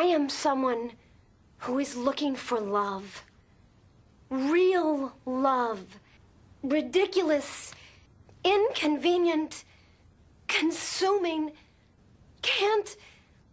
[0.00, 0.92] I am someone
[1.58, 3.22] who is looking for love.
[4.30, 5.80] Real love.
[6.62, 7.74] Ridiculous,
[8.42, 9.64] inconvenient,
[10.48, 11.52] consuming,
[12.40, 12.96] can't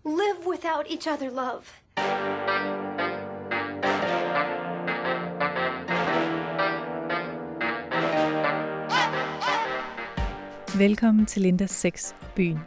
[0.06, 1.66] live without each other love.
[10.78, 12.60] Velkommen til Lindas Sex Byen,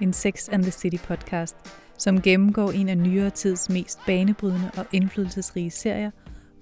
[0.00, 4.86] en Sex and the City podcast, som gennemgår en af nyere tids mest banebrydende og
[4.92, 6.10] indflydelsesrige serier,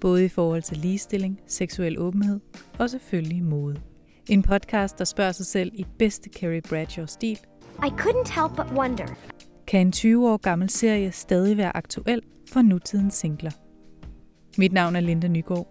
[0.01, 2.39] både i forhold til ligestilling, seksuel åbenhed
[2.79, 3.81] og selvfølgelig mode.
[4.29, 7.39] En podcast, der spørger sig selv i bedste Carrie Bradshaw-stil.
[7.85, 9.07] I couldn't help but wonder.
[9.67, 12.21] Kan en 20 år gammel serie stadig være aktuel
[12.51, 13.51] for nutidens singler?
[14.57, 15.67] Mit navn er Linda Nygaard.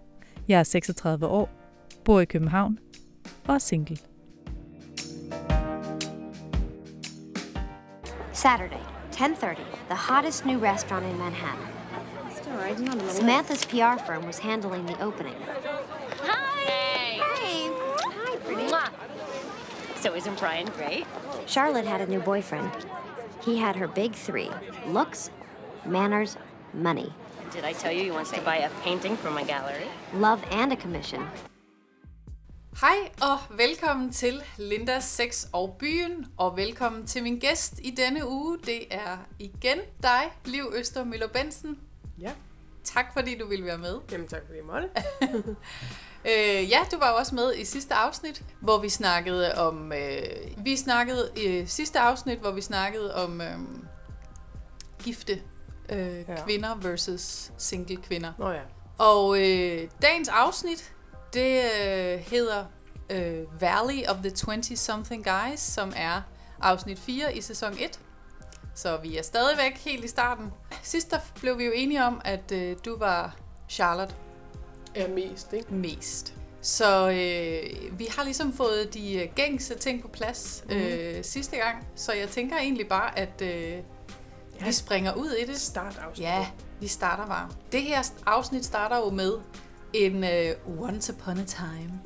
[0.47, 1.49] Jeg er 36 år,
[2.05, 2.79] bor i København
[3.47, 3.97] og er single.
[8.33, 9.59] Saturday, 10:30.
[9.89, 11.67] The hottest new restaurant in Manhattan.
[13.09, 15.35] Samantha's PR firm was handling the opening.
[16.23, 16.59] Hi.
[16.65, 17.19] Hey.
[17.35, 17.71] Hey.
[17.71, 18.67] Hi, pretty.
[19.99, 21.05] So isn't Brian great?
[21.45, 22.71] Charlotte had a new boyfriend.
[23.45, 24.49] He had her big three:
[24.87, 25.29] looks,
[25.85, 26.37] manners,
[26.73, 27.13] money,
[27.51, 29.87] Did I tell you he wants to buy a painting from my gallery?
[30.13, 31.27] love, and a commission.
[32.81, 38.27] Hej og velkommen til Lindas Sex og Byen, og velkommen til min gæst i denne
[38.29, 38.57] uge.
[38.65, 41.79] Det er igen dig, Liv Øster Møller Bensen.
[42.19, 42.31] Ja,
[42.83, 43.99] Tak fordi du ville være med.
[44.11, 44.89] jamen tak fordi jeg måtte.
[46.25, 49.93] Øh, ja, du var jo også med i sidste afsnit, hvor vi snakkede om...
[49.93, 50.23] Øh,
[50.57, 53.57] vi snakkede i sidste afsnit, hvor vi snakkede om øh,
[55.03, 55.41] gifte
[55.89, 56.29] øh.
[56.29, 56.43] Ja.
[56.45, 58.33] kvinder versus single kvinder.
[58.39, 58.61] Nå ja,
[58.97, 60.92] Og øh, dagens afsnit,
[61.33, 62.65] det øh, hedder
[63.09, 66.21] øh, Valley of the 20-something guys, som er
[66.61, 67.99] afsnit 4 i sæson 1.
[68.75, 70.51] Så vi er stadigvæk helt i starten.
[70.83, 73.35] Sidst der blev vi jo enige om, at øh, du var
[73.69, 74.15] Charlotte
[74.95, 75.73] er mest, ikke?
[75.73, 76.33] mest.
[76.61, 80.77] Så øh, vi har ligesom fået de øh, gængse ting på plads Mhm.
[80.77, 81.87] øh, sidste gang.
[81.95, 83.77] Så jeg tænker egentlig bare, at øh,
[84.65, 85.57] vi springer ud i det.
[85.59, 86.25] Start afsnit.
[86.27, 86.47] Ja,
[86.79, 87.49] vi starter bare.
[87.71, 89.33] Det her afsnit starter jo med
[89.93, 91.99] en uh, Once Upon a Time.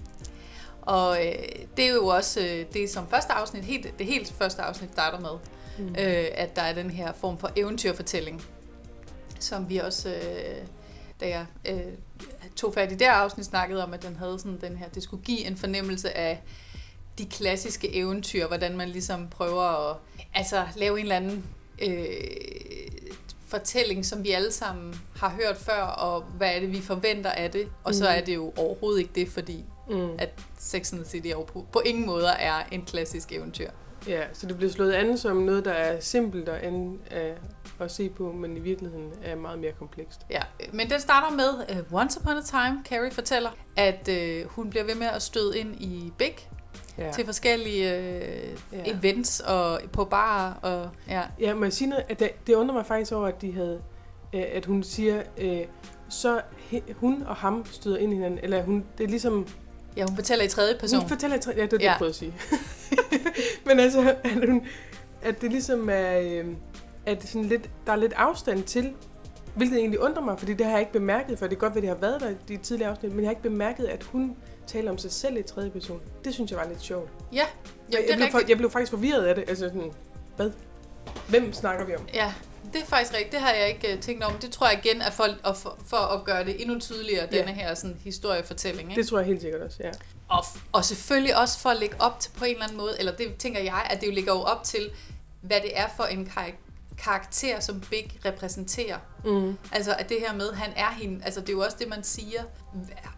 [0.81, 1.33] Og øh,
[1.77, 5.19] det er jo også øh, det, som første afsnit, helt, det helt første afsnit starter
[5.19, 5.39] med,
[5.77, 5.95] mm.
[5.99, 8.45] øh, at der er den her form for eventyrfortælling,
[9.39, 10.67] som vi også, øh,
[11.19, 11.93] da jeg øh,
[12.55, 15.23] tog fat i det afsnit, snakkede om, at den havde sådan den her, det skulle
[15.23, 16.41] give en fornemmelse af
[17.17, 19.97] de klassiske eventyr, hvordan man ligesom prøver at
[20.33, 21.45] altså, lave en eller anden
[21.81, 22.86] øh,
[23.47, 27.51] fortælling, som vi alle sammen har hørt før, og hvad er det, vi forventer af
[27.51, 27.67] det.
[27.83, 30.09] Og så er det jo overhovedet ikke det, fordi Mm.
[30.17, 33.69] at Sex and the City på, på ingen måder er en klassisk eventyr.
[34.07, 37.91] Ja, så det bliver slået an som noget, der er simpelt at, an, uh, at
[37.91, 40.19] se på, men i virkeligheden er meget mere komplekst.
[40.29, 40.41] Ja,
[40.73, 42.83] men den starter med uh, Once Upon a Time.
[42.85, 46.49] Carrie fortæller, at uh, hun bliver ved med at støde ind i Big
[46.97, 48.97] Ja, til forskellige uh, Ja.
[48.97, 50.53] events og på barer.
[50.53, 51.21] Og, ja.
[51.39, 52.03] ja må jeg sige noget?
[52.09, 53.81] At det, det undrer mig faktisk over, at de havde,
[54.33, 55.57] uh, at hun siger, uh,
[56.09, 59.47] så he, hun og ham støder ind i hinanden, eller hun, det er ligesom,
[59.97, 60.99] ja, hun fortæller i tredje person.
[60.99, 61.51] Hun fortæller i tre...
[61.51, 61.89] Ja, det er det, Ja.
[61.89, 62.33] jeg prøvede at sige.
[63.67, 64.65] Men altså, at, hun,
[65.21, 66.19] at det ligesom er...
[66.19, 66.45] Øh,
[67.05, 68.93] at det sådan lidt, der er lidt afstand til,
[69.55, 71.81] hvilket egentlig undrer mig, fordi det har jeg ikke bemærket, for det er godt, at
[71.81, 74.35] det har været der i de tidligere afsnit, men jeg har ikke bemærket, at hun
[74.67, 76.01] taler om sig selv i tredje person.
[76.25, 77.09] Det synes jeg var lidt sjovt.
[77.33, 77.47] Ja, Jeg,
[77.93, 78.49] ja det jeg, blev, for, rigtigt.
[78.49, 79.43] jeg blev faktisk forvirret af det.
[79.49, 79.91] Altså sådan,
[80.35, 80.51] hvad?
[81.29, 82.07] Hvem snakker vi om?
[82.13, 82.33] Ja,
[82.73, 83.31] det er faktisk rigtigt.
[83.31, 84.33] Det har jeg ikke uh, tænkt om.
[84.33, 87.37] Det tror jeg igen er for, og for, for at gøre det endnu tydeligere, Ja.
[87.39, 88.89] denne her sådan, historiefortælling.
[88.89, 89.01] Ikke?
[89.01, 89.91] Det tror jeg helt sikkert også, ja.
[90.29, 93.15] Og, og selvfølgelig også for at lægge op til på en eller anden måde, eller
[93.15, 94.89] det tænker jeg, at det jo ligger jo op til,
[95.41, 96.51] hvad det er for en kar-
[97.03, 98.97] karakter, som Big repræsenterer.
[99.25, 99.57] Mm.
[99.71, 102.03] Altså at det her med, han er hende, altså det er jo også det, man
[102.03, 102.41] siger,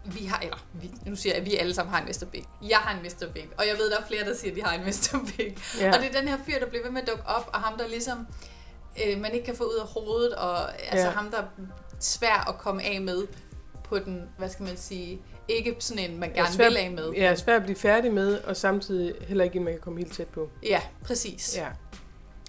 [0.04, 2.24] vi har, eller vi, nu siger jeg, at vi alle sammen har en Mr.
[2.32, 2.44] Big.
[2.68, 3.26] Jeg har en Mr.
[3.34, 5.32] Big, og jeg ved, der er flere, der siger, at de har en Mr.
[5.36, 5.56] Big.
[5.80, 5.92] Ja.
[5.96, 7.78] Og det er den her fyr, der bliver ved med at dukke op, og ham,
[7.78, 8.26] der ligesom,
[9.06, 11.10] øh, man ikke kan få ud af hovedet, og altså Ja.
[11.10, 11.44] ham, der er
[12.00, 13.26] svær at komme af med
[13.84, 17.10] på den, hvad skal man sige, ikke sådan en, man gerne svært- vil af med.
[17.10, 20.12] Ja, svært at blive færdig med, og samtidig heller ikke en, man kan komme helt
[20.12, 20.50] tæt på.
[20.62, 21.56] Ja, præcis.
[21.56, 21.66] Ja.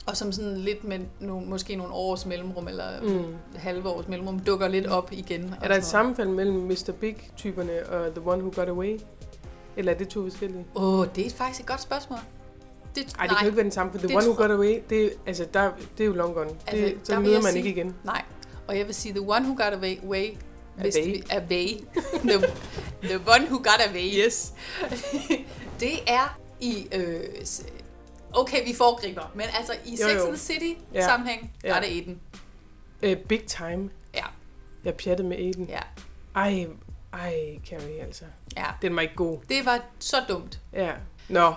[0.07, 3.35] Og som sådan lidt med nogle, måske nogle års mellemrum, eller mm.
[3.55, 5.55] Halve års mellemrum, dukker lidt op igen.
[5.61, 6.91] Er der et sammenfald mellem Mr.
[6.99, 8.99] Big-typerne og The One Who Got Away?
[9.77, 10.65] Eller er det to forskellige?
[10.75, 12.19] Åh, oh, det er faktisk et godt spørgsmål.
[12.95, 14.51] Det, Nej, det kan jo ikke være den samme, for The det One Who Got
[14.51, 16.49] Away, det, er- altså, der, det er jo long gone.
[16.67, 17.95] Altså, det, så møder man sige- ikke igen.
[18.03, 18.21] Nej,
[18.67, 20.37] og jeg vil sige, the one who got away,
[20.75, 21.23] hvis Away.
[21.31, 21.67] away.
[22.29, 22.47] the,
[23.03, 24.25] the one who got away.
[24.25, 24.53] Yes.
[25.79, 27.19] det er i, øh,
[28.33, 30.21] okay, vi foregriber, men altså i Jo, Sex jo.
[30.21, 31.07] and the City Ja.
[31.07, 31.75] sammenhæng, der Ja.
[31.75, 32.19] er det Eden.
[33.05, 33.89] Uh, big time.
[34.13, 34.25] Ja.
[34.83, 35.65] Jeg pjattede med Aiden.
[35.69, 35.79] Ja.
[36.35, 36.67] Ej,
[37.13, 37.35] ej,
[37.69, 38.23] Carrie, altså.
[38.57, 38.65] Ja.
[38.81, 39.39] Den var ikke god.
[39.49, 40.59] Det var så dumt.
[40.73, 40.91] Ja.
[41.29, 41.53] Nå,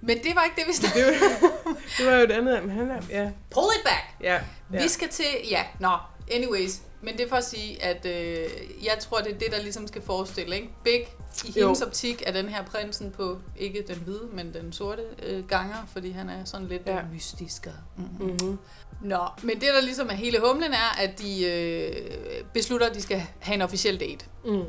[0.00, 2.62] Men det var ikke det, vi snakkede det var, det var jo et andet.
[2.64, 4.14] Men han er, ja, Pull it back!
[4.22, 4.34] ja,
[4.72, 4.82] ja.
[4.82, 5.24] Vi skal til...
[5.50, 5.96] Ja, nå.
[6.32, 6.80] Anyways.
[7.02, 8.50] Men det er for at sige, at øh,
[8.84, 10.68] jeg tror, det er det, der ligesom skal forestille, ikke?
[10.84, 11.00] Big,
[11.44, 11.66] i Jo.
[11.66, 15.76] hendes optik, er den her prinsen på, ikke den hvide, men den sorte øh, ganger,
[15.92, 16.96] fordi han er sådan lidt Ja.
[16.96, 17.02] ja.
[17.12, 17.68] mystisk.
[17.96, 18.26] Mm-hmm.
[18.26, 18.58] Mm-hmm.
[19.02, 23.02] Nå, men det, der ligesom er hele humlen, er, at de øh, beslutter, at de
[23.02, 24.24] skal have en officiel date.
[24.44, 24.62] Mm.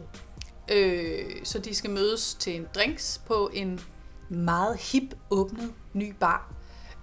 [0.72, 3.80] Øh, så de skal mødes til en drinks på en
[4.30, 6.54] meget hip åbnet ny bar.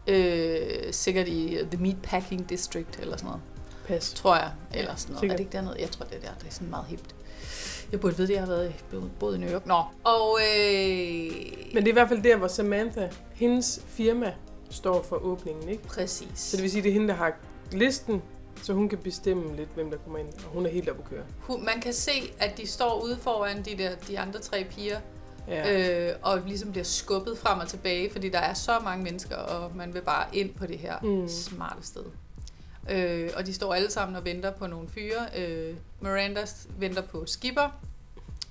[0.06, 3.42] Øh, sikkert i The Meatpacking District eller sådan noget,
[3.86, 4.12] Pas.
[4.14, 4.52] tror jeg.
[4.74, 5.20] Eller sådan noget.
[5.20, 5.34] sikkert.
[5.34, 5.76] Er det ikke dernede?
[5.80, 6.34] Jeg tror, det er der.
[6.40, 7.14] Det er sådan meget hipt.
[7.92, 8.74] Jeg burde vide det, jeg har været
[9.20, 9.66] boet i New York.
[9.66, 9.82] Nå.
[10.04, 11.32] Og øh,
[11.74, 14.32] Men det er i hvert fald der, hvor Samantha, hendes firma,
[14.70, 15.82] står for åbningen, ikke?
[15.82, 16.28] præcis.
[16.34, 17.32] Så det vil sige, det er hende, der har
[17.72, 18.22] listen,
[18.62, 20.28] så hun kan bestemme lidt, hvem der kommer ind.
[20.28, 21.22] Og hun er helt oppe at køre.
[21.40, 25.00] Hun- Man kan se, at de står ude foran de, der, de andre tre piger,
[25.48, 26.08] Ja.
[26.10, 29.76] øh, og ligesom bliver skubbet frem og tilbage, fordi der er så mange mennesker, og
[29.76, 31.28] man vil bare ind på det her mm.
[31.28, 32.04] smarte sted.
[32.90, 35.26] Øh, og de står alle sammen og venter på nogle fyre.
[35.38, 36.44] Øh, Miranda
[36.78, 37.68] venter på Skipper,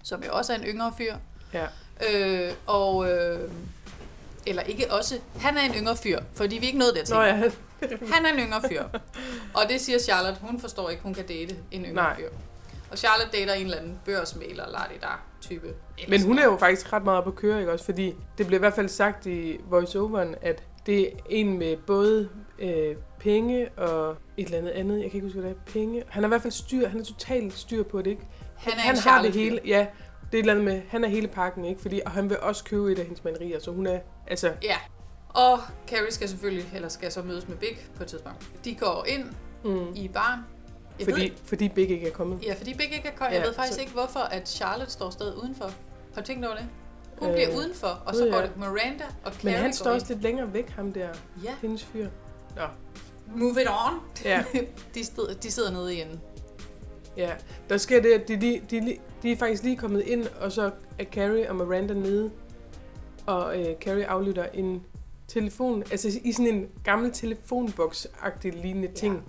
[0.04, 1.16] som jo også er en yngre fyr.
[1.54, 1.66] ja.
[2.14, 3.50] Øh, og, øh,
[4.46, 7.16] eller ikke også, han er en yngre fyr, fordi vi ikke nået dertil.
[7.16, 7.36] Nå ja,
[8.14, 8.84] Han er en yngre fyr.
[9.54, 12.16] Og det siger Charlotte, hun forstår ikke, hun kan date en yngre Nej.
[12.16, 12.30] fyr.
[12.92, 14.66] Og Charlotte dater en eller anden børsmæler,
[15.02, 15.74] der type.
[16.08, 17.86] Men hun er jo faktisk ret meget op at køre, ikke også?
[17.86, 22.30] Fordi det blev i hvert fald sagt i voiceoveren, at det er en med både
[22.60, 25.02] øh, penge og et eller andet andet.
[25.02, 25.72] Jeg kan ikke huske, hvad det er.
[25.72, 26.04] Penge.
[26.10, 26.88] Han har i hvert fald styr.
[26.88, 28.22] Han er totalt styr på det, ikke?
[28.58, 29.60] Han er han har det hele.
[29.66, 29.86] Ja, det er
[30.34, 31.82] et eller andet med, han er hele pakken, ikke?
[31.82, 34.76] Fordi, og han vil også købe et af hendes malerier, så hun er, altså, Ja.
[35.30, 38.50] Og Carrie skal selvfølgelig, eller skal så mødes med Big på et tidspunkt.
[38.66, 39.24] De går ind
[39.64, 40.40] mm, i baren.
[41.00, 42.44] Jeg fordi, ved, fordi Big ikke er kommet.
[42.46, 43.32] ja, fordi Big ikke er kommet.
[43.34, 45.66] Ja, Jeg ved faktisk så- ikke, hvorfor at Charlotte står stadig udenfor.
[46.14, 46.66] Har du tænkt over det?
[47.20, 48.42] Hun Øh, bliver udenfor, og så går ja.
[48.44, 50.02] det Miranda og Carrie Men han står ind.
[50.02, 51.08] også lidt længere væk, ham der,
[51.44, 52.08] Ja, hendes fyr.
[52.56, 52.62] Nå,
[53.36, 54.00] move it on.
[54.26, 54.44] ja,
[54.96, 56.20] De, sted, de sidder nede i en...
[57.18, 57.32] ja.
[57.70, 58.36] Der sker det, at de,
[58.70, 62.32] de, lige- de er faktisk lige kommet ind, og så er Carrie og Miranda nede,
[63.26, 64.84] og øh, Carrie aflytter en
[65.28, 69.24] telefon, altså i sådan en gammel telefonboks-agtig lignende ting.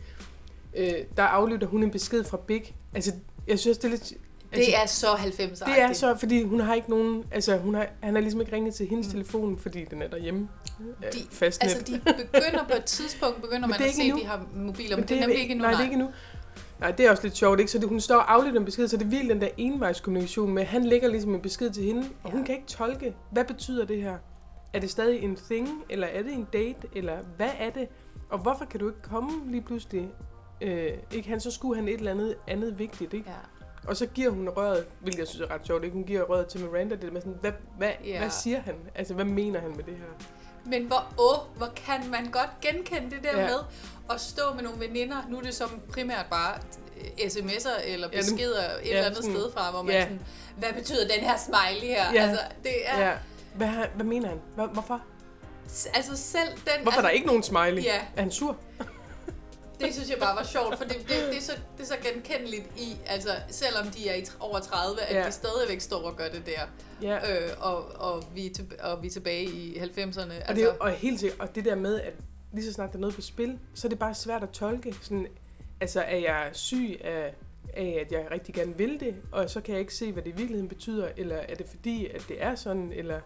[0.76, 2.74] Øh, der aflytter hun en besked fra Big.
[2.94, 3.12] Altså,
[3.46, 4.12] jeg synes, det er lidt...
[4.56, 5.06] Altså, Det er så
[5.64, 7.24] 90'er det er så, fordi hun har ikke nogen...
[7.30, 10.48] Altså, hun har, han har ligesom ikke ringet til hendes telefon, fordi den er derhjemme.
[10.78, 11.68] De- De, fastnet.
[11.76, 12.00] Altså, de
[12.32, 15.16] begynder på et tidspunkt, begynder man at se, at de har mobiler, men, men det
[15.16, 15.62] er nemlig ikke endnu.
[15.64, 16.08] Nej, det er ikke endnu.
[16.80, 17.72] Nej, det er også lidt sjovt, ikke?
[17.72, 20.52] Så det, hun står og aflytter en besked, så det er virkelig den der envejskommunikation
[20.54, 22.46] med, han lægger ligesom en besked til hende, og hun Ja.
[22.46, 24.16] kan ikke tolke, hvad betyder det her?
[24.74, 27.88] Er det stadig en thing, eller er det en date, eller hvad er det?
[28.30, 30.08] Og hvorfor kan du ikke komme lige pludselig?
[30.60, 33.30] Øh, ikke han, så skulle han et eller andet andet vigtigt, ikke?
[33.30, 33.34] Ja.
[33.88, 35.94] Og så giver hun røret, hvilket jeg synes er ret sjovt, ikke?
[35.94, 38.18] Hun giver røret til Miranda, det med sådan, hvad, hvad, Ja.
[38.18, 38.74] hvad siger han?
[38.94, 40.26] Altså, hvad mener han med det her?
[40.66, 43.46] Men hvor, åh, hvor kan man godt genkende det der Ja.
[43.46, 43.58] med
[44.10, 45.16] at stå med nogle veninder.
[45.30, 46.54] Nu er det som primært bare
[47.00, 49.94] øh, sms'er eller Ja, nu- beskeder et ja, eller andet sådan- sted fra, hvor man
[49.94, 50.02] ja.
[50.02, 50.20] sådan,
[50.58, 52.12] hvad betyder den her smiley her?
[52.14, 52.22] Ja.
[52.22, 53.12] Altså, det er, Ja.
[53.54, 54.40] Hvad, hvad mener han?
[54.54, 55.00] Hvad, hvorfor?
[55.94, 57.84] altså selv den, Hvorfor er altså, der ikke nogen smiley?
[57.84, 57.96] Ja.
[58.16, 58.56] Er han sur?
[59.80, 61.96] Det synes jeg bare var sjovt, for det, det, det, er, så, det er så
[62.12, 65.26] genkendeligt i, altså selvom de er i, over 30, at Ja.
[65.26, 66.60] de stadigvæk står og gør det der.
[67.02, 67.16] Ja.
[67.44, 70.20] Øh, og, og, vi er til, og vi er tilbage i 90'erne.
[70.20, 72.12] Og, det, Altså, er- og helt sikkert, og det der med, at
[72.52, 74.94] lige så snart der er noget på spil, så er det bare svært at tolke.
[75.02, 75.26] Sådan,
[75.80, 77.34] altså, er jeg syg af,
[77.74, 80.28] af, at jeg rigtig gerne vil det, og så kan jeg ikke se, hvad det
[80.30, 83.20] i virkeligheden betyder, eller er det fordi, at det er sådan, eller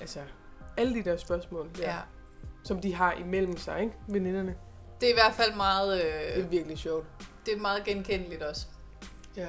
[0.00, 0.20] altså,
[0.76, 1.96] alle de der spørgsmål, der, ja.
[2.64, 4.54] som de har imellem sig, ikke, veninderne.
[5.00, 7.06] Det er i hvert fald meget, Det øh, er virkelig sjovt.
[7.46, 8.66] det er meget genkendeligt også.
[9.36, 9.48] Ja.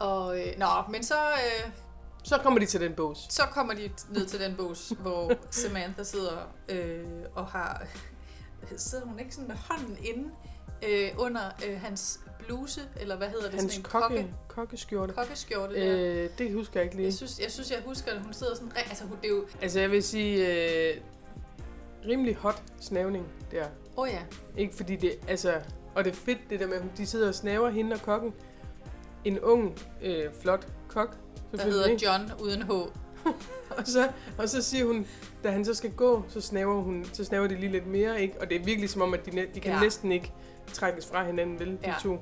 [0.00, 1.70] Og, øh, nå, men så, øh,
[2.22, 3.26] Så kommer de til den bås.
[3.30, 7.82] så kommer de ned til den bås, hvor Samantha sidder øh, og har...
[8.76, 10.30] Sidder hun ikke sådan med hånden inde
[10.88, 13.60] øh, under øh, hans bluse, eller hvad hedder det?
[13.60, 15.12] Hans sådan en kokke, kokkeskjorte.
[15.12, 16.24] kokkeskjorte der.
[16.24, 17.06] Øh, det husker jeg ikke lige.
[17.06, 18.72] Jeg synes, jeg synes, jeg husker, at hun sidder sådan...
[18.76, 19.46] Altså, hun, det er jo...
[19.62, 20.46] Altså, jeg vil sige,
[20.90, 21.00] øh,
[22.06, 23.66] rimelig hot snævning der.
[24.00, 24.20] Åh oh, ja.
[24.56, 25.54] Ikke fordi det, altså,
[25.94, 28.34] og det er fedt det der med, at de sidder og snaver hende og kokken.
[29.24, 31.16] En ung, øh, flot kok,
[31.56, 32.06] Der hedder ikke?
[32.06, 32.70] John uden H.
[33.78, 35.06] Og så, og så siger hun,
[35.44, 38.40] da han så skal gå, så snaver, hun, så snaver de lige lidt mere, ikke?
[38.40, 39.76] Og det er virkelig som om, at de, de kan Ja.
[39.76, 39.82] ja.
[39.82, 40.32] næsten ikke
[40.72, 41.94] trækkes fra hinanden, vel, de Ja.
[42.02, 42.18] to.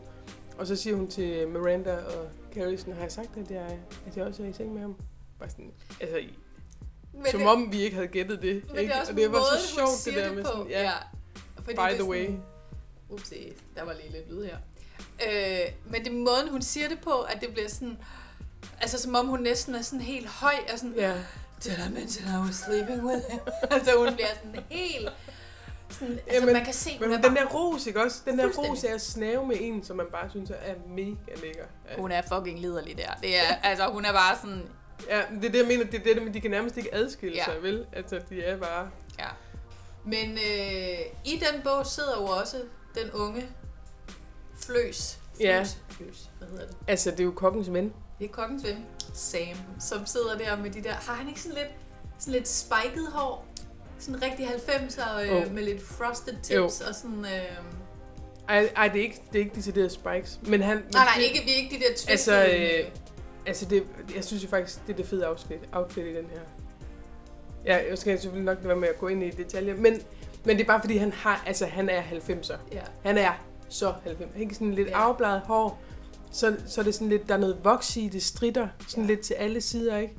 [0.58, 4.16] Og så siger hun til Miranda og Carrie, sådan, har jeg sagt, at jeg, at
[4.16, 4.96] jeg også er i seng med ham?
[5.38, 6.16] Bare sådan, altså,
[7.12, 8.64] Men som det, om vi ikke havde gættet det.
[8.68, 8.88] men ikke?
[8.92, 10.50] det er også og det var så sjovt, det der med på.
[10.50, 10.90] sådan, ja,
[11.76, 12.28] Fordi by the way.
[13.08, 14.56] Upsi, der var lige lidt lyd her.
[15.26, 17.98] Øh, men det er måden, hun siger det på, at det bliver sådan...
[18.80, 20.94] Altså, som om hun næsten er sådan helt høj, og sådan...
[20.96, 21.14] Ja.
[21.64, 23.40] Did I mention I was sleeping with him?
[23.70, 25.08] altså, hun bliver sådan helt...
[25.90, 28.22] Sådan, altså, Jamen, man kan se, hun Men er den der ros, ikke også?
[28.24, 31.64] Den der ros er at snave med en, som man bare synes er mega lækker.
[31.90, 31.96] Ja.
[31.96, 33.10] Hun er fucking liderlig der.
[33.22, 34.62] Det er, altså, hun er bare sådan...
[35.08, 35.84] Ja, det er det, jeg mener.
[35.84, 37.44] Det er det, men de kan nærmest ikke adskille Ja.
[37.44, 37.86] sig, vel?
[37.92, 38.90] Altså, de er bare...
[40.08, 42.56] Men øh, i den bog sidder jo også
[42.94, 43.46] den unge
[44.60, 45.18] Fløs.
[45.36, 45.40] Fløs.
[45.40, 45.66] Ja.
[45.88, 46.30] Fløs.
[46.38, 46.76] Hvad hedder det?
[46.86, 47.92] Altså, det er jo kokkens ven.
[48.18, 50.92] Det er kokkens ven, Sam, som sidder der med de der...
[50.92, 51.68] Har han ikke sådan lidt,
[52.18, 53.46] sådan lidt spiket hår?
[53.98, 55.52] Sådan rigtig 90'er øh, Jo.
[55.52, 56.64] med lidt frosted tips Jo.
[56.64, 57.24] og sådan...
[57.24, 57.56] Øh...
[58.48, 60.40] Ej, ej, det er ikke, det er ikke deciderede spikes.
[60.42, 60.76] Men han...
[60.76, 62.36] men Nej, nej, det, ikke, vi er ikke de der twistede...
[62.36, 62.90] Altså, øh,
[63.46, 63.84] altså det,
[64.14, 66.40] jeg synes jo faktisk, det er det fede outfit, outfit i den her.
[67.64, 69.94] Ja, jeg skal selvfølgelig nok være med at gå ind i detaljer, men,
[70.44, 72.56] men det er bare fordi, han har, altså han er 90'er.
[72.72, 72.80] Ja.
[73.02, 73.32] Han er
[73.68, 74.30] så 90.
[74.36, 74.96] Ikke sådan lidt ja.
[74.98, 75.82] afbladet hår,
[76.30, 79.08] så, så er det sådan lidt, der er noget voks i, det stritter sådan Ja.
[79.08, 80.14] lidt til alle sider, ikke?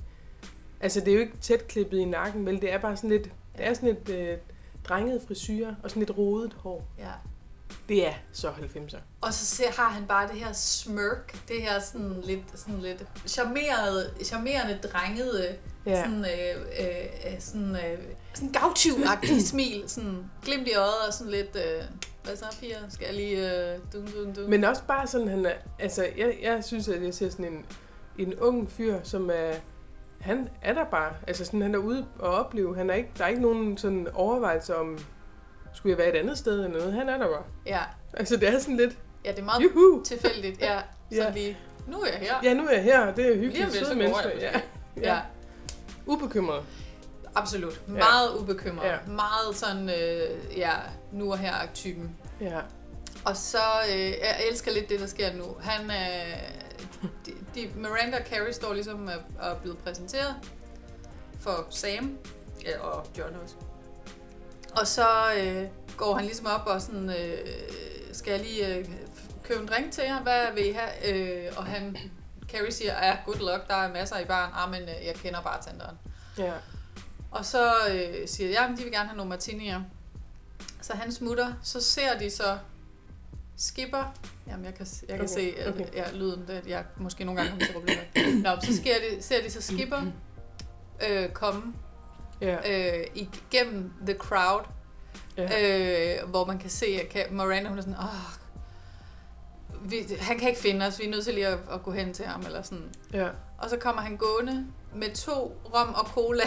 [0.81, 2.61] Altså, det er jo ikke tæt klippet i nakken, vel?
[2.61, 3.23] Det er bare sådan lidt,
[3.57, 4.37] det er sådan lidt øh,
[4.83, 6.87] drenget frisyrer og sådan lidt rodet hår.
[6.99, 7.11] ja.
[7.89, 8.97] Det er så 90'er.
[9.21, 13.03] Og så ser, har han bare det her smirk, det her sådan lidt, sådan lidt
[13.27, 15.55] charmerede, charmerende, drengede,
[15.85, 16.03] ja.
[16.03, 17.99] Sådan, øh, øh, øh, sådan, øh,
[18.33, 21.83] sådan gavtyv-agtigt smil, sådan glimt i øjet og sådan lidt, øh,
[22.23, 24.49] hvad så piger, skal jeg lige, øh, dun, dun, dun.
[24.49, 27.65] Men også bare sådan, han er, altså, jeg, jeg synes, at jeg ser sådan en,
[28.17, 29.53] en ung fyr, som er,
[30.19, 33.23] han er der bare, altså sådan, han er ude og opleve, han er ikke, der
[33.23, 34.99] er ikke nogen sådan overvejelse om,
[35.73, 37.43] skulle jeg være et andet sted eller noget, han er der bare.
[37.65, 37.79] Ja.
[38.13, 40.79] Altså, det er sådan lidt, ja, det er meget juhu, tilfældigt, ja.
[41.11, 41.29] Så Ja.
[41.31, 41.57] lige,
[41.87, 42.35] nu er jeg her.
[42.43, 44.29] ja, nu er jeg her, og det er Lige om hyggeligt, lidt, så mennesker.
[44.29, 44.61] jeg Ja,
[45.03, 45.13] ja.
[45.13, 45.19] ja.
[46.05, 46.63] Ubekymret.
[47.35, 47.81] Absolut.
[47.87, 48.87] Meget ubekymret.
[48.87, 48.97] Ja.
[49.07, 50.71] Meget sådan, øh, ja,
[51.11, 52.15] nu og her typen.
[52.41, 52.59] Ja.
[53.25, 53.57] Og så,
[53.93, 55.43] øh, jeg elsker lidt det, der sker nu.
[55.61, 56.37] Han, øh,
[57.25, 59.13] de, de, Miranda og Carrie står ligesom og
[59.45, 60.35] og er blevet præsenteret
[61.39, 62.17] for Sam,
[62.65, 63.55] ja, og John også.
[64.75, 65.07] Og så
[65.37, 67.37] øh, går han ligesom op og sådan, øh,
[68.11, 68.85] skal jeg lige øh,
[69.43, 70.21] købe en drink til jer?
[70.21, 71.13] Hvad vil I have?
[71.13, 71.97] Øh, og han,
[72.51, 74.51] Carrie siger, ja, good luck, der er masser i baren.
[74.55, 75.95] Ah, men øh, jeg kender bare tanderen.
[76.37, 76.53] Ja.
[77.31, 79.81] Og så øh, siger jeg, at de vil gerne have nogle martinier.
[80.81, 81.53] Så han smutter.
[81.63, 82.57] Så ser de så
[83.57, 84.13] Skipper.
[84.47, 85.85] Jamen, jeg kan, jeg kan Okay, se at, okay.
[85.93, 86.47] ja, lyden.
[86.47, 88.55] Det, jeg måske nogle gange kommer til problemer.
[88.55, 90.01] Nå, så sker de, ser de så Skipper
[91.09, 91.73] øh, komme
[92.41, 92.55] Ja.
[92.99, 94.63] øh, igennem the crowd.
[95.37, 96.19] ja.
[96.23, 98.39] Øh, hvor man kan se, at Miranda hun er sådan, åh,
[99.89, 102.13] vi, han kan ikke finde os, vi er nødt til lige at, at gå hen
[102.13, 102.89] til ham, eller sådan.
[103.13, 103.27] ja.
[103.57, 104.65] Og så kommer han gående
[104.95, 106.43] med to rom og cola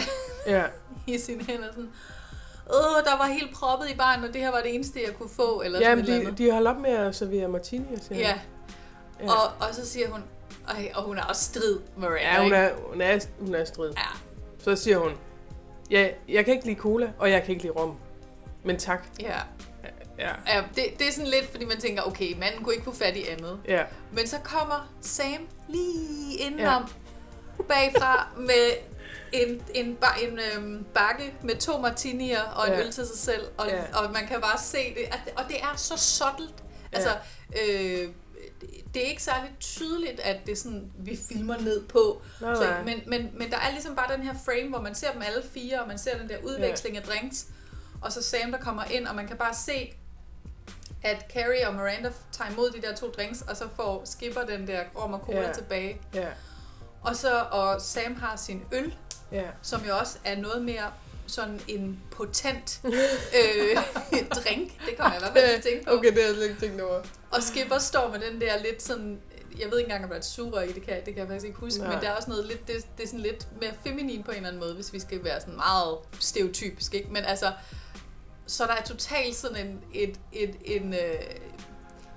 [0.47, 0.63] Ja.
[1.13, 1.89] i sine hænder, sådan,
[2.69, 5.29] åh, der var helt proppet i baren, og det her var det eneste, jeg kunne
[5.29, 8.39] få, eller Ja, sådan men de, de holder op med at servere martini, siger Ja,
[9.21, 9.31] ja.
[9.31, 10.21] og, og så siger hun,
[10.69, 13.89] ej, og hun er også strid, Miranda, ja, hun er, hun er, hun er strid.
[13.97, 14.07] Ja,
[14.63, 15.11] Så siger hun,
[15.93, 17.97] ja, jeg kan ikke lide cola, og jeg kan ikke lide rom.
[18.63, 19.03] Men tak.
[19.19, 19.37] ja.
[20.19, 20.31] Ja.
[20.47, 23.15] ja det, det er sådan lidt, fordi man tænker, okay, manden kunne ikke få fat
[23.15, 23.59] i andet.
[23.67, 23.83] Ja.
[24.11, 26.83] Men så kommer Sam lige indenom
[27.59, 27.63] ja.
[27.63, 28.71] bagfra med
[29.33, 32.79] en, en, ba, en øhm, bakke med to martinier og en Ja.
[32.79, 33.47] øl til sig selv.
[33.57, 33.81] Og, Ja.
[33.99, 35.03] og man kan bare se det.
[35.11, 36.63] At, og det er så subtelt.
[36.91, 37.09] Altså,
[37.49, 38.09] øh,
[38.93, 42.21] det er ikke særlig tydeligt, at det er sådan, vi filmer ned på.
[42.41, 45.11] Nej, Så, men, men, men der er ligesom bare den her frame, hvor man ser
[45.11, 47.45] dem alle fire, og man ser den der udveksling af drinks.
[48.01, 49.93] Og så Sam, der kommer ind, og man kan bare se,
[51.03, 54.67] at Carrie og Miranda tager imod de der to drinks, og så får Skipper den
[54.67, 55.53] der rom og cola Ja.
[55.53, 56.01] tilbage.
[56.13, 56.27] Ja.
[57.01, 58.95] Og så og Sam har sin øl,
[59.31, 59.43] Ja.
[59.61, 60.91] som jo også er noget mere
[61.27, 63.77] sådan en potent øh,
[64.43, 64.71] drink.
[64.85, 65.91] Det kommer jeg i hvert fald til at tænke på.
[65.91, 67.01] Okay, det har jeg slet ikke tænkt over.
[67.33, 69.19] Og Skipper står med den der lidt sådan,
[69.59, 71.27] jeg ved ikke engang, om der er et surre i, det kan, det kan jeg
[71.27, 71.93] faktisk ikke huske, Nej.
[71.93, 74.37] men der er også noget lidt, det, det er sådan lidt mere feminin på en
[74.37, 77.07] eller anden måde, hvis vi skal være sådan meget stereotypisk, ikke?
[77.11, 77.51] Men altså,
[78.47, 80.99] så der er totalt sådan en, et, et, en øh,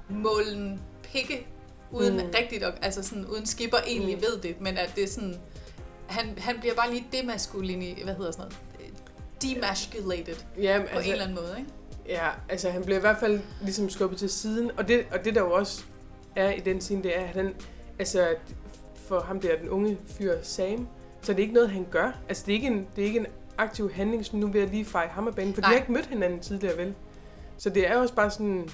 [0.09, 1.47] målen pikke,
[1.91, 2.31] uden Mm.
[2.39, 4.23] rigtigt, altså sådan, uden Skipper egentlig Mm.
[4.23, 5.41] ved det, men at det er sådan,
[6.07, 8.57] han, han bliver bare lige demaskulin hvad hedder sådan noget,
[9.43, 11.71] demasculated Ja, på en altså, eller anden måde, ikke?
[12.09, 14.71] Ja, altså han bliver i hvert fald ligesom skubbet til siden.
[14.77, 15.85] Og det, og det der jo også
[16.37, 17.55] er i den scene, det er, at han,
[17.99, 18.29] altså
[19.09, 20.89] for ham der, den unge fyr Sam,
[21.23, 22.13] så det er ikke noget, han gør.
[22.29, 23.27] Altså det er ikke en, det er ikke en
[23.59, 25.71] aktiv handling, som nu vil jeg lige feje ham af banen, for de Nej.
[25.71, 26.95] har ikke mødt hinanden tidligere, vel?
[27.59, 28.69] Så det er også bare sådan,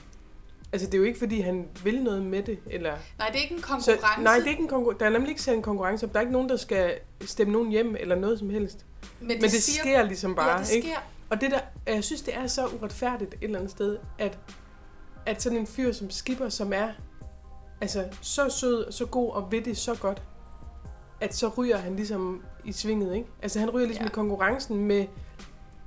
[0.72, 2.92] altså det er jo ikke, fordi han vil noget med det, eller...
[3.18, 4.22] Nej, det er ikke en Så, konkurrence.
[4.22, 5.00] nej, det er ikke en konkurrence.
[5.00, 6.12] Der er nemlig ikke sat en konkurrence op.
[6.12, 8.86] Der er ikke nogen, der skal stemme nogen hjem, eller noget som helst.
[9.20, 10.88] men Men det siger, sker ligesom bare, ja, det ikke?
[11.32, 14.38] Og det der, jeg synes, det er så uretfærdigt et eller andet sted, at,
[15.26, 16.88] at sådan en fyr som Skipper, som er
[17.80, 20.22] altså, så sød, så god og ved det så godt,
[21.20, 23.28] at så ryger han ligesom i svinget, ikke?
[23.42, 24.10] Altså han ryger ligesom ja.
[24.10, 25.06] i konkurrencen med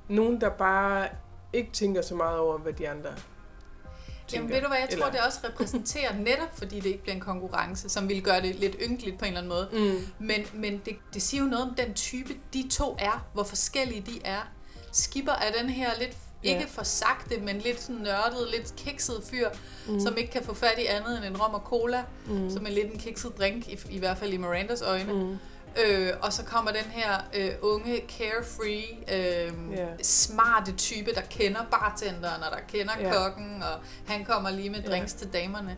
[0.08, 1.08] nogen, der bare
[1.52, 4.34] ikke tænker så meget over, hvad de andre tænker.
[4.34, 7.14] Jamen ved du hvad, jeg tror, Eller- det også repræsenterer netop, fordi det ikke bliver
[7.14, 9.68] en konkurrence, som ville gøre det lidt ynkeligt på en eller anden måde.
[9.72, 10.26] Mm.
[10.26, 14.00] Men, men det, det siger jo noget om den type, de to er, hvor forskellige
[14.00, 14.55] de er.
[14.96, 19.48] Skipper er den her lidt, ikke for sagte, men lidt sådan nørdet, lidt kikset fyr,
[19.88, 20.00] mm.
[20.00, 22.50] som ikke kan få fat i andet end en rom og cola, mm.
[22.50, 25.12] som er lidt en kikset drink, i, i hvert fald i Mirandas øjne.
[25.12, 25.38] Mm.
[25.84, 29.86] Øh, og så kommer den her øh, unge, carefree, øh, Ja.
[30.02, 33.12] smarte type, der kender bartenderen, og der kender Ja.
[33.12, 35.76] kokken, og han kommer lige med drinks til damerne.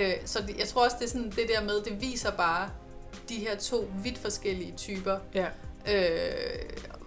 [0.00, 2.68] Øh, så det, jeg tror også, det er sådan det der med, det viser bare
[3.28, 5.18] de her to vidt forskellige typer.
[5.34, 5.46] Ja.
[5.92, 6.60] Øh,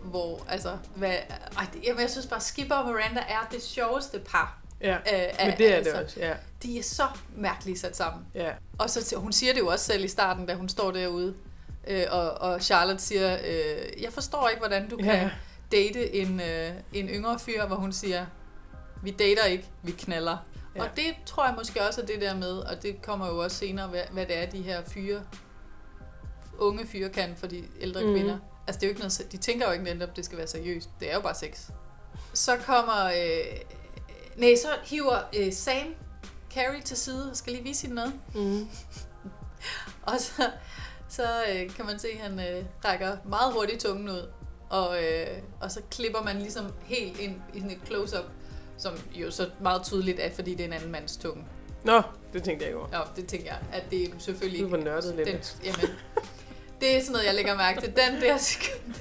[0.03, 1.15] hvor, altså, hvad,
[1.57, 4.59] ej, det, jamen, jeg synes bare, Skipper og Miranda er det sjoveste par.
[4.81, 6.33] Ja, Øh, men det er altså, det også, ja.
[6.63, 8.25] De er så mærkeligt sat sammen.
[8.35, 8.51] ja.
[8.77, 11.35] Og så hun siger det jo også selv i starten, da hun står derude.
[11.87, 15.29] Øh, og, og Charlotte siger, øh, jeg forstår ikke, hvordan du kan Ja.
[15.71, 18.25] date en, øh, en yngre fyr, hvor hun siger,
[19.03, 20.37] vi dater ikke, vi knaller.
[20.75, 20.81] Ja.
[20.83, 23.57] Og det tror jeg måske også er det der med, og det kommer jo også
[23.57, 25.21] senere, hvad, hvad det er, de her fyre,
[26.57, 28.13] unge fyre kan for de ældre mm.
[28.13, 28.37] kvinder.
[28.69, 30.89] Altså det er jo ikke noget, de tænker jo ikke netop, det skal være seriøst.
[30.99, 31.69] Det er jo bare sex.
[32.33, 33.59] Så kommer, øh,
[34.35, 35.95] nej, så hiver øh, Sam
[36.53, 38.13] Carrie til side og skal lige vise hende noget.
[38.35, 38.67] Mm.
[40.11, 40.49] Og så,
[41.09, 44.29] så øh, kan man se, at han øh, rækker meget hurtigt tungen ud.
[44.69, 48.25] Og, øh, og så klipper man ligesom helt ind i sådan et close-up,
[48.77, 51.43] som jo så meget tydeligt er, fordi det er en anden mands tunge.
[51.83, 52.01] Nå,
[52.33, 52.87] det tænkte jeg ikke over.
[52.93, 55.27] Ja, det tænker jeg, at det er selvfølgelig Du var nørdet lidt.
[55.27, 55.95] Den, jamen,
[56.81, 57.89] det er sådan noget, jeg lægger mærke til.
[57.89, 58.37] Den der,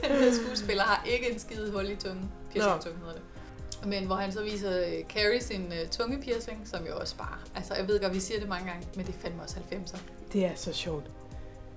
[0.08, 2.30] den der skuespiller har ikke en skide hul i tungen.
[2.54, 3.22] Piercing-tunge hedder det.
[3.86, 7.38] Men hvor han så viser øh, Carrie sin uh, tungepiercing, som jo også bare...
[7.56, 9.98] Altså, jeg ved godt, vi siger det mange gange, men det er fandme også 90'er.
[10.32, 11.10] Det er så sjovt.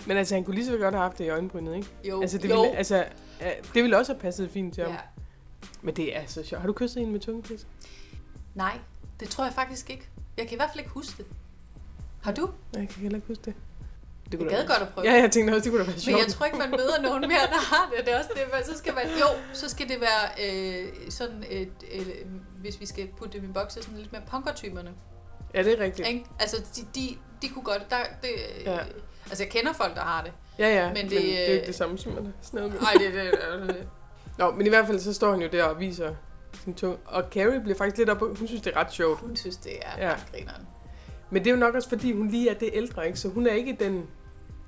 [0.07, 1.87] Men altså, han kunne lige så godt have haft det i øjenbrynet, ikke?
[2.03, 2.61] Jo, Altså, det jo.
[2.61, 3.05] ville, altså,
[3.73, 4.91] det ville også have passet fint til ham.
[4.93, 4.99] ja.
[5.81, 6.59] Men det er så sjovt.
[6.61, 7.69] Har du kysset en med tungepiercing?
[8.55, 8.77] Nej,
[9.19, 10.09] det tror jeg faktisk ikke.
[10.37, 11.25] Jeg kan i hvert fald ikke huske det.
[12.21, 12.49] Har du?
[12.73, 13.53] Jeg kan heller ikke huske det.
[14.31, 15.07] Det Jeg da gad godt at prøve.
[15.07, 16.19] Ja, jeg tænkte også, det kunne da være Men sjovt.
[16.19, 18.05] jeg tror ikke, man møder nogen mere, der har det.
[18.05, 21.43] Det er også det, men så skal man, jo, så skal det være øh, sådan
[21.49, 22.07] et, et,
[22.61, 24.91] hvis vi skal putte det i en boks, så sådan lidt mere punkertyperne.
[25.53, 26.07] Ja, det er rigtigt.
[26.07, 26.25] Ikke?
[26.39, 28.29] Altså, de, de, de kunne godt, der, det,
[28.65, 28.71] Ja.
[28.71, 28.79] ja.
[29.29, 30.31] altså jeg kender folk, der har det.
[30.59, 32.23] Ja, ja, Men men det, men det er jo øh, ikke det samme som man.
[32.53, 33.87] Nej, det, det, det, det.
[34.37, 36.15] Nå, men i hvert fald så står han jo der og viser
[36.63, 36.97] sin tunge.
[37.05, 39.19] Og Carrie bliver faktisk lidt op, hun synes, det er ret sjovt.
[39.19, 40.13] Hun synes, det er ja.
[40.31, 40.67] grineren.
[41.29, 43.19] Men det er jo nok også, fordi hun lige er det ældre, ikke?
[43.19, 44.07] Så hun er ikke den...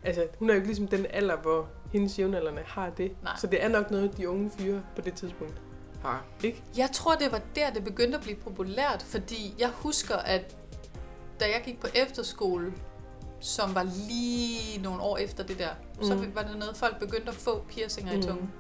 [0.04, 3.16] Altså, hun er jo ikke ligesom den alder, hvor hendes jævnaldrende har det.
[3.24, 3.34] Nej.
[3.42, 5.62] Så det er nok noget, de unge fyre på det tidspunkt
[6.02, 6.64] har, ikke?
[6.78, 10.56] Jeg tror, det var der, det begyndte at blive populært, fordi jeg husker, at
[11.40, 12.74] da jeg gik på efterskole,
[13.40, 16.04] som var lige nogle år efter det der, mm.
[16.04, 18.20] så var det noget, folk begyndte at få piercinger mm.
[18.20, 18.52] I tungen.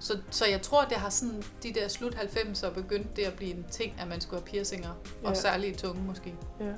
[0.00, 3.54] Så, så jeg tror, det har sådan, de der slut 90'er begyndte det at blive
[3.54, 4.90] en ting, at man skulle have piercinger,
[5.22, 5.28] ja.
[5.28, 6.34] og særligt i tungen måske.
[6.60, 6.72] Ja.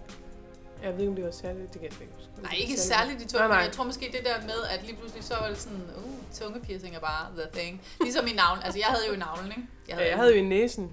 [0.82, 1.72] Jeg ved ikke, om det var særligt.
[1.72, 2.42] Det kan jeg ikke huske.
[2.42, 3.64] Nej, ikke særligt i tungen, Nej, nej.
[3.64, 6.94] jeg tror måske det der med, at lige pludselig så var det sådan, uh, tungepiercing
[6.96, 7.82] er bare the thing.
[8.00, 9.62] Ligesom i navlen, altså jeg havde jo i navlen, ikke?
[9.88, 10.92] Ja, jeg havde jo i næsen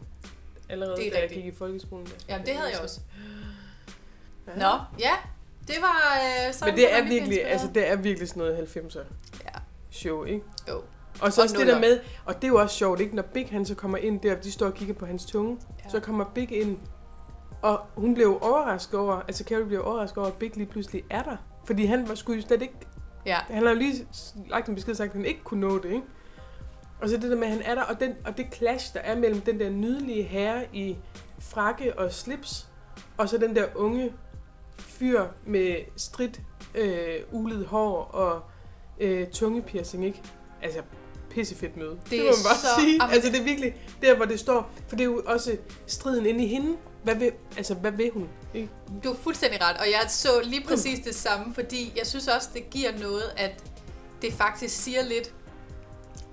[0.69, 1.43] allerede, Det er da jeg rigtigt.
[1.45, 2.07] gik i folkeskolen.
[2.29, 2.99] Ja, det havde jeg også.
[4.47, 4.59] Ja.
[4.59, 5.13] Nå, ja.
[5.67, 7.51] Det var øh, sådan, Men det er virkelig, inspireret.
[7.51, 8.99] altså det er virkelig sådan noget 90'er
[9.45, 9.59] Ja.
[9.91, 10.45] show, ikke?
[10.69, 10.81] Jo.
[11.21, 13.15] Og så Og også det der med, og det er jo også sjovt, ikke?
[13.15, 15.89] Når Big han så kommer ind der, de står og kigger på hans tunge, ja.
[15.89, 16.77] så kommer Big ind,
[17.61, 21.23] og hun blev overrasket over, altså Carrie blev overrasket over, at Big lige pludselig er
[21.23, 21.37] der.
[21.65, 22.73] Fordi han var sgu jo slet ikke,
[23.25, 23.37] Ja.
[23.49, 24.07] han har jo lige
[24.49, 26.01] lagt en besked og sagt, at han ikke kunne nå det, ikke?
[27.01, 28.99] Og så det der med, at han er der, og, den, og det clash, der
[28.99, 30.97] er mellem den der nydelige herre i
[31.39, 32.67] frakke og slips,
[33.17, 34.13] og så den der unge
[34.79, 36.41] fyr med stridt,
[36.75, 38.41] øh, ulet hår og
[38.99, 40.21] øh, tungepiercing, ikke?
[40.61, 40.79] Altså,
[41.29, 41.89] pissefedt møde.
[41.89, 42.99] Det, det må man bare så- sige.
[43.11, 44.69] Altså, det er virkelig der, hvor det står.
[44.87, 46.77] For det er jo også striden inde i hende.
[47.09, 48.29] Hvad vil, altså, hvad vil hun?
[48.53, 48.69] Ikke?
[49.03, 52.49] Du er fuldstændig ret, og jeg så lige præcis det samme, fordi jeg synes også,
[52.53, 53.63] det giver noget, at
[54.21, 55.33] det faktisk siger lidt,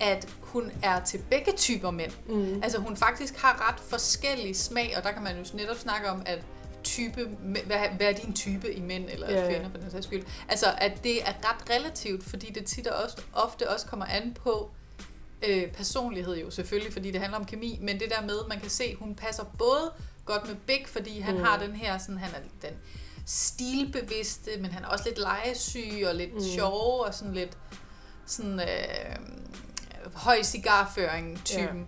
[0.01, 2.13] at hun er til begge typer mænd.
[2.29, 2.63] Mm.
[2.63, 6.23] Altså hun faktisk har ret forskellig smag, og der kan man jo netop snakke om,
[6.27, 6.39] at
[6.85, 7.25] type,
[7.67, 9.49] hvad, hvad er din type i mænd eller ja.
[9.49, 10.25] kvinder for den sags skyld.
[10.49, 14.37] Altså at det er ret relativt, fordi det tit og også, ofte også kommer an
[14.45, 14.71] på
[15.49, 18.71] øh, personlighed jo selvfølgelig, fordi det handler om kemi, men det der med, man kan
[18.71, 19.93] se, hun passer både
[20.27, 21.43] godt med Big, fordi han Mm.
[21.45, 22.77] har den her, sådan, han er den
[23.27, 26.41] stilbevidste, men han er også lidt legesyg og lidt Mm.
[26.57, 27.59] sjov og sådan lidt
[28.27, 29.17] sådan øh,
[30.15, 31.87] høj cigarføring-typen.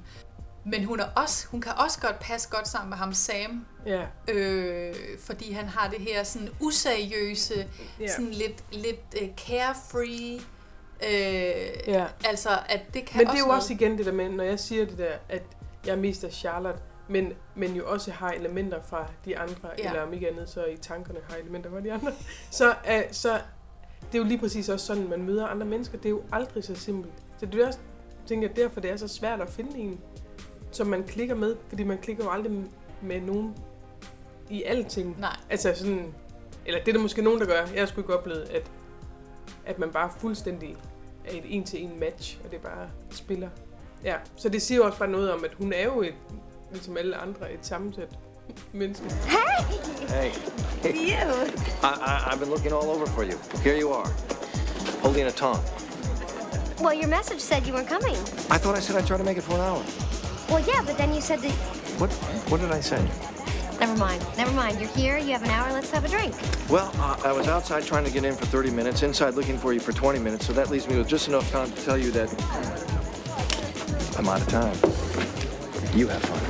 [0.65, 4.07] Men hun, er også, hun kan også godt passe godt sammen med ham Sam, Ja.
[4.29, 7.69] øh, fordi han har det her sådan useriøse,
[8.01, 8.09] Ja.
[8.09, 10.35] sådan lidt, lidt uh, carefree,
[11.03, 12.07] øh, Ja.
[12.25, 13.61] altså at det kan Men det er jo noget.
[13.61, 15.43] også igen det der med, når jeg siger det der, at
[15.87, 19.89] jeg er mest af Charlotte, men, men jo også har elementer fra de andre, Ja.
[19.89, 22.13] eller om ikke andet, så i tankerne har elementer fra de andre,
[22.51, 23.33] så, uh, så
[24.13, 25.99] det er jo lige præcis også sådan, man møder andre mennesker.
[25.99, 27.13] Det er jo aldrig så simpelt.
[27.39, 27.79] Så det er også,
[28.27, 30.01] tænker jeg, derfor det er så svært at finde en,
[30.71, 32.65] som man klikker med, fordi man klikker jo aldrig
[33.03, 33.55] med nogen
[34.51, 35.17] i alting.
[35.21, 36.15] Nej, Altså sådan,
[36.67, 37.67] eller det er der måske nogen, der gør.
[37.75, 38.71] Jeg har sgu ikke oplevet, at,
[39.67, 40.77] at man bare fuldstændig
[41.25, 43.49] er et en-til-en match, og det bare spiller.
[44.05, 46.15] Ja, så det siger jo også bare noget om, at hun er jo et,
[46.73, 48.09] ligesom alle andre, et sammensat
[48.73, 49.11] menneske.
[49.27, 49.65] Hey.
[50.09, 50.33] Hey.
[50.83, 51.17] You.
[51.83, 53.39] I, I, I've been looking all over for you.
[53.63, 54.11] Here you are,
[55.03, 55.61] holding a tong.
[56.81, 58.15] Well, your message said you weren't coming.
[58.51, 59.85] I thought I said I'd try to make it for an hour.
[60.49, 61.53] Well, yeah, but then you said that.
[61.99, 62.13] What?
[62.51, 63.03] What did I say?
[63.81, 64.25] Never mind.
[64.37, 64.81] Never mind.
[64.81, 65.19] You're here.
[65.19, 65.73] You have an hour.
[65.73, 66.35] Let's have a drink.
[66.69, 69.73] Well, uh, I was outside trying to get in for 30 minutes, inside looking for
[69.73, 72.11] you for 20 minutes, so that leaves me with just enough time to tell you
[72.13, 72.29] that
[74.19, 74.75] I'm out of time.
[75.97, 76.48] You have fun.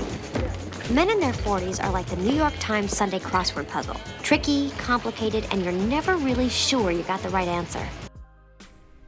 [0.91, 5.45] Men in their 40s are like the New York Times Sunday crossword puzzle tricky, complicated,
[5.53, 7.85] and you're never really sure you got the right answer.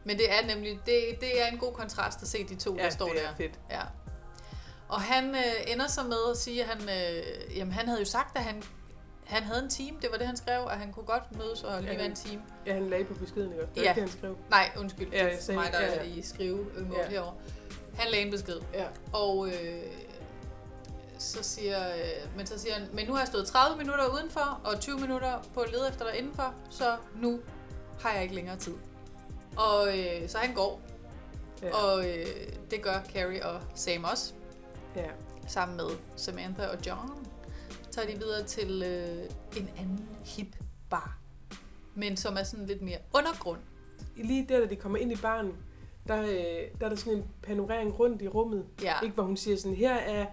[0.04, 2.84] men det er nemlig, det, det er en god kontrast at se de to, Ja,
[2.84, 3.36] der står det er der.
[3.36, 3.52] fedt.
[3.70, 3.80] Ja.
[4.88, 8.06] Og han øh, ender så med at sige, at han, øh, jamen, han havde jo
[8.06, 8.62] sagt, at han,
[9.26, 9.96] han havde en team.
[10.02, 12.14] Det var det, han skrev, at han kunne godt mødes og lige Ja, være en
[12.16, 12.40] team.
[12.66, 13.60] Ja, han lagde på beskeden, ikke?
[13.62, 13.88] Det var Ja.
[13.90, 14.36] ikke det, han skrev.
[14.50, 15.12] Nej, undskyld.
[15.12, 16.10] Ja, det er mig, der ja, er ja.
[16.10, 17.02] i skrivemål Ja.
[17.02, 17.08] ja.
[17.10, 17.34] herovre.
[17.98, 18.60] Han lagde en besked.
[18.74, 18.84] Ja.
[19.12, 19.54] Og øh,
[21.22, 24.60] så siger, øh, men så siger han, men nu har jeg stået 30 minutter udenfor,
[24.64, 27.40] og 20 minutter på at lede efter dig indenfor, så nu
[28.00, 28.74] har jeg ikke længere tid.
[29.56, 30.80] Og øh, så han går,
[31.62, 31.76] Ja.
[31.76, 32.26] og øh,
[32.70, 34.32] det gør Carrie og Sam også,
[34.96, 35.10] ja.
[35.48, 37.26] sammen med Samantha og John.
[37.90, 40.56] Tager de videre til øh, en anden hip
[40.90, 41.18] bar,
[41.94, 43.58] men som er sådan lidt mere undergrund.
[44.16, 45.52] Lige der, da de kommer ind i baren,
[46.08, 46.28] der, øh,
[46.80, 48.66] der er der sådan en panorering rundt i rummet.
[48.82, 48.94] Ja.
[49.02, 50.26] Ikke, hvor hun siger sådan, her er,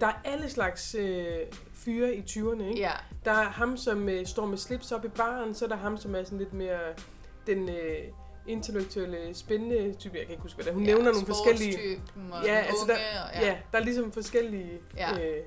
[0.00, 1.36] der er alle slags øh,
[1.74, 2.80] fyre i 20'erne, ikke?
[2.80, 2.92] Ja,
[3.24, 5.96] Der er ham, som øh, står med slips op i baren, så er der ham,
[5.96, 6.78] som er sådan lidt mere
[7.46, 8.04] den øh,
[8.46, 10.16] intellektuelle, spændende type.
[10.18, 10.74] Jeg kan ikke huske, hvad det er.
[10.74, 12.02] Hun ja, nævner nogle forskellige...
[12.32, 13.46] Og Ja, altså der, og, ja.
[13.46, 15.26] ja, der er ligesom forskellige ja.
[15.26, 15.44] øh,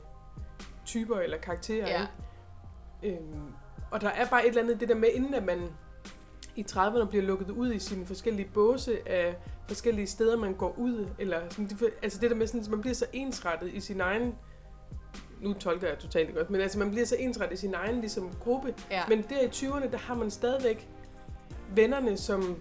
[0.85, 1.89] typer eller karakterer.
[1.89, 2.07] Ja.
[3.03, 3.17] Ikke?
[3.17, 3.53] Øhm,
[3.91, 5.69] og der er bare et eller andet det der med, inden at man
[6.55, 9.35] i 30'erne bliver lukket ud i sine forskellige båse af
[9.67, 11.07] forskellige steder, man går ud.
[11.19, 11.69] Eller sådan,
[12.03, 14.33] altså det der med, sådan, man bliver så ensrettet i sin egen
[15.43, 18.31] nu tolker jeg totalt godt, men altså man bliver så ensrettet i sin egen ligesom,
[18.39, 18.75] gruppe.
[18.91, 19.03] Ja.
[19.07, 20.87] Men der i 20'erne, der har man stadigvæk
[21.75, 22.55] vennerne, som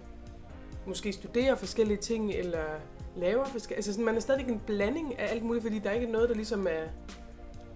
[0.87, 2.63] måske studerer forskellige ting, eller
[3.17, 3.77] laver forskellige...
[3.77, 6.29] Altså sådan, man er stadigvæk en blanding af alt muligt, fordi der er ikke noget,
[6.29, 6.83] der ligesom er...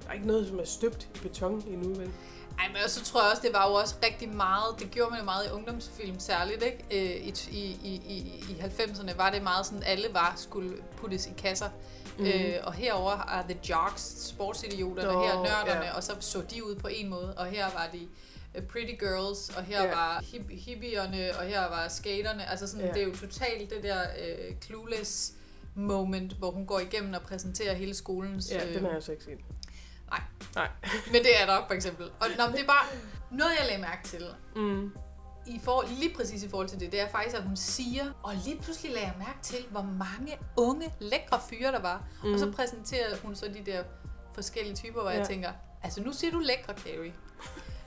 [0.04, 2.12] Der er ikke noget, som er støbt i beton endnu, vel?
[2.60, 5.20] Ej, men så tror jeg også, det var jo også rigtig meget, det gjorde man
[5.20, 6.84] jo meget i ungdomsfilm særligt, ikke?
[6.92, 11.26] Øh, I, i, i, i, i 90'erne var det meget sådan, alle var skulle puttes
[11.28, 11.70] i kasser.
[12.20, 12.26] Mm.
[12.26, 15.96] Øh, og herover er The Jocks, sportsidioterne, Nå, her er nørderne, ja.
[15.96, 18.08] og så så de ud på en måde, og her var de
[18.56, 19.90] øh, Pretty Girls, og her Ja.
[19.96, 22.50] var hip, hippierne, og her var skaterne.
[22.50, 22.92] Altså sådan, Ja.
[22.94, 25.34] det er jo totalt det der øh, clueless
[25.76, 28.52] moment, hvor hun går igennem og præsenterer hele skolens...
[28.52, 29.40] Ja, øh, den har jeg så ikke set.
[30.10, 30.22] Nej.
[30.56, 30.68] Nej.
[31.12, 32.06] Men det er der for eksempel.
[32.20, 32.86] Og nå, men det er bare
[33.32, 34.26] noget, jeg lagde mærke til.
[34.56, 34.92] Mm.
[35.48, 38.34] I for, lige præcis i forhold til det, det er faktisk, at hun siger, og
[38.36, 42.04] lige pludselig lagde jeg mærke til, hvor mange unge, lækre fyre der var.
[42.24, 42.34] Mm.
[42.34, 43.84] Og så præsenterer hun så de der
[44.36, 45.18] forskellige typer, hvor ja.
[45.18, 45.52] Jeg tænker,
[45.84, 47.14] altså nu siger du lækre, Carrie.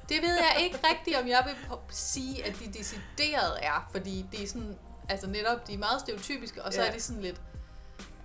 [0.08, 1.54] Det ved jeg ikke rigtigt, om jeg vil
[1.90, 4.78] sige, at de decideret er, fordi det er sådan,
[5.08, 6.88] altså netop, de er meget stereotypiske, og så Ja.
[6.88, 7.40] er de sådan lidt,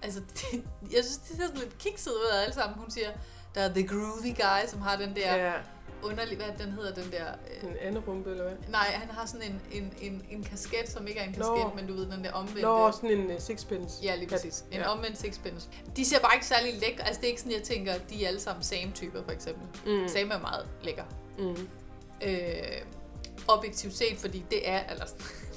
[0.01, 0.63] altså, det,
[0.95, 2.79] jeg synes, det ser sådan lidt kikset ud af alle sammen.
[2.79, 3.11] Hun siger,
[3.55, 5.53] der er The Groovy Guy, som har den der Ja,
[6.03, 7.25] underlig, hvad den hedder, den der,
[7.63, 8.53] øh, en anden rumpe, eller hvad?
[8.69, 11.71] nej, han har sådan en, en, en, en kasket, som ikke er en kasket, Nå.
[11.75, 12.61] men du ved, den der omvendte.
[12.61, 14.03] Nå, sådan en uh, sixpence.
[14.03, 14.63] Ja, lige præcis.
[14.71, 14.87] En Ja.
[14.87, 15.67] omvendt sixpence.
[15.95, 17.03] De ser bare ikke særlig lækre.
[17.07, 19.67] Altså, det er ikke sådan, jeg tænker, de er alle sammen Sam-typer, for eksempel.
[19.85, 20.07] Mm.
[20.07, 21.03] Sam er meget lækker.
[21.37, 21.67] Mm.
[22.21, 22.81] Øh,
[23.47, 24.79] objektivt set, fordi det er...
[24.91, 25.05] Eller,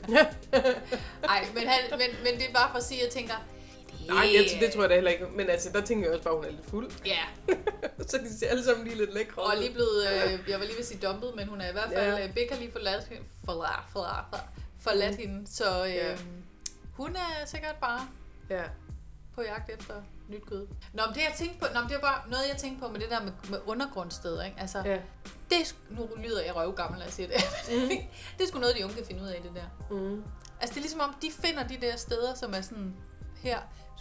[1.29, 3.35] Ej, men, han, men, men det er bare for at sige, at jeg tænker...
[4.09, 5.27] Nej, jeg, det tror jeg da heller ikke.
[5.27, 6.91] Men altså, der tænker jeg også bare, at hun er lidt fuld.
[7.07, 7.19] Ja,
[8.09, 10.07] så de ser alle sammen lige lidt lækre og lige blevet...
[10.09, 12.07] Øh, jeg var lige ved at sige dumpet, men hun er i hvert fald...
[12.07, 12.17] Ja.
[12.17, 12.27] Ja.
[12.35, 13.05] Big har lige forladt,
[13.45, 14.43] forladt, forladt,
[14.81, 15.19] forladt Mm.
[15.19, 16.17] hende, så øh, Ja.
[16.93, 18.09] hun er sikkert bare
[18.51, 18.63] Ja.
[19.35, 19.95] på jagt efter
[20.29, 20.67] nyt kød.
[20.93, 22.89] Nå, men det jeg tænkte på, nå, men det var bare noget, jeg tænkte på
[22.93, 24.57] med det der med, med undergrundssteder, ikke?
[24.61, 24.99] Altså, Ja.
[25.51, 27.37] det nu lyder jeg røvgammel, når jeg siger det.
[28.39, 29.95] det er sgu noget, de unge kan finde ud af, det der.
[29.97, 30.23] Mm.
[30.61, 32.97] Altså, det er ligesom om, de finder de der steder, som er sådan,
[33.43, 33.59] her,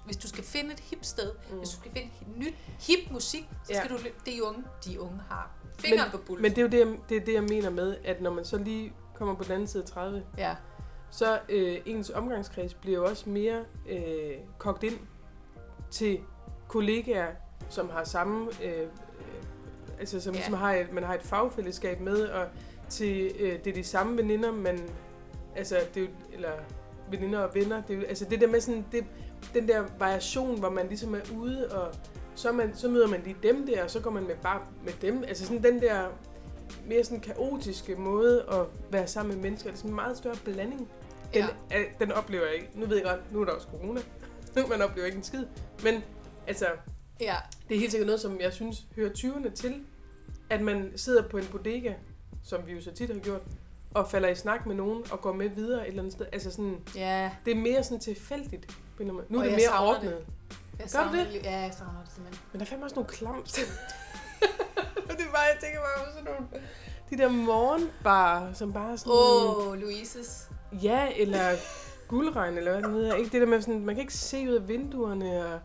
[0.07, 1.57] hvis du skal finde et hip sted, mm.
[1.57, 3.79] hvis du skal finde et nyt hip musik, så Ja.
[3.79, 4.19] skal du lytte.
[4.25, 6.41] Det unge, de unge har fingeren på pulsen.
[6.41, 8.45] Men det er jo det, jeg, det, er det, jeg mener med, at når man
[8.45, 10.55] så lige kommer på den anden side af 30, ja.
[11.11, 14.99] så øh, ens omgangskreds bliver jo også mere øh, kogt ind
[15.91, 16.19] til
[16.67, 17.27] kollegaer,
[17.69, 18.87] som har samme, øh, øh,
[19.99, 20.39] altså som Ja.
[20.39, 20.43] ja.
[20.45, 22.47] ligesom har man har et fagfællesskab med, og
[22.89, 24.89] til øh, det er de samme veninder, man,
[25.55, 26.51] altså det er jo, eller
[27.11, 29.05] veninder og venner, det er jo, altså det der med sådan, det,
[29.53, 31.95] den der variation, hvor man ligesom er ude, og
[32.35, 34.93] så, man, så møder man lige dem der, og så går man med bare med
[35.01, 36.07] dem, altså sådan den der
[36.87, 40.35] mere sådan kaotiske måde at være sammen med mennesker, det er sådan en meget større
[40.45, 40.89] blanding.
[41.33, 41.83] Den, Ja.
[41.99, 42.69] den oplever jeg ikke.
[42.75, 44.01] Nu ved jeg godt, nu er der også corona.
[44.69, 45.45] man oplever ikke en skid.
[45.83, 46.03] Men
[46.47, 46.65] altså,
[47.21, 47.35] ja.
[47.69, 49.75] det er helt sikkert noget, som jeg synes hører 20'erne til.
[50.49, 51.93] At man sidder på en bodega,
[52.43, 53.41] som vi jo så tit har gjort,
[53.93, 56.25] og falder i snak med nogen og går med videre et eller andet sted.
[56.31, 58.77] Altså sådan, Ja, det er mere sådan tilfældigt.
[59.05, 60.25] Nu er Og det mere ordnet.
[60.79, 61.43] jeg du savner det?
[61.43, 62.45] Ja, jeg savner det simpelthen.
[62.51, 63.53] Men der er fandme også nogle klams.
[65.07, 66.47] det er bare, jeg tænker bare på sådan nogle...
[67.09, 69.13] De der morgenbar, som bare sådan...
[69.13, 70.49] Åh, oh, Louises.
[70.71, 71.51] Ja, eller
[72.07, 73.15] guldregn, eller hvad den hedder.
[73.15, 75.59] Ikke det der med sådan, man kan ikke se ud af vinduerne, og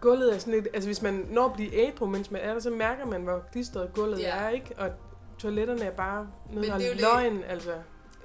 [0.00, 0.68] gulvet er sådan lidt...
[0.74, 3.42] Altså hvis man når at blive ædru, mens man er der, så mærker man, hvor
[3.52, 4.36] klistret gulvet Ja.
[4.36, 4.74] er, ikke?
[4.78, 4.90] Og
[5.38, 7.72] toiletterne er bare noget, Men der det løgn, altså.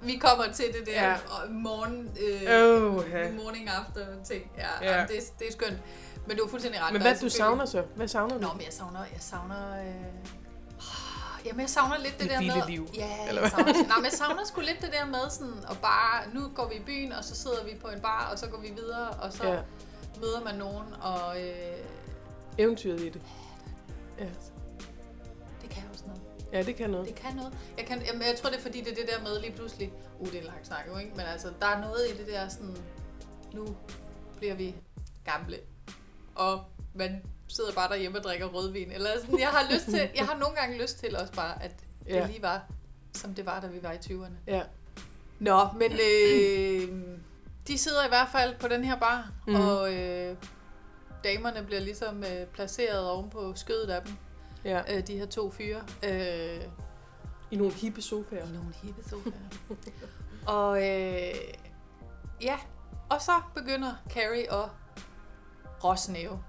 [0.02, 1.16] Vi kommer til det der Ja.
[1.50, 3.32] morgen, øh, ja.
[3.44, 4.52] morning after ting.
[4.58, 5.00] Ja, Ja.
[5.00, 5.06] ja.
[5.08, 5.78] Det, er- det er skønt.
[6.28, 6.94] Men du er fuldstændig ret.
[6.94, 7.84] Men hvad du savner så?
[7.96, 8.42] Hvad savner du?
[8.42, 9.94] Nå, men jeg savner, jeg savner, øh...
[11.46, 12.68] Jamen, jeg savner lidt det, Det der med...
[12.68, 15.54] liv, Ja, eller jeg savner, nej, men jeg savner sgu lidt det der med sådan,
[15.68, 18.40] og bare, nu går vi i byen, og så sidder vi på en bar, og
[18.40, 19.60] så går vi videre, og så ja.
[20.22, 21.54] møder man nogen, og øh,
[22.58, 23.22] Eventyret i det.
[24.20, 24.26] Ja.
[26.54, 27.08] Ja, det kan noget.
[27.08, 27.54] Det kan noget.
[27.78, 29.92] Jeg, kan, jamen, jeg tror, det er fordi, det er det der med lige pludselig...
[30.20, 31.12] Uh, det er en lang snak jo, ikke?
[31.16, 32.78] Men altså, der er noget i det der sådan...
[33.54, 33.76] Nu
[34.38, 34.76] bliver vi
[35.26, 35.58] gamle.
[36.36, 36.64] Og
[36.96, 38.92] man sidder bare derhjemme og drikker rødvin.
[38.92, 40.10] Eller sådan, jeg har lyst til...
[40.16, 41.72] Jeg har nogle gange lyst til også bare, at
[42.06, 42.28] det Ja.
[42.28, 42.66] lige var,
[43.14, 44.34] som det var, da vi var i 20'erne.
[44.48, 44.62] Ja.
[45.40, 47.18] Nå, men øh,
[47.68, 49.56] de sidder i hvert fald på den her bar, mm.
[49.56, 50.36] og øh,
[51.24, 54.14] damerne bliver ligesom øh, placeret oven på skødet af dem,
[54.64, 54.82] ja.
[54.98, 55.82] øh, de her to fyre.
[56.04, 56.62] Øh,
[57.52, 58.46] I nogle hippe sofaer.
[58.48, 59.34] i nogle hippe sofaer.
[60.58, 61.36] og øh,
[62.42, 62.58] ja,
[63.10, 64.70] og så begynder Carrie at
[65.84, 66.44] råsnæve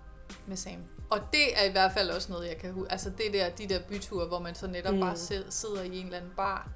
[0.47, 0.85] med Sam.
[1.11, 2.93] Og det er i hvert fald også noget, jeg kan huske.
[2.93, 5.01] Altså det der, de der byture, hvor man så netop Mm.
[5.01, 6.69] bare sid- sidder i en eller anden bar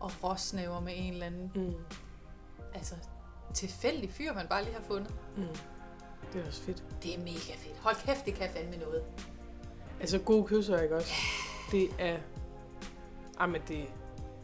[0.00, 1.74] og råsnæver med en eller anden, Mm.
[2.74, 2.94] altså
[3.54, 5.14] tilfældig fyr, man bare lige har fundet.
[5.36, 5.42] Mm.
[6.32, 6.82] Det er også fedt.
[7.02, 7.78] Det er mega fedt.
[7.78, 9.04] Hold kæft, det kan fandme noget.
[10.00, 11.12] Altså gode kysser, ikke også?
[11.72, 12.16] Det er...
[13.40, 13.84] Jamen, det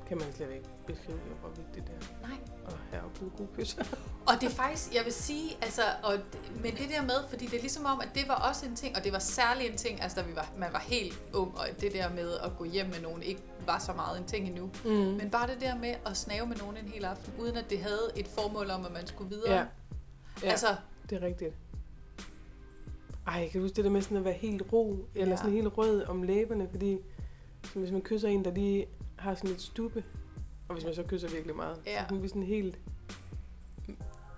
[0.08, 2.36] kan man slet ikke beskrive, hvor vigtigt det er Nej.
[2.66, 3.84] at have oplevet gode kysser.
[4.26, 6.18] Og det er faktisk, jeg vil sige, altså, og,
[6.62, 8.96] men det der med, fordi det er ligesom om, at det var også en ting,
[8.96, 11.66] og det var særlig en ting, altså da vi var, man var helt ung, og
[11.80, 14.70] det der med at gå hjem med nogen ikke var så meget en ting endnu.
[14.84, 14.90] Mm.
[14.90, 17.80] Men bare det der med at snave med nogen en hel aften, uden at det
[17.80, 19.54] havde et formål om, at man skulle videre.
[19.54, 19.64] Ja,
[20.42, 20.50] ja.
[20.50, 20.76] Altså,
[21.10, 21.54] det er rigtigt.
[23.26, 25.36] Ej, kan du huske det der med sådan at være helt ro, eller Ja.
[25.36, 26.98] sådan helt rød om læberne, fordi
[27.74, 28.86] hvis man kysser en, der lige
[29.18, 30.04] har sådan lidt stube,
[30.68, 32.00] og hvis man så kysser virkelig meget, Ja.
[32.00, 32.78] så kan man blive sådan helt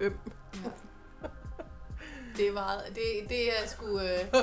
[0.01, 0.19] øm.
[2.37, 4.19] det er meget, det, det er sgu, øh,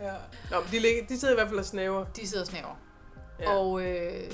[0.00, 0.12] Ja.
[0.50, 2.04] Nå, men de, ligger, de sidder i hvert fald og snaver.
[2.04, 2.80] de sidder og snæver.
[3.40, 3.50] Ja.
[3.56, 4.30] Og øh,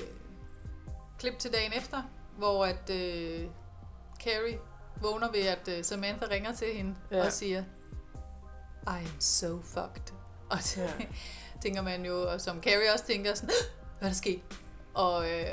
[1.19, 2.03] klip til dagen efter,
[2.39, 3.47] hvor at øh,
[4.25, 4.59] Carrie
[5.03, 7.17] vågner ved, at øh, Samantha ringer til hende Ja.
[7.17, 7.27] ja.
[7.27, 7.65] og siger,
[8.87, 10.13] I am so fucked.
[10.51, 10.87] Og så Ja.
[11.01, 11.05] ja.
[11.63, 13.51] tænker man jo, og som Carrie også tænker sådan,
[13.99, 14.41] hvad er der sket?
[14.95, 15.47] Og øh,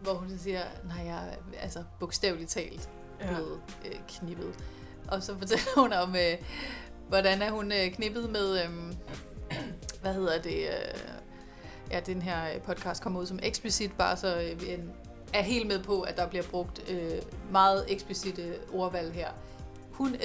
[0.00, 2.88] hvor hun så siger, nej, jeg er altså bogstaveligt talt
[3.20, 3.26] Ja.
[3.34, 4.54] blevet øh, knippet.
[5.08, 6.34] Og så fortæller hun om, øh,
[7.08, 8.70] hvordan er hun øh, knippet med, øh,
[10.02, 11.00] hvad hedder det, øh,
[11.90, 14.92] ja, den her øh, podcast kommer ud som eksplicit, bare så øh, vi en-
[15.34, 19.28] er helt med på, at der bliver brugt øh, meget eksplicite ordvalg her.
[19.92, 20.20] Hun øh,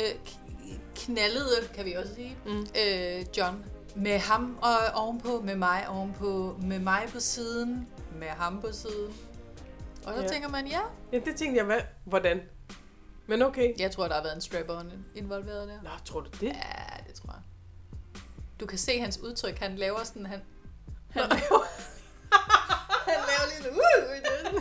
[0.99, 2.59] knaldede, kan vi også sige, Mm.
[2.85, 8.61] øh, John med ham og ovenpå, med mig ovenpå, med mig på siden, med ham
[8.61, 9.13] på siden.
[10.05, 10.27] Og så Ja.
[10.27, 10.79] tænker man, ja,
[11.11, 12.41] Ja, det tænkte jeg, hvad, hvordan?
[13.27, 13.73] Men okay.
[13.79, 15.81] jeg tror, der har været en strap-on involveret der.
[15.83, 16.43] Nå, tror du det?
[16.43, 17.41] Ja, det tror jeg.
[18.59, 19.59] Du kan se hans udtryk.
[19.59, 20.41] Han laver sådan, han...
[21.09, 21.63] Han laver,
[23.11, 24.59] han laver lige en uh,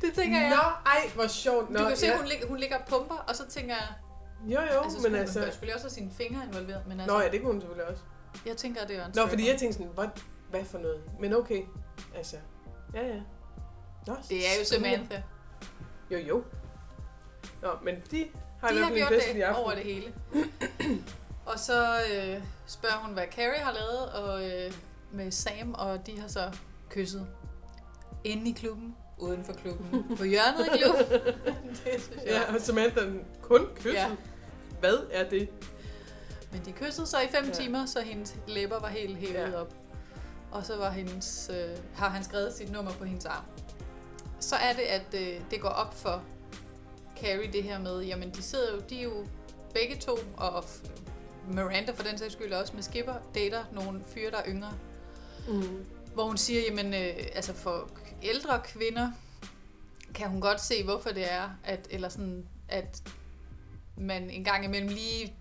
[0.00, 0.14] det.
[0.14, 0.50] Tænker jeg.
[0.50, 1.70] Nå, ej, hvor sjovt.
[1.70, 2.16] Nå, du kan se, ja.
[2.16, 3.88] hun, ligger, hun ligger og pumper, og så tænker jeg...
[4.46, 5.40] Jo, jo, Altså, men altså...
[5.40, 7.16] bør selvfølgelig også have sine fingre involveret, men altså...
[7.16, 8.02] Nå ja, det kunne hun selvfølgelig også.
[8.46, 10.06] Jeg tænker, det er en Nå, fordi jeg tænkte sådan, hvad,
[10.50, 11.02] hvad for noget?
[11.20, 11.62] Men okay,
[12.16, 12.36] altså,
[12.94, 13.20] ja, ja.
[14.06, 14.64] Nå, Det er jo.
[14.64, 15.22] Samantha.
[16.10, 16.44] Jo, jo.
[17.62, 18.26] Nå, men de
[18.60, 19.64] Har i de hvert har fald en gjort det aften.
[19.64, 20.12] over det hele.
[21.52, 24.72] og så øh, spørger hun, hvad Carrie har lavet og, øh,
[25.12, 26.52] med Sam, og de har så
[26.90, 27.26] kysset
[28.24, 31.04] inde i klubben, uden for klubben, på hjørnet i klubben.
[31.84, 32.44] det synes jeg.
[32.48, 33.00] Ja, og Samantha
[33.42, 33.94] kun kyssen.
[33.94, 34.10] Ja.
[34.82, 35.48] Hvad er det?
[36.52, 37.48] Men de kyssede så i fem Ja.
[37.48, 37.54] ja.
[37.54, 39.60] timer, så hendes læber var helt hævet Ja.
[39.60, 39.74] op.
[40.52, 43.44] Og så var hendes, øh, har han skrevet sit nummer på hendes arm.
[44.40, 46.22] Så er det, at øh, det går op for
[47.20, 49.26] Carrie det her med, jamen de sidder jo, de er jo
[49.74, 50.64] begge to, og
[51.48, 54.72] Miranda for den sags skyld også med Skipper, dater nogle fyre, der er yngre.
[55.48, 55.84] Mm.
[56.14, 57.88] Hvor hun siger, jamen øh, altså for
[58.22, 59.10] ældre kvinder
[60.14, 63.02] kan hun godt se, hvorfor det er, at, eller sådan, at
[63.96, 65.34] man en gang imellem lige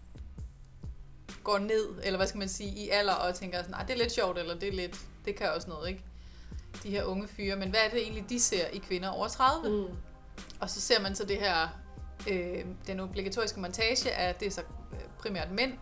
[1.44, 3.98] går ned, eller hvad skal man sige, i alder og tænker sådan, nej, det er
[3.98, 6.04] lidt sjovt, eller det er lidt, det kan også noget, ikke?
[6.84, 9.70] De her unge fyre, men hvad er det egentlig, de ser i kvinder over 30?
[9.70, 9.96] Mm.
[10.60, 11.68] Og så ser man så det her,
[12.30, 14.62] øh, den obligatoriske montage af, det er så
[14.94, 15.74] øh, primært mænd,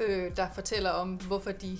[0.00, 1.78] øh, der fortæller om, hvorfor de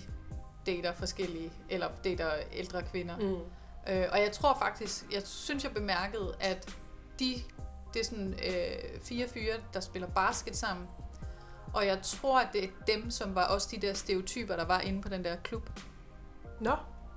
[0.66, 3.16] dater forskellige, eller dater ældre kvinder.
[3.16, 3.92] Mm.
[3.92, 6.76] Øh, og jeg tror faktisk, jeg synes jeg bemærkede, at
[7.18, 7.42] de,
[7.96, 10.86] det er sådan øh, fire fyre, der spiller basket sammen.
[11.74, 14.80] Og jeg tror, at det er dem, som var også de der stereotyper, der var
[14.80, 15.70] inde på den der klub.
[16.60, 16.76] Nå,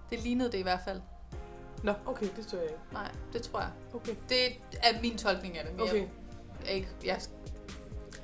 [0.10, 1.02] Det lignede det i hvert fald.
[1.84, 2.80] Nå, okay, det står jeg ikke.
[2.92, 3.70] Nej, det tror jeg.
[3.94, 4.16] Okay.
[4.30, 4.46] Det
[4.84, 5.74] er min tolkning af det.
[5.74, 6.08] men Okay.
[6.66, 7.18] Jeg, ikke, jeg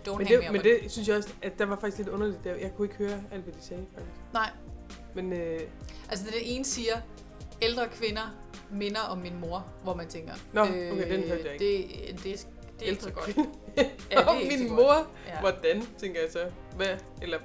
[0.08, 2.10] don't Men det, me men up det synes jeg også, at der var faktisk lidt
[2.10, 2.44] underligt.
[2.44, 2.56] Der.
[2.56, 4.20] Jeg kunne ikke høre alt, hvad de sagde, faktisk.
[4.34, 4.50] Nej,
[5.16, 5.60] Men øh,
[6.10, 6.96] altså det ene siger,
[7.62, 8.36] ældre kvinder
[8.72, 10.34] minder om min mor, hvor man tænker...
[10.34, 11.66] øh, Nå, okay, den hørte jeg ikke.
[11.78, 12.48] Det, det,
[12.80, 13.36] det er ikke så godt.
[13.78, 13.84] Ja,
[14.20, 15.08] det er ikke min mor, godt.
[15.28, 15.40] Ja.
[15.40, 16.52] hvordan, tænker jeg så.
[16.76, 17.40] Hvad, eller,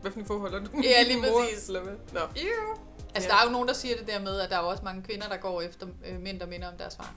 [0.00, 1.40] hvad for forhold har du med Ja, lige mor?
[1.44, 1.66] præcis.
[1.66, 1.92] Eller hvad?
[2.12, 2.20] Nå.
[2.20, 3.34] Altså, Ja.
[3.34, 5.28] der er jo nogen, der siger det der med, at der er også mange kvinder,
[5.28, 7.14] der går efter øh, mænd, der minder om deres far.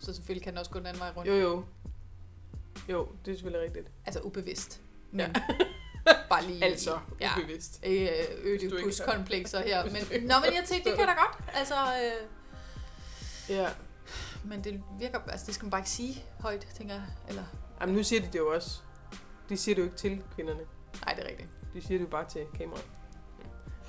[0.00, 1.28] Så selvfølgelig kan den også gå den anden vej rundt.
[1.28, 1.64] Jo, jo.
[2.88, 3.88] Jo, det er selvfølgelig rigtigt.
[4.06, 4.80] Altså ubevidst.
[5.10, 5.32] Men Ja.
[6.30, 6.64] bare lige...
[6.64, 7.30] Altså, ja.
[7.38, 7.80] ubevidst.
[7.86, 8.08] Øh,
[8.44, 9.84] Ødipus-komplekser her.
[9.92, 11.38] Men, nå, men jeg tænkte, det kan da godt.
[11.54, 12.26] Altså, øh,
[13.56, 13.68] Ja.
[14.44, 15.18] men det virker...
[15.28, 17.02] Altså, det skal man bare ikke sige højt, tænker jeg.
[17.28, 17.42] Eller...
[17.80, 18.80] Jamen, nu siger de det jo også.
[19.48, 20.60] De siger det jo ikke til kvinderne.
[21.06, 21.48] Nej, det er rigtigt.
[21.74, 22.84] De siger det jo bare til kameraet.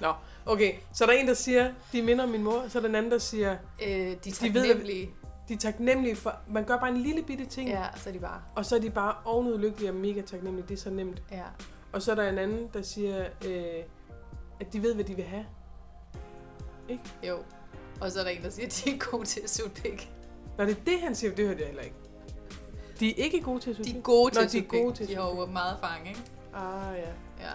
[0.02, 0.13] Nå,
[0.45, 0.74] okay.
[0.93, 2.65] Så er der en, der siger, de minder min mor.
[2.69, 5.12] Så er der en anden, der siger, Øh, de er De ved, taknemmelige.
[5.47, 6.36] de er taknemmelige for...
[6.50, 7.69] Man gør bare en lille bitte ting.
[7.69, 8.41] Ja, så er de bare...
[8.56, 10.67] Og så er de bare ovenud lykkelige og mega taknemmelige.
[10.67, 11.21] Det er så nemt.
[11.32, 11.43] Ja.
[11.93, 13.84] Og så er der en anden, der siger, øh,
[14.60, 15.45] at de ved, hvad de vil have.
[17.23, 17.38] Jo.
[18.01, 20.12] Og så er der en, der siger, at de er gode til at suge pik.
[20.58, 21.95] Når det er det, han siger, det hørte jeg heller ikke.
[22.99, 24.82] De er ikke gode til at De er suge gode til Nå, at de suge
[24.82, 24.95] gode pik.
[24.97, 26.21] til at De har jo meget erfaring, ikke?
[26.54, 26.99] Ah, ja.
[27.39, 27.51] Ja.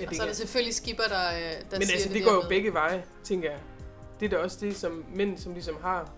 [0.00, 2.24] ja Og så er der selvfølgelig skipper, der, øh, der Men siger altså, det, det
[2.24, 3.60] går jo med begge veje, tænker jeg.
[4.20, 6.12] Det er da også det, som mænd, som ligesom har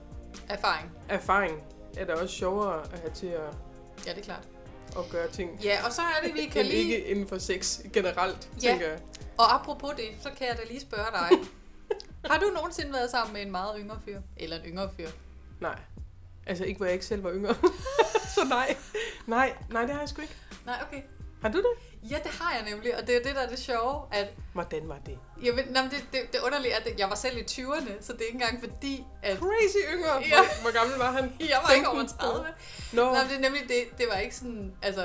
[0.48, 0.90] Erfaring.
[1.08, 1.62] erfaring,
[1.96, 3.54] er da også sjovere at have til at,
[4.06, 4.48] Ja, det er klart.
[4.98, 5.60] At gøre ting.
[5.64, 6.76] Ja, og så er det, vi kan lige...
[6.82, 8.68] ikke inden for sex generelt, Ja.
[8.70, 8.98] tænker jeg.
[9.38, 11.38] Og apropos det, så kan jeg da lige spørge dig.
[12.30, 14.20] har du nogensinde været sammen med en meget yngre fyr?
[14.36, 15.08] Eller en yngre fyr?
[15.60, 15.78] Nej.
[16.46, 17.54] Altså ikke, hvor jeg ikke selv var yngre.
[18.34, 18.76] så nej.
[19.26, 20.36] Nej, nej, det har jeg sgu ikke.
[20.66, 21.02] Nej, okay.
[21.42, 22.10] Har du det?
[22.10, 24.88] Ja, det har jeg nemlig, og det er det, der er det sjove, at Hvordan
[24.88, 25.18] var det?
[25.42, 28.12] jeg ved, nej, det, det, det underlige er, at jeg var selv i 20'erne, så
[28.12, 30.08] det er ikke engang fordi, at Crazy yngre.
[30.20, 30.36] Ja.
[30.36, 31.32] Hvor, hvor gammel var han?
[31.40, 32.20] jeg var ikke 15?
[32.26, 32.46] over 30.
[32.92, 35.04] Nå, Nej, men det er nemlig det, det var ikke sådan, altså,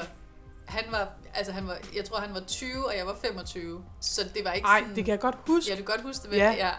[0.67, 4.21] han var, altså han var, jeg tror han var 20, og jeg var 25, så
[4.34, 5.69] det var ikke nej, sådan, det kan jeg godt huske.
[5.71, 6.38] ja, du kan godt huske det, vel?
[6.39, 6.52] Ja.
[6.52, 6.71] ja.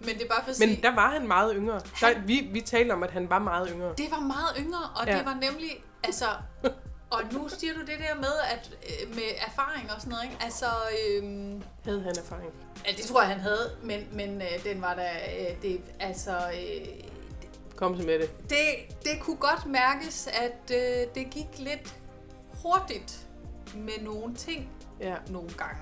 [0.00, 1.80] Men det er bare for at sige, Men der var han meget yngre.
[2.00, 3.94] Der, vi, vi talte om, at han var meget yngre.
[3.98, 5.06] Det var meget yngre, og.
[5.06, 5.16] Ja.
[5.16, 6.26] det var nemlig, altså,
[7.12, 10.36] og nu siger du det der med, at øh, med erfaring og sådan noget, ikke?
[10.40, 10.66] Altså,
[11.06, 12.50] øhm, Havde han erfaring?
[12.86, 16.36] ja, det tror jeg, han havde, men, men øh, den var da, øh, det, altså,
[16.54, 16.86] øh,
[17.76, 18.30] Kom så med det.
[18.50, 18.58] det,
[19.04, 21.94] det kunne godt mærkes, at øh, det gik lidt
[22.62, 23.26] hurtigt
[23.74, 24.68] med nogle ting
[25.00, 25.80] Ja, nogle gange.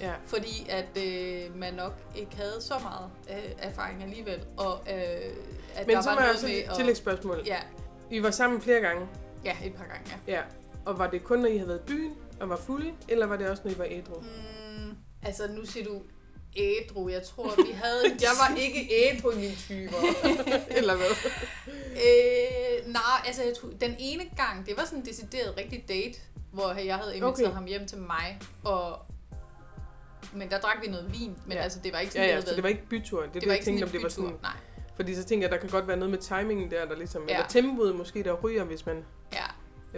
[0.00, 0.12] ja.
[0.26, 4.94] Fordi at øh, man nok ikke havde så meget øh, erfaring alligevel, og øh,
[5.74, 7.42] at Men der så var var jeg noget også med et tillægsspørgsmål.
[7.46, 7.58] Ja,
[8.10, 9.06] I var sammen flere gange.
[9.44, 10.32] ja, et par gange, ja.
[10.34, 10.42] Ja.
[10.88, 13.36] Og var det kun, når I havde været i byen og var fulde, eller var
[13.36, 14.20] det også, når I var ædru?
[14.20, 16.02] Mm, altså, nu siger du
[16.56, 17.08] ædru.
[17.08, 18.04] Jeg tror, vi havde...
[18.26, 19.96] jeg var ikke ædru i mine typer.
[20.78, 21.06] eller hvad?
[21.76, 26.18] øh, nej, altså, jeg tror, den ene gang, det var sådan en decideret rigtig date,
[26.52, 27.54] hvor jeg havde inviteret okay.
[27.54, 28.98] Ham hjem til mig, og...
[30.32, 31.56] Men der drak vi noget vin, men ja.
[31.58, 31.62] Ja.
[31.62, 33.22] altså, det var ikke Ja, sådan, ja, havde så det var ikke bytur.
[33.22, 34.30] Det, det det, var jeg ikke tænkte, om det var sådan...
[34.30, 34.42] bytur.
[34.42, 34.56] Nej,
[34.96, 37.22] Fordi så tænker jeg, der kan godt være noget med timingen der, der ligesom...
[37.28, 37.34] Ja.
[37.34, 39.44] Eller tempoet måske, der ryger, hvis man ja,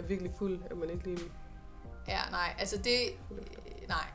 [0.03, 1.19] er virkelig fuld, at man ikke lige...
[2.07, 2.99] ja, nej, altså det...
[3.31, 4.05] Øh, nej.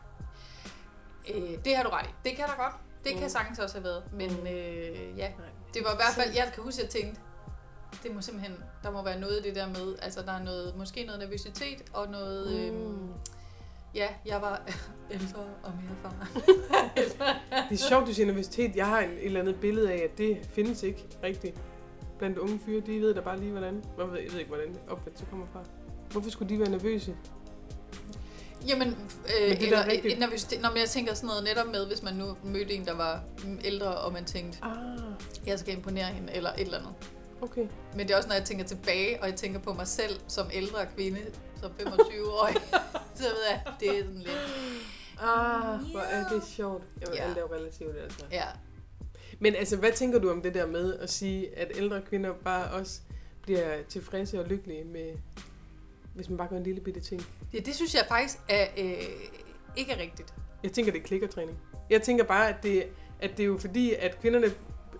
[1.34, 2.10] Øh, det har du ret i.
[2.28, 2.74] Det kan der godt.
[3.04, 3.28] Det kan Mm.
[3.28, 4.02] sagtens også have været.
[4.12, 4.46] Men Mm.
[4.46, 5.48] øh, ja, Nej.
[5.74, 6.34] det var i hvert fald...
[6.34, 7.20] Jeg kan huske, at jeg tænkte,
[8.02, 10.76] det må simpelthen, der må være noget af det der med, altså der er noget,
[10.76, 12.80] måske noget nervøsitet og noget, mm.
[12.80, 13.08] øhm,
[13.94, 14.62] ja, jeg var
[15.10, 16.28] ældre og mere erfaren.
[17.70, 18.76] Det er sjovt, du siger nervøsitet.
[18.76, 21.60] Jeg har en, et eller andet billede af, at det findes ikke rigtigt.
[22.18, 23.84] Blandt unge fyre, de ved da bare lige, hvordan.
[23.98, 25.62] Jeg ved, ikke, hvordan opfattelsen kommer fra.
[26.16, 27.16] Hvorfor skulle de være nervøse?
[28.68, 30.12] Jamen, Men øh, det er eller, rigtigt.
[30.14, 32.94] et nervøsitet, når jeg tænker sådan noget netop med, hvis man nu mødte en, der
[32.94, 33.20] var
[33.64, 34.98] ældre, og man tænkte, Ah,
[35.46, 36.92] jeg skal imponere hende, eller et eller andet.
[37.42, 37.66] okay.
[37.96, 40.46] Men det er også, når jeg tænker tilbage, og jeg tænker på mig selv som
[40.52, 41.20] ældre kvinde,
[41.60, 42.56] som 25-årig,
[43.18, 44.30] så ved jeg, det er sådan lidt,
[45.20, 46.84] Ah, hvor er det sjovt.
[47.00, 47.06] Ja.
[47.14, 47.22] ja.
[47.28, 48.24] alt er jo relativt, altså.
[48.32, 48.44] ja.
[49.38, 52.70] Men altså, hvad tænker du om det der med at sige, at ældre kvinder bare
[52.70, 53.00] også
[53.42, 55.12] bliver tilfredse og lykkelige med,
[56.16, 57.26] hvis man bare gør en lille bitte ting?
[57.52, 58.92] ja det synes jeg faktisk er, øh,
[59.76, 60.34] ikke er rigtigt.
[60.62, 61.58] Jeg tænker, det er klikkertræning.
[61.90, 62.84] Jeg tænker bare, at det,
[63.20, 64.46] at det er jo fordi, at kvinderne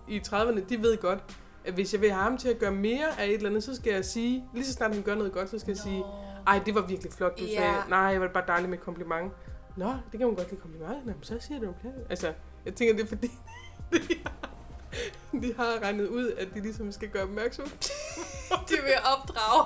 [0.07, 1.19] i 30'erne, de ved godt,
[1.65, 3.75] at hvis jeg vil have ham til at gøre mere af et eller andet, så
[3.75, 6.03] skal jeg sige, lige så snart han gør noget godt, så skal jeg sige,
[6.47, 7.55] ej, det var virkelig flot, du Ja.
[7.55, 7.73] sagde.
[7.89, 9.31] Nej, jeg var bare dejlig med kompliment.
[9.77, 11.05] Nå, det kan man godt lide kompliment.
[11.05, 11.93] Nå, men så siger du det.
[12.09, 12.33] Altså,
[12.65, 13.27] jeg tænker, det er fordi,
[14.09, 14.49] de har,
[15.41, 17.65] de har regnet ud, at de ligesom skal gøre opmærksom.
[18.69, 19.65] De vil opdrage.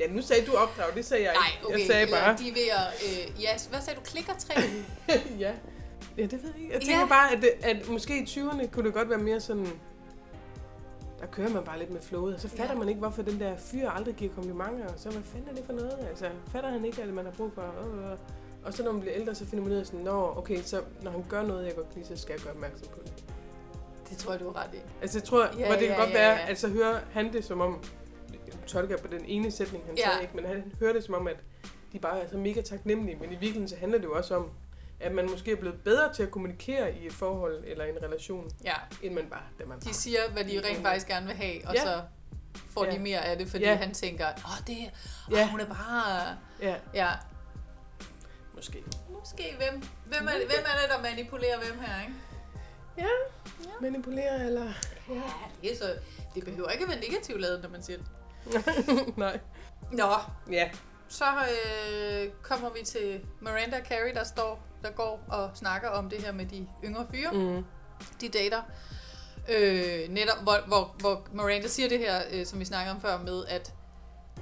[0.00, 1.66] Ja, nu sagde du opdrag, det sagde jeg Nej, ikke.
[1.66, 1.78] okay.
[1.78, 4.86] Jeg sagde bare, De er ved at, øh, ja, hvad sagde du, klikkertræning?
[5.44, 5.52] ja.
[6.18, 6.72] Ja, det ved jeg ikke.
[6.72, 7.00] Jeg tænker Ja.
[7.00, 7.06] ja.
[7.06, 9.66] bare, at, det, at måske i 20'erne kunne det godt være mere sådan...
[11.20, 12.72] Der kører man bare lidt med flowet, og så fatter Ja.
[12.72, 12.78] ja.
[12.78, 15.64] man ikke, hvorfor den der fyr aldrig giver komplimenter, og så hvad fanden er det
[15.66, 16.06] for noget?
[16.08, 17.62] Altså, fatter han ikke, at man har brug for...
[17.62, 18.16] Øh, øh.
[18.64, 20.80] Og så når man bliver ældre, så finder man ud af sådan, Nå, okay, så
[21.02, 23.24] når han gør noget, jeg godt kan lide, så skal jeg gøre opmærksom på det.
[24.10, 24.78] Det tror jeg, du har ret i.
[25.02, 26.50] Altså, jeg tror, Ja, ja, hvor det kan ja, godt ja, være, ja.
[26.50, 27.82] at så hører han det som om,
[28.66, 30.02] tolker på den ene sætning, han Ja.
[30.02, 30.08] ja.
[30.10, 31.36] sagde ikke, men han hører det som om, at
[31.92, 34.50] de bare er så mega taknemmelige, men i virkeligheden så handler det jo også om,
[35.00, 38.50] at man måske er blevet bedre til at kommunikere i et forhold eller en relation,
[38.64, 39.92] Ja, end man var, da man de var.
[39.92, 41.82] siger, hvad de rent faktisk gerne vil have, og Ja.
[41.82, 42.02] så
[42.70, 42.98] får de Ja.
[42.98, 43.74] mere af det, fordi Ja.
[43.74, 44.76] han tænker, åh, det,
[45.32, 45.50] åh, Ja.
[45.50, 46.36] hun er bare...
[46.62, 47.10] Ja, Ja,
[48.54, 48.84] måske.
[49.08, 52.14] måske hvem, hvem, er, hvem er det, der manipulerer hvem her, ikke?
[52.98, 53.06] Ja,
[53.80, 54.64] manipulere eller...
[55.08, 55.22] Ja,
[55.62, 55.94] det, er så,
[56.34, 58.06] det behøver ikke at være negativt lavet, når man siger det.
[59.16, 59.40] Nej.
[59.92, 60.04] Nå,
[60.50, 60.70] Ja.
[61.08, 66.10] så øh, kommer vi til Miranda og Carrie, der står, der går og snakker om
[66.10, 67.32] det her med de yngre fyre.
[67.32, 67.64] Mm.
[68.20, 68.62] de dater.
[69.48, 73.18] Øh, netop, hvor, hvor, hvor Miranda siger det her, øh, som vi snakkede om før,
[73.18, 73.74] med at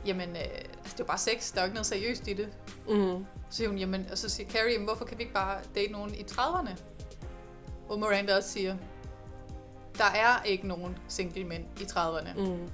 [0.07, 2.33] jamen, øh, altså, det er jo bare sex, der er jo ikke noget seriøst i
[2.33, 2.49] det.
[2.89, 3.27] Mm.
[3.51, 5.93] Så siger hun, jamen, og så siger Carrie, jamen, hvorfor kan vi ikke bare date
[5.93, 6.71] nogen i 30'erne?
[7.87, 8.77] Hvor Miranda også siger,
[9.99, 12.39] der er ikke nogen single mænd i 30'erne.
[12.41, 12.69] Mm.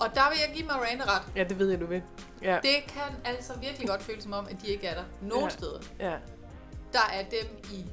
[0.00, 0.06] Mm.
[0.08, 1.22] Og der vil jeg give Miranda ret.
[1.36, 2.00] Ja, det ved jeg, du ved.
[2.42, 2.58] Ja.
[2.62, 5.48] Det kan altså virkelig godt føles som om, at de ikke er der nogen Ja.
[5.50, 5.80] steder.
[6.00, 6.16] Ja.
[6.92, 7.84] Der er dem i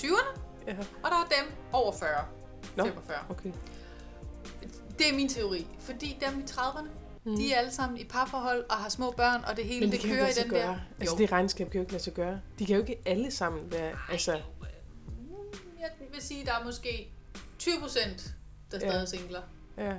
[0.00, 0.76] 20'erne, ja.
[0.78, 2.10] og der er dem over 40.
[2.76, 2.84] Nå.
[2.84, 3.16] 45.
[3.28, 3.52] Okay.
[4.98, 5.66] Det er min teori.
[5.80, 6.88] Fordi dem i 30'erne,
[7.24, 7.30] Mm.
[7.32, 7.36] mm.
[7.38, 10.02] de er alle sammen i parforhold og har små børn, og det hele Men det,
[10.02, 10.60] det kører i den gøre.
[10.68, 10.76] der.
[11.00, 11.18] Altså, Jo.
[11.18, 12.40] det regnskab kan jo ikke lade sig gøre.
[12.58, 13.92] De kan jo ikke alle sammen være...
[14.10, 14.32] Altså,
[15.80, 17.12] Jeg vil sige, der er måske
[17.58, 18.34] 20 procent,
[18.70, 18.88] der Ja.
[18.90, 19.40] stadig er singler.
[19.78, 19.92] ja.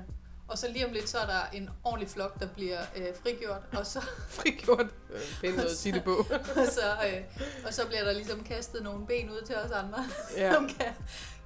[0.47, 3.61] Og så lige om lidt, så er der en ordentlig flok, der bliver øh, frigjort,
[3.77, 3.99] og så,
[4.39, 4.85] Frigjort.
[5.13, 6.15] Øh, Pænt noget at sige det på.
[6.61, 7.21] og, så, øh,
[7.67, 10.05] og så bliver der ligesom kastet nogle ben ud til os andre.
[10.37, 10.53] Ja.
[10.55, 10.93] som kan,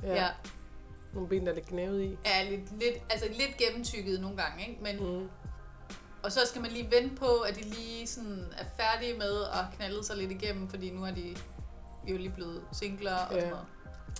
[0.04, 0.14] Ja.
[0.16, 0.28] ja.
[1.14, 2.18] Nogle ben, der er lidt knævet i.
[2.26, 4.84] er lidt, lidt, altså lidt gennemtykket nogle gange, ikke?
[4.84, 5.30] Men, Mm.
[6.24, 9.66] Og så skal man lige vente på, at de lige sådan er færdige med at
[9.78, 11.36] knalde sig lidt igennem, fordi nu er de
[12.08, 13.40] jo lige blevet singler og Ja.
[13.40, 13.66] sådan noget.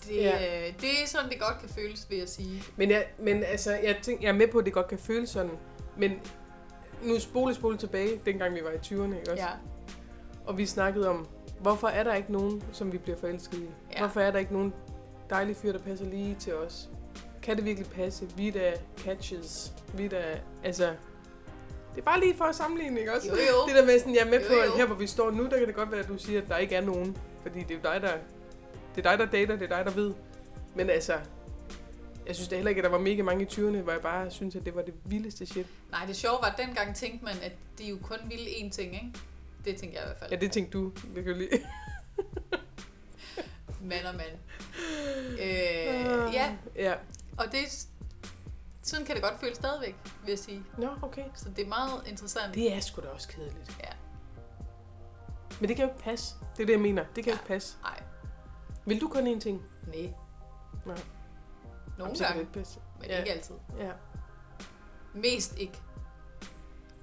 [0.08, 0.68] Det, Ja.
[0.68, 2.64] øh, det er sådan, det godt kan føles, vil jeg sige.
[2.76, 5.30] Men, jeg, men altså, jeg, tænk, jeg er med på, at det godt kan føles
[5.30, 5.52] sådan.
[5.98, 6.12] Men
[7.04, 9.44] nu spole spole tilbage, dengang vi var i 20'erne, ikke også?
[9.44, 9.50] Ja.
[10.46, 11.28] Og vi snakkede om,
[11.60, 13.70] hvorfor er der ikke nogen, som vi bliver forelsket i?
[13.94, 14.00] Ja.
[14.00, 14.74] Hvorfor er der ikke nogen
[15.30, 16.90] dejlige fyr, der passer lige til os?
[17.44, 18.28] Kan det virkelig passe?
[18.38, 19.74] Vi er da catches.
[19.94, 20.84] Vi er da, altså...
[21.96, 23.28] Det er bare lige for at sammenligne, ikke også?
[23.28, 23.68] Jo, jo.
[23.68, 24.62] Det der med sådan, jeg er med Jo, på, jo.
[24.62, 26.48] at her hvor vi står nu, der kan det godt være, at du siger, at
[26.50, 27.18] der ikke er nogen.
[27.42, 28.12] Fordi det er jo dig, der,
[28.96, 30.14] det er dig, der dater, det er dig, der ved.
[30.76, 31.20] Men altså,
[32.28, 34.32] jeg synes da heller ikke, at der var mega mange i 20'erne, hvor jeg bare
[34.32, 35.68] synes, at det var det vildeste shit.
[35.92, 38.94] Nej, det sjove var, at dengang tænkte man, at de jo kun ville én ting,
[38.94, 39.14] ikke?
[39.66, 40.32] Det tænkte jeg i hvert fald.
[40.32, 40.92] Ja, det tænkte du.
[41.16, 41.50] Det kan lide.
[43.82, 44.38] Mand og mand.
[45.32, 46.94] Øh, ja, Ja.
[47.38, 47.88] og det
[48.84, 50.64] sådan kan det godt føles stadigvæk, vil jeg sige.
[50.78, 51.24] Nå, okay.
[51.36, 52.56] Så det er meget interessant.
[52.56, 53.78] Det er sgu da også kedeligt.
[53.84, 53.90] Ja.
[55.60, 56.36] Men det kan jo ikke passe.
[56.58, 57.04] Det er det, jeg mener.
[57.16, 57.32] Det kan Ja.
[57.32, 57.78] jo ikke passe.
[57.84, 58.00] Nej,
[58.86, 59.62] Vil du kun én ting?
[59.88, 60.14] nej.
[60.86, 60.98] Nej.
[61.98, 62.80] Nogle det gange, ikke passe.
[63.00, 63.20] men Ja.
[63.20, 63.56] ikke altid.
[63.80, 63.92] Ja.
[65.14, 65.74] Mest ikke.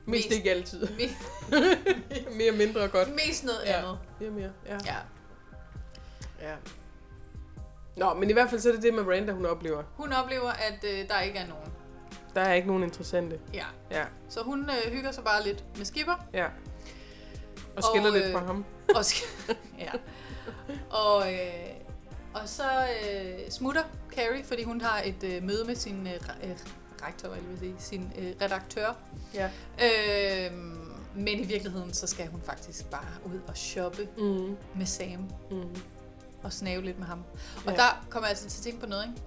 [0.06, 0.82] Mest Mest- ikke altid.
[1.00, 3.08] Me- mere mindre godt.
[3.14, 3.78] mest noget Ja.
[3.78, 3.98] andet.
[4.20, 4.50] Mere mere.
[4.66, 4.78] Ja.
[4.86, 4.96] Ja.
[6.50, 6.56] ja.
[7.96, 9.82] Nå, men i hvert fald så er det det med Miranda, hun oplever.
[9.96, 11.64] Hun oplever, at øh, der ikke er nogen.
[12.34, 13.40] Der Der er ikke nogen interessante.
[13.54, 13.66] Ja.
[13.90, 16.14] Ja, Så hun øh, hygger sig bare lidt med Skipper.
[16.32, 16.46] ja.
[17.76, 18.64] Og skiller Og, lidt øh, fra ham.
[18.94, 19.90] Og, sk- ja.
[20.90, 21.38] Og, øh,
[22.34, 22.62] og så
[23.12, 23.82] øh, smutter
[24.14, 26.50] Carrie, fordi hun har et øh, møde med sin øh, øh,
[27.06, 28.94] rektor, hvad jeg vil sige, sin øh, redaktør.
[29.34, 29.50] Ja.
[29.82, 30.52] Øh,
[31.14, 34.56] men i virkeligheden, så skal hun faktisk bare ud og shoppe Mm.
[34.76, 35.76] med Sam Mm.
[36.42, 37.24] og snave lidt med ham.
[37.56, 37.70] Og Ja.
[37.70, 37.76] ja.
[37.76, 39.20] der kommer jeg altså til at tænke på noget, ikke?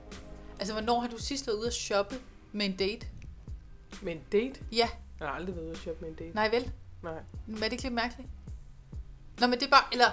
[0.60, 2.16] Altså, hvornår har du sidst været ude at shoppe
[2.52, 3.08] med en date?
[4.02, 4.60] Med en date?
[4.72, 6.36] Ja, Jeg har aldrig været ude at shoppe med en date.
[6.36, 6.72] nej vel?
[7.04, 7.14] Nej.
[7.48, 8.30] Men er det ikke lidt mærkeligt?
[9.40, 10.06] Nå, men det er bare, eller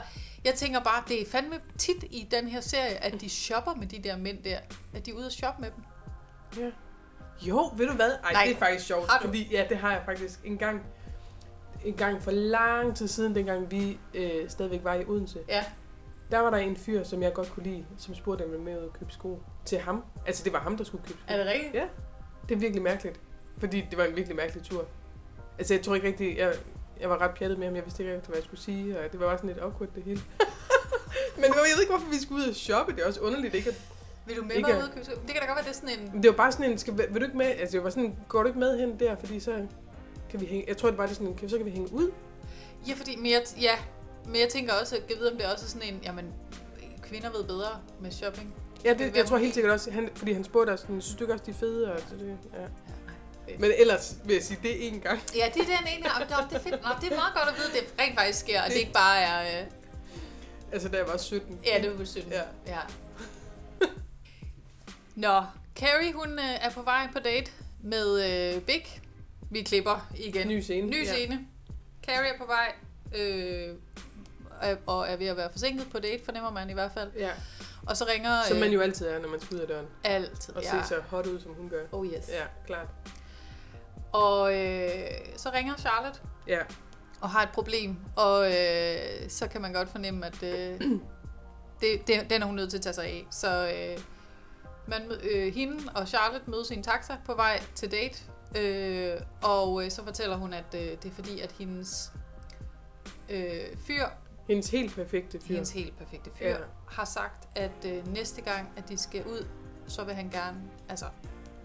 [0.45, 3.87] jeg tænker bare, det er fandme tit i den her serie, at de shopper med
[3.87, 4.59] de der mænd der.
[4.95, 5.85] At de er ude at shoppe med dem.
[6.63, 6.71] Ja.
[7.41, 8.11] Jo, ved du hvad?
[8.25, 8.45] Ej, Nej.
[8.45, 9.11] det er faktisk sjovt.
[9.11, 9.25] Har du?
[9.25, 10.83] Fordi, ja, det har jeg faktisk en gang.
[11.85, 15.39] En gang for lang tid siden, dengang vi øh, stadigvæk var i Odense.
[15.49, 15.65] Ja.
[16.31, 18.77] Der var der en fyr, som jeg godt kunne lide, som spurgte, om jeg med
[18.77, 20.05] og købe sko til ham.
[20.27, 21.33] Altså, det var ham, der skulle købe sko.
[21.33, 21.75] Er det rigtigt?
[21.75, 21.85] Ja.
[22.49, 23.21] Det er virkelig mærkeligt.
[23.59, 24.85] Fordi det var en virkelig mærkelig tur.
[25.59, 26.37] Altså, jeg tror ikke rigtig...
[26.39, 26.55] Jeg,
[27.01, 27.77] jeg var ret pjattet med ham.
[27.77, 28.99] Jeg vidste ikke rigtig, hvad jeg skulle sige.
[28.99, 30.21] Og det var bare sådan lidt awkward, det hele.
[31.37, 32.93] Men jeg ved ikke, hvorfor vi skulle ud og shoppe.
[32.97, 33.69] Det er også underligt, ikke?
[33.71, 33.81] at-
[34.27, 35.07] Vil du med Ikke- mig ud og købe?
[35.07, 36.23] Det kan da godt være, det er sådan en...
[36.23, 36.79] Det var bare sådan en...
[36.79, 37.47] Skal, vil du ikke med?
[37.47, 39.17] Altså, det var sådan, går du ikke med hen der?
[39.17, 39.67] Fordi så
[40.31, 40.65] kan vi hænge...
[40.69, 41.37] Jeg tror, det var det sådan en...
[41.37, 42.11] Kan, så kan vi hænge ud.
[42.89, 43.79] Ja, fordi, men jeg, ja,
[44.27, 46.25] men jeg tænker også, at jeg ved, om det er også sådan en, jamen,
[47.03, 47.69] kvinder ved bedre
[48.01, 48.55] med shopping.
[48.85, 51.25] Ja, Det jeg tror helt sikkert også, han, fordi han spurgte os, sådan, synes du
[51.25, 51.93] ikke også, de er fede?
[51.93, 52.59] Og så det, ja.
[52.61, 52.71] fedt.
[53.59, 55.21] Men ellers vil jeg sige, det er én gang.
[55.37, 56.09] Ja, det er den ene.
[56.31, 56.83] Nå, det er fedt.
[56.83, 58.93] Nå, det er meget godt at vide, at det rent faktisk sker, og det ikke
[58.93, 59.61] bare er...
[59.61, 59.67] Øh,
[60.73, 61.61] Altså, da jeg var 17.
[61.67, 62.33] ja, det var 17.
[62.33, 62.43] Ja.
[62.67, 62.79] ja.
[65.15, 65.43] Nå,
[65.77, 67.51] Carrie, hun øh, er på vej på date
[67.83, 68.21] med
[68.57, 69.01] øh, Big.
[69.51, 70.49] Vi klipper igen.
[70.49, 70.87] Ny scene.
[70.87, 71.47] Ny scene.
[72.07, 72.73] Carrie er på vej,
[73.15, 73.75] øh,
[74.87, 77.11] og er ved at være forsinket på date, fornemmer man i hvert fald.
[77.17, 77.31] Ja.
[77.87, 78.43] Og så ringer...
[78.49, 79.87] Som man jo altid er, når man skal ud af døren.
[80.05, 80.83] Altid, Og ja.
[80.83, 81.85] se så hot ud, som hun gør.
[81.93, 82.29] Oh yes.
[82.29, 82.87] Ja, klart.
[84.13, 84.91] Og øh,
[85.37, 86.59] så ringer Charlotte Ja.
[87.21, 90.81] og har et problem, og øh, så kan man godt fornemme, at øh,
[91.81, 93.27] det, det, den er hun nødt til at tage sig af.
[93.31, 93.99] Så øh,
[94.87, 98.19] man, øh, hende og Charlotte mødes i en taxa på vej til date,
[98.57, 102.13] øh, og øh, så fortæller hun, at øh, det er fordi, at hendes
[103.31, 104.05] øh, fyr,
[104.49, 105.55] Hendes helt perfekte fyr.
[105.55, 106.57] hendes helt perfekte fyr, Ja.
[106.89, 109.47] har sagt, at øh, næste gang, at de skal ud,
[109.87, 111.05] så vil han gerne, altså,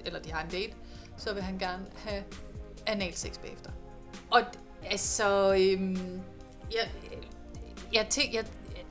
[0.06, 0.74] eller de har en date,
[1.18, 2.24] så vil han gerne have
[2.86, 3.72] analsex bagefter.
[4.32, 4.42] Og
[4.84, 6.22] altså, øhm,
[6.74, 6.92] jeg,
[7.94, 8.46] jeg, tænk, jeg,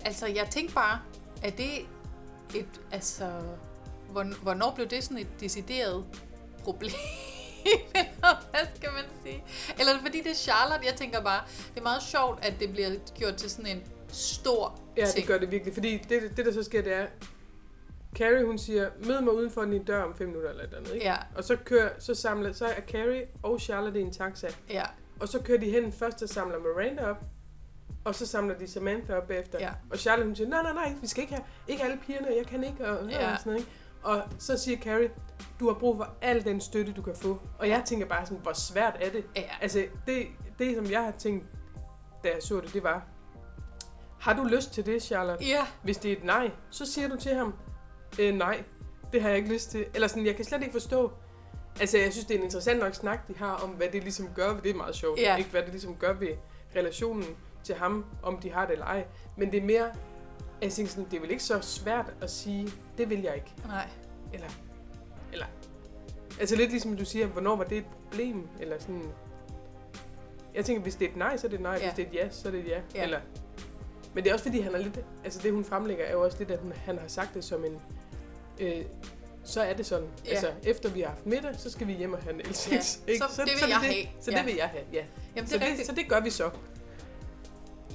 [0.05, 1.01] altså, jeg tænkte bare,
[1.43, 1.71] at det
[2.55, 3.31] et, altså,
[4.13, 6.05] hvorn- hvornår blev det sådan et decideret
[6.65, 6.93] problem?
[7.95, 9.45] Eller hvad skal man sige?
[9.79, 10.87] Eller er fordi det er Charlotte?
[10.87, 11.45] Jeg tænker bare,
[11.75, 15.17] det er meget sjovt, at det bliver gjort til sådan en stor Ja, ting.
[15.17, 15.75] det gør det virkelig.
[15.75, 17.07] Fordi det, det der så sker, det er,
[18.17, 20.79] Carrie, hun siger, mød mig uden for din dør om fem minutter eller et eller
[20.79, 21.07] andet, ikke?
[21.07, 24.49] Ja, Og så kører, så samler, så er Carrie og Charlotte i en taxa.
[24.71, 24.83] ja,
[25.21, 27.17] Og så kører de hen først og samler Miranda op,
[28.05, 29.59] og så samler de Samantha op bagefter.
[29.61, 29.71] Ja.
[29.91, 32.47] Og Charlotte hun siger, nej, nej, nej, vi skal ikke have, ikke alle pigerne, jeg
[32.47, 33.33] kan ikke, og, Ja.
[33.33, 33.71] og sådan noget, ikke?
[34.03, 35.11] Og så siger Carrie,
[35.61, 37.41] du har brug for al den støtte, du kan få.
[37.59, 39.25] Og jeg tænker bare sådan, hvor svært er det?
[39.37, 39.43] ja.
[39.61, 40.27] Altså, det,
[40.59, 41.47] det som jeg har tænkt,
[42.25, 43.03] da jeg så det, det var,
[44.21, 45.45] har du lyst til det, Charlotte?
[45.45, 47.55] Ja, Hvis det er et nej, så siger du til ham,
[48.19, 48.63] øh, nej,
[49.13, 49.87] det har jeg ikke lyst til.
[49.95, 51.13] Eller sådan, jeg kan slet ikke forstå.
[51.81, 54.29] Altså, jeg synes, det er en interessant nok snak, de har om, hvad det ligesom
[54.35, 55.21] gør, det er meget sjovt.
[55.21, 55.37] Ja.
[55.37, 56.29] Ikke hvad det ligesom gør ved
[56.77, 57.25] relationen
[57.65, 59.05] til ham, om de har det eller ej.
[59.37, 59.91] Men det er mere,
[60.63, 63.53] jeg tænker sådan, det er vel ikke så svært at sige, det vil jeg ikke.
[63.67, 63.89] nej.
[64.33, 64.49] Eller,
[65.33, 65.47] eller,
[66.41, 68.49] altså lidt ligesom du siger, hvornår var det et problem?
[68.61, 69.05] Eller sådan,
[70.55, 71.79] jeg tænker, hvis det er et nej, så er det et nej.
[71.81, 71.85] Ja.
[71.85, 72.81] Hvis det er et ja, så er det et ja.
[72.95, 73.03] Ja.
[73.03, 73.21] Eller,
[74.15, 76.39] men det er også fordi, han er lidt, altså det hun fremlægger, er jo også
[76.39, 77.81] lidt, at hun, han har sagt det som en,
[78.59, 78.85] øh,
[79.45, 80.09] så er det sådan.
[80.25, 80.31] Ja.
[80.31, 82.71] Altså, efter vi har haft middag, så skal vi hjem og have en L6.
[82.73, 82.77] Ja,
[83.13, 83.25] ikke?
[83.31, 83.95] så det vil er jeg det.
[83.95, 84.07] have.
[84.23, 84.39] Så Ja.
[84.39, 85.05] det vil jeg have, ja.
[85.37, 86.51] Jamen, Så det er det, så det gør vi så.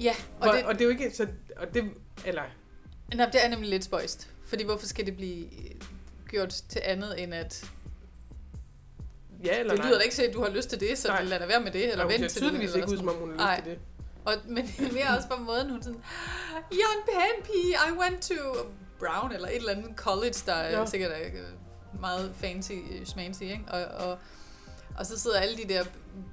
[0.00, 1.84] Ja, Og, og, det, og det er jo ikke, så, og det,
[2.26, 2.42] eller,
[3.14, 4.28] nej, det er nemlig lidt spøjst.
[4.46, 5.80] Fordi hvorfor skal det blive øh,
[6.28, 7.64] gjort til andet end at...
[9.44, 9.88] ja eller Det nej.
[9.88, 11.22] lyder da ikke til, at du har lyst til det, så Nej.
[11.24, 12.32] lad da være med det, eller vent til det.
[12.32, 13.56] tydeligvis ikke ud, som om hun har Nej.
[13.56, 13.80] lyst til det.
[14.24, 16.00] Og, men det er mere også på måden, hun sådan,
[16.70, 18.34] jeg er en pæn pige, I went to
[18.98, 20.86] Brown, eller et eller andet college, der er Ja.
[20.86, 23.64] sikkert er øh, meget fancy, øh, schmancy, ikke?
[23.70, 24.18] Og, og,
[24.98, 25.84] og så sidder alle de der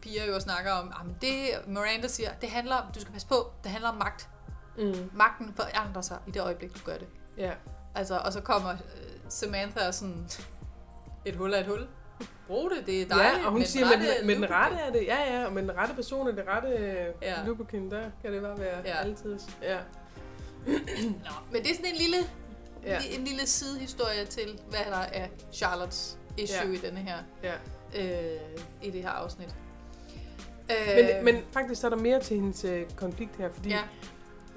[0.01, 3.27] piger jo og snakker om, jamen det, Miranda siger, det handler om, du skal passe
[3.27, 4.29] på, det handler om magt.
[4.77, 7.07] Mm, Magten forandrer sig i det øjeblik, du gør det.
[7.37, 7.51] ja.
[7.97, 8.77] Altså, og så kommer øh,
[9.29, 10.27] Samantha og sådan,
[11.25, 11.87] et hul er et hul.
[12.47, 13.39] Brug det, det er dejligt.
[13.41, 15.53] Ja, og hun men siger, med, med den lubricant." rette er det, ja, ja, og
[15.53, 16.69] med den rette person er det rette
[17.21, 17.35] Ja.
[17.45, 18.97] lubricant, der kan det bare være ja.
[18.97, 19.39] altid.
[19.61, 19.77] Ja.
[20.67, 22.17] Nå, men det er sådan en lille,
[22.85, 22.99] Ja.
[23.17, 26.73] en lille sidehistorie til, hvad der er Charlottes issue Ja.
[26.73, 27.53] i denne her ja.
[28.03, 28.39] øh,
[28.83, 29.55] i det her afsnit.
[30.71, 33.81] Øh, Men, men faktisk så er der mere til hendes øh, konflikt her, fordi, ja,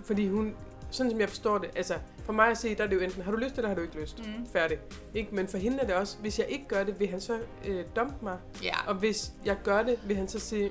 [0.04, 0.54] fordi hun,
[0.90, 3.22] sådan som jeg forstår det, altså for mig at se, der er det jo enten,
[3.22, 4.18] har du lyst eller har du ikke lyst?
[4.18, 4.46] Mm.
[4.52, 4.78] Færdig.
[5.14, 5.34] Ikke?
[5.34, 7.84] Men for hende er det også, hvis jeg ikke gør det, vil han så øh,
[7.96, 8.38] dumpe mig?
[8.62, 10.70] ja, Og hvis jeg gør det, vil han så se,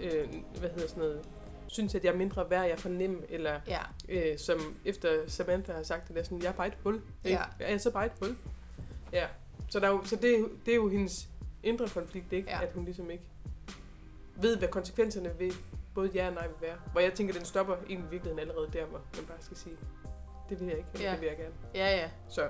[0.00, 0.28] øh,
[0.60, 1.20] hvad hedder sådan noget,
[1.68, 5.08] synes, at jeg er mindre værd, jeg er for nem, eller ja, øh, som efter
[5.26, 6.94] Samantha har sagt det, der sådan, jeg er bare et hul.
[7.24, 7.38] Ikke?
[7.38, 7.44] Ja.
[7.60, 8.36] Jeg er så bare et hul.
[9.12, 9.26] Ja.
[9.68, 11.28] Så, der er jo, så det, er jo- det er jo hendes
[11.62, 12.50] indre konflikt, ikke?
[12.50, 12.62] Ja.
[12.62, 13.24] At hun ligesom ikke
[14.36, 15.52] ved, hvad konsekvenserne ved
[15.94, 16.76] både ja og nej vil være.
[16.92, 19.76] Hvor jeg tænker, den stopper egentlig i virkeligheden allerede der, hvor man bare skal sige,
[20.48, 21.12] det vil jeg ikke, eller Ja.
[21.12, 21.54] det vil jeg gerne.
[21.74, 22.08] ja, ja.
[22.28, 22.48] Så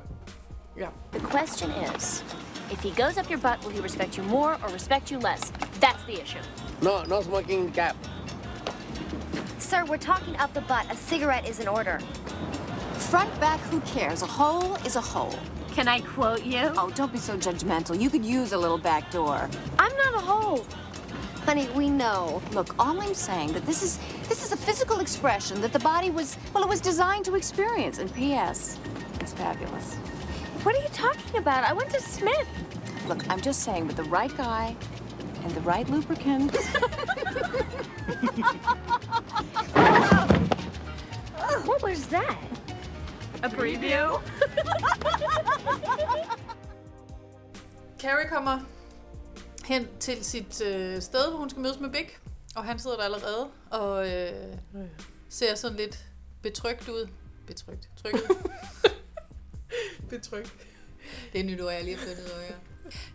[0.76, 0.88] ja.
[1.12, 2.24] The question is,
[2.72, 5.42] if he goes up your butt, will he respect you more or respect you less?
[5.84, 6.42] That's the issue.
[6.82, 7.94] No, no smoking cab.
[9.58, 10.86] Sir, we're talking up the butt.
[10.90, 12.00] A cigarette is in order.
[12.94, 14.22] Front, back, who cares?
[14.22, 15.34] A hole is a hole.
[15.72, 16.72] Can I quote you?
[16.76, 18.00] Oh, don't be so judgmental.
[18.00, 19.48] You could use a little back door.
[19.78, 20.66] I'm not a hole.
[21.44, 22.42] Honey, we know.
[22.52, 26.10] Look, all I'm saying that this is this is a physical expression that the body
[26.10, 27.98] was well, it was designed to experience.
[27.98, 28.78] And P.S.
[29.20, 29.94] It's fabulous.
[30.64, 31.64] What are you talking about?
[31.64, 32.46] I went to Smith.
[33.06, 34.76] Look, I'm just saying, with the right guy
[35.42, 36.52] and the right lubricant.
[41.88, 42.36] Was that?
[43.42, 44.20] A preview?
[48.00, 48.60] Carrie kommer
[49.64, 52.08] hen til sit øh, sted, hvor hun skal mødes med Big.
[52.56, 54.32] Og han sidder der allerede og øh,
[55.28, 55.98] ser sådan lidt
[56.42, 57.08] betrygt ud.
[57.46, 57.88] Betrygt.
[58.02, 58.16] Trygt.
[60.10, 60.54] Betrygt.
[61.32, 62.54] det er nyt ord, jeg lige har fundet ud af.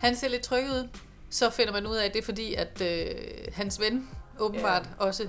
[0.00, 0.88] Han ser lidt tryg ud.
[1.30, 3.14] Så finder man ud af, at det er fordi, at øh,
[3.52, 5.04] hans ven åbenbart Ja.
[5.04, 5.28] også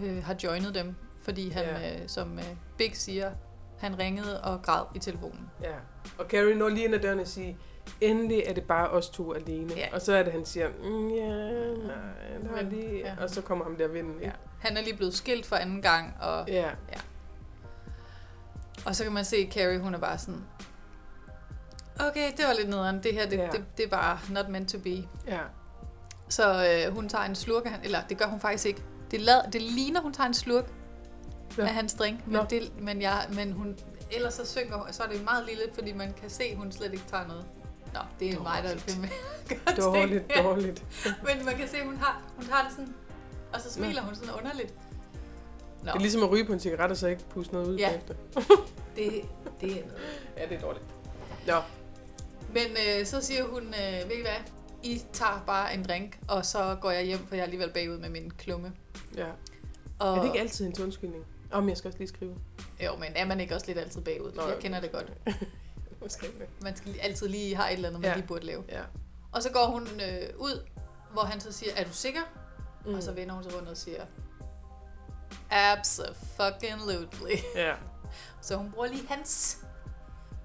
[0.00, 0.94] øh, har joinet dem.
[1.24, 1.94] Fordi han, Ja.
[1.94, 2.44] øh, som øh,
[2.78, 3.32] Big siger,
[3.78, 5.50] han ringede og græd i telefonen.
[5.62, 5.74] Ja.
[6.18, 7.54] Og Carrie når lige ind ad døren og siger,
[8.00, 9.74] endelig er det bare os to alene.
[9.76, 9.88] Ja.
[9.92, 11.28] Og så er det, han siger, mm, ja,
[12.42, 12.98] nej, Men, lige...
[12.98, 13.14] ja.
[13.22, 14.20] Og så kommer ham der vinden.
[14.22, 14.30] Ja.
[14.60, 16.70] Han er lige blevet skilt for anden gang, og Ja.
[18.86, 20.44] Og så kan man se, at Carrie, hun er bare sådan,
[22.00, 23.02] okay, det var lidt nederen.
[23.02, 23.44] Det her, det, Ja.
[23.44, 23.50] ja.
[23.50, 25.08] det, det er bare not meant to be.
[25.26, 25.40] Ja.
[26.28, 28.82] Så øh, hun tager en slurk eller det gør hun faktisk ikke.
[29.10, 30.64] Det, lad, det ligner, hun tager en slurk
[31.58, 31.62] Ja.
[31.62, 31.68] ja.
[31.68, 32.44] af hans drink, men, Nå.
[32.50, 33.78] det, men, jeg, men hun,
[34.12, 36.72] ellers så synger hun- så er det meget lille, fordi man kan se, at hun
[36.72, 37.46] slet ikke tager noget.
[37.94, 39.08] Nå, det er mig, der er med.
[39.76, 40.84] Dårligt, dårligt.
[41.06, 42.94] Men man kan se, at hun har, hun har det sådan,
[43.52, 44.74] og så smiler hun sådan underligt.
[45.82, 47.76] Nå, Det er ligesom at ryge på en cigaret, og så ikke puste noget ud
[47.76, 47.88] Ja.
[47.88, 48.14] bagefter.
[48.96, 49.12] det,
[49.60, 50.00] det er noget.
[50.36, 50.84] Ja, det er dårligt.
[51.46, 51.54] Nå,
[52.48, 52.66] Men
[53.00, 54.52] øh, så siger hun, øh, ved I hvad,
[54.82, 57.98] I tager bare en drink, og så går jeg hjem, for jeg er alligevel bagud
[57.98, 58.72] med min klumme.
[59.16, 59.26] ja.
[59.98, 61.24] Og, Er det ikke altid en undskyldning?
[61.54, 62.36] Om jeg skal også lige skrive.
[62.84, 64.32] Jo, men er man ikke også lidt altid bagud?
[64.32, 65.12] Nå, jeg kender det godt.
[66.20, 66.46] Det.
[66.62, 68.16] Man skal altid lige have et eller andet, man Ja.
[68.16, 68.64] lige burde lave.
[68.68, 68.82] Ja.
[69.32, 70.62] Og så går hun øh, ud,
[71.12, 72.20] hvor han så siger, er du sikker?
[72.84, 72.90] Mm.
[72.90, 72.96] Mm.
[72.96, 74.04] Og så vender hun sig rundt og siger,
[75.50, 77.36] absolutely.
[77.54, 77.74] Ja.
[78.42, 79.58] Så hun bruger lige hans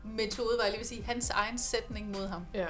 [0.03, 2.45] metode, var jeg lige vil sige, hans egen sætning mod ham.
[2.53, 2.67] Ja.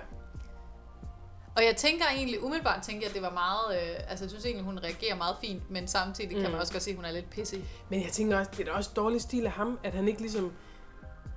[1.60, 4.46] Og jeg tænker egentlig, umiddelbart tænker jeg, at det var meget, øh, altså jeg synes
[4.46, 6.42] egentlig, hun reagerer meget fint, men samtidig mm.
[6.42, 7.64] kan man også godt se, at hun er lidt pissig.
[7.90, 10.22] Men jeg tænker også, det er da også dårlig stil af ham, at han ikke
[10.22, 10.52] ligesom...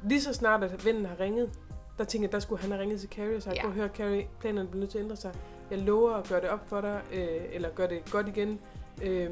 [0.09, 1.51] Lige så snart, at vennen har ringet,
[1.99, 3.67] der tænker jeg, der skulle han have ringet til Carrie og sagt, Ja.
[3.67, 3.73] ja.
[3.73, 5.35] høre Carrie, planerne bliver nødt til at ændre sig.
[5.71, 8.61] Jeg lover at gøre det op for dig, øh, eller gøre det godt igen.
[9.03, 9.31] Øh,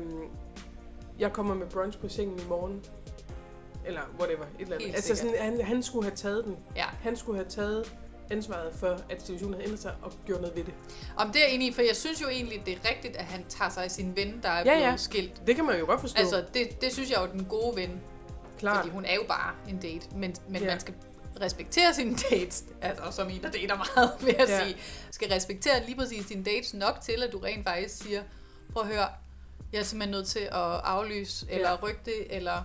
[1.19, 2.85] jeg kommer med brunch på sengen i morgen.
[3.87, 4.87] Eller whatever, et eller andet.
[4.87, 5.39] Helt altså sikkert.
[5.39, 6.57] sådan, han, han skulle have taget den.
[6.77, 6.85] Ja.
[7.03, 7.97] Han skulle have taget
[8.31, 10.75] ansvaret for, at situationen havde ændret sig og gjort noget ved det.
[11.17, 13.45] Om det er enig i, for jeg synes jo egentlig, det er rigtigt, at han
[13.49, 14.97] tager sig af sin ven, der er Ja, blevet ja.
[14.97, 15.43] skilt.
[15.47, 16.19] Det kan man jo godt forstå.
[16.21, 18.01] Altså, det, det synes jeg er jo den gode ven,
[18.59, 18.77] Klart.
[18.77, 20.67] fordi hun er jo bare en date, men, men Ja.
[20.69, 20.95] man skal
[21.41, 24.65] respektere sine dates, altså som en, der dater meget, vil jeg Ja.
[24.65, 24.77] sige,
[25.11, 28.23] skal respektere lige præcis dine dates nok til, at du rent faktisk siger,
[28.73, 29.07] prøv at høre,
[29.73, 30.51] jeg er simpelthen nødt til at
[30.85, 31.55] aflyse, Ja.
[31.57, 32.63] eller rykke det, eller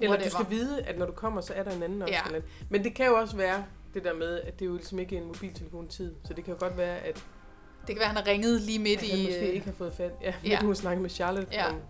[0.00, 2.14] Eller du skal vide, at når du kommer, så er der en anden også.
[2.14, 2.26] Ja.
[2.28, 2.42] Andet.
[2.68, 3.64] Men det kan jo også være
[3.94, 6.14] det der med, at det er jo ligesom ikke en mobiltelefon-tid.
[6.24, 8.78] Så det kan jo godt være, at, Det kan være, at han har ringet lige
[8.78, 10.12] midt at han i, måske øh, ikke har fået fat.
[10.22, 10.34] Ja, ja.
[10.48, 10.60] ja.
[10.60, 11.48] hun har snakket med Charlotte.
[11.52, 11.68] Ja.
[11.68, 11.80] Om,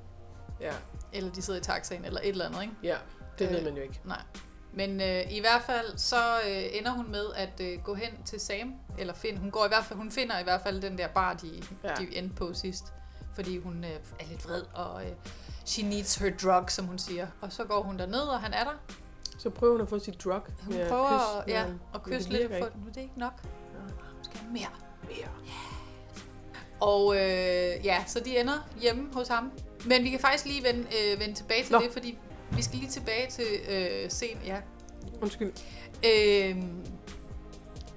[0.60, 0.72] ja,
[1.12, 2.74] eller de sidder i taxaen, eller et eller andet, ikke?
[2.82, 2.96] ja,
[3.38, 4.00] det Øh, ved man jo ikke.
[4.04, 4.22] Nej.
[4.74, 8.40] Men øh, i hvert fald så øh, ender hun med at øh, gå hen til
[8.40, 11.08] Sam, eller find, hun går i hvert fald, hun finder i hvert fald den der
[11.08, 11.94] bar, de, ja.
[11.94, 12.84] de endte på sidst,
[13.34, 13.90] fordi hun øh,
[14.20, 15.10] er lidt vred, og øh,
[15.66, 17.26] she needs her drug, som hun siger.
[17.40, 18.82] Og så går hun derned, og han er der.
[19.42, 20.40] Så prøver hun at få sit drug.
[20.64, 21.64] Hun at prøver at, ja,
[21.94, 22.80] at kysse det lidt, virker for ikke.
[22.80, 23.32] nu er det ikke nok.
[24.14, 24.68] Hun skal have mere.
[25.08, 25.28] Mere.
[26.80, 29.50] Og øh, ja, så de ender hjemme hos ham.
[29.86, 31.78] Men vi kan faktisk lige vende, øh, vende tilbage til Nå.
[31.78, 32.18] Det, fordi
[32.50, 34.56] vi skal lige tilbage til øh, scenen, ja,
[35.22, 35.52] Undskyld.
[36.06, 36.86] Øhm,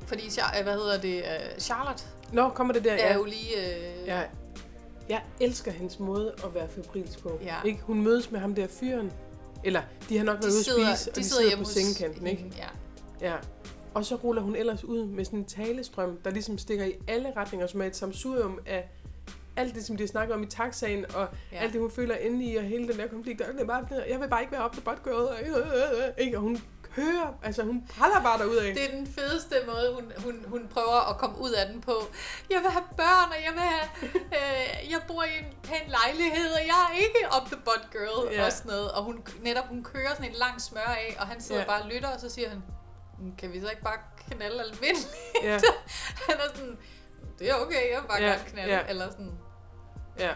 [0.05, 0.23] fordi,
[0.57, 2.93] øh, hvad hedder det, øh, Charlotte, Nå, kommer det der?
[2.93, 3.75] er jo lige...
[4.01, 4.21] Øh, Ja.
[5.09, 7.39] Jeg elsker hendes måde at være febrilsk på.
[7.43, 7.55] Ja.
[7.65, 7.79] Ikke?
[7.81, 9.11] Hun mødes med ham der fyren.
[9.65, 12.41] Eller, de har nok været ude at spise, og de sidder, hjemme på sengekanten, ikke?
[12.41, 12.55] hende,
[13.21, 13.29] Ja.
[13.31, 13.35] Ja.
[13.93, 17.33] Og så ruller hun ellers ud med sådan en talestrøm, der ligesom stikker i alle
[17.37, 18.89] retninger, som er et samsurium af
[19.57, 21.57] alt det, som de snakker om i taxaen, og Ja.
[21.57, 23.41] alt det, hun føler inde i, og hele den der konflikt.
[23.41, 25.13] Og det er bare, jeg vil bare ikke være op til bot girl.
[25.13, 26.37] Og, øh, øh, øh, ikke?
[26.37, 26.57] og hun
[26.95, 28.73] kører, altså hun praller bare derud af.
[28.73, 31.95] Det er den fedeste måde, hun, hun, hun prøver at komme ud af den på.
[32.49, 33.87] Jeg vil have børn, og jeg vil have...
[34.39, 38.33] Øh, jeg bor i en pæn lejlighed, og jeg er ikke up the butt girl
[38.33, 38.45] Ja.
[38.45, 38.91] og sådan noget.
[38.91, 41.67] Og hun, netop, hun kører sådan en lang smør af, og han sidder Ja.
[41.67, 42.63] bare og lytter, og så siger han,
[43.19, 43.97] "Mm, kan vi så ikke bare
[44.29, 45.07] knalde almindeligt?
[45.43, 45.59] Ja.
[46.27, 46.77] han er sådan,
[47.39, 48.73] det er okay, jeg vil bare Ja, gerne knalde.
[48.73, 48.81] ja.
[48.89, 49.31] Eller sådan.
[50.19, 50.31] Ja.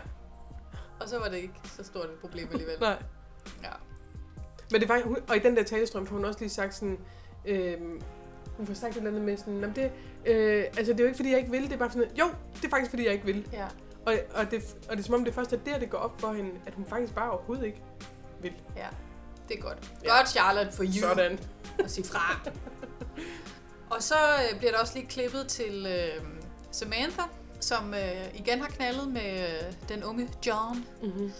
[0.99, 2.80] Og så var det ikke så stort et problem alligevel.
[2.80, 2.97] Nej.
[3.64, 3.70] Ja.
[4.72, 6.97] Men det var, og i den der talestrøm får hun også lige sagt sådan,
[7.45, 8.01] øhm,
[8.57, 9.91] hun får sagt et eller andet med sådan, "Jamen det,
[10.26, 12.26] øh, altså det er jo ikke fordi, jeg ikke vil, det er bare sådan, jo,
[12.55, 13.47] det er faktisk fordi, jeg ikke vil.
[13.53, 13.65] ja.
[14.05, 16.22] Og, og, det, og det er som om, det først er der, det går op
[16.22, 17.82] for hende, at hun faktisk bare overhovedet ikke
[18.41, 18.53] vil.
[18.78, 18.88] Ja,
[19.49, 19.91] det er godt.
[20.03, 20.17] Ja.
[20.17, 20.91] Godt, Charlotte, for you.
[20.93, 21.39] Sådan.
[21.84, 22.39] at sige fra.
[23.95, 26.24] og så øh, bliver der også lige klippet til øh,
[26.72, 27.22] Samantha,
[27.59, 30.86] som øh, igen har knaldet med øh, den unge John.
[31.03, 31.32] Mm-hmm.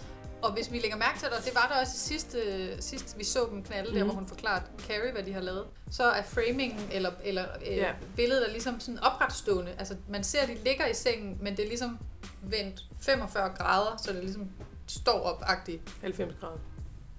[0.42, 2.82] Og hvis vi lægger mærke til det, og det var der også i sidste, øh,
[2.82, 3.96] sidst vi så dem knalde, mm.
[3.96, 4.10] der Mhm.
[4.14, 7.92] hvor hun forklarede Carrie, hvad de har lavet, så er framingen, eller, eller øh, Ja.
[8.16, 9.72] billedet er ligesom sådan opretstående.
[9.80, 12.00] Altså man ser, at de ligger i sengen, men det er ligesom
[12.42, 14.50] vendt 45 grader, så det ligesom
[14.88, 15.82] står op-agtigt.
[16.02, 16.58] 90 grader.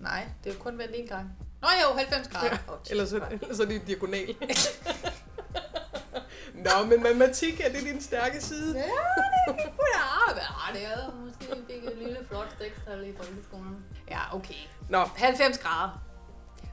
[0.01, 1.31] Nej, det er jo kun vendt en gang.
[1.62, 2.47] Nå jo, 90 grader.
[2.47, 4.35] Ja, Åh, Ellers så, ellers så er det diagonal.
[6.65, 8.77] Nå, men matematik, er det din stærke side?
[8.79, 8.83] Ja,
[9.53, 10.75] det kunne da være.
[10.75, 13.77] Det er måske vi fik et lille flot stiktal i folkeskolen.
[14.11, 14.55] Ja, okay.
[14.89, 16.03] Nå, 90 grader.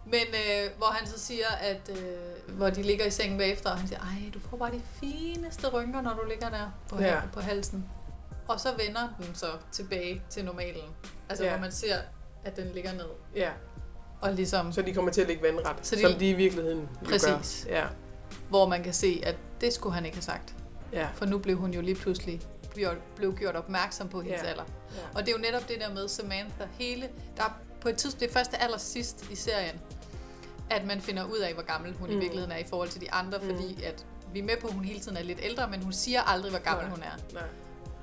[0.05, 3.77] Men øh, hvor han så siger, at øh, hvor de ligger i sengen bagefter, og
[3.77, 7.07] han siger, ej, du får bare de fineste rynker, når du ligger der på, Ja.
[7.07, 7.21] ja.
[7.33, 7.85] på halsen.
[8.47, 10.83] Og så vender den så tilbage til normalen.
[11.29, 11.49] Altså, Ja.
[11.49, 11.55] ja.
[11.57, 11.95] hvor man ser,
[12.45, 13.07] at den ligger ned.
[13.35, 13.49] ja.
[14.21, 16.89] Og ligesom, Så de kommer til at ligge vandret, Så de- som de i virkeligheden
[17.05, 17.65] Præcis.
[17.69, 17.75] gør.
[17.75, 17.85] Ja,
[18.49, 20.55] hvor man kan se, at det skulle han ikke have sagt.
[20.93, 21.07] ja.
[21.13, 22.41] For nu blev hun jo lige pludselig
[23.15, 24.47] blev gjort opmærksom på hendes Ja.
[24.47, 24.63] alder.
[24.95, 25.01] Ja.
[25.15, 26.65] Og det er jo netop det der med Samantha.
[26.79, 29.75] Hele, der er på et tidspunkt, det er først det allersidst i serien,
[30.69, 32.15] at man finder ud af, hvor gammel hun mm.
[32.15, 33.43] i virkeligheden er i forhold til de andre, Mm.
[33.49, 35.93] fordi at vi er med på, at hun hele tiden er lidt ældre, men hun
[35.93, 36.95] siger aldrig, hvor gammel Nej.
[36.95, 37.33] hun er.
[37.33, 37.43] Nej.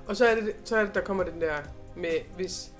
[0.07, 1.57] Og så er, det, så er det, der kommer den der
[1.97, 2.71] med, hvis,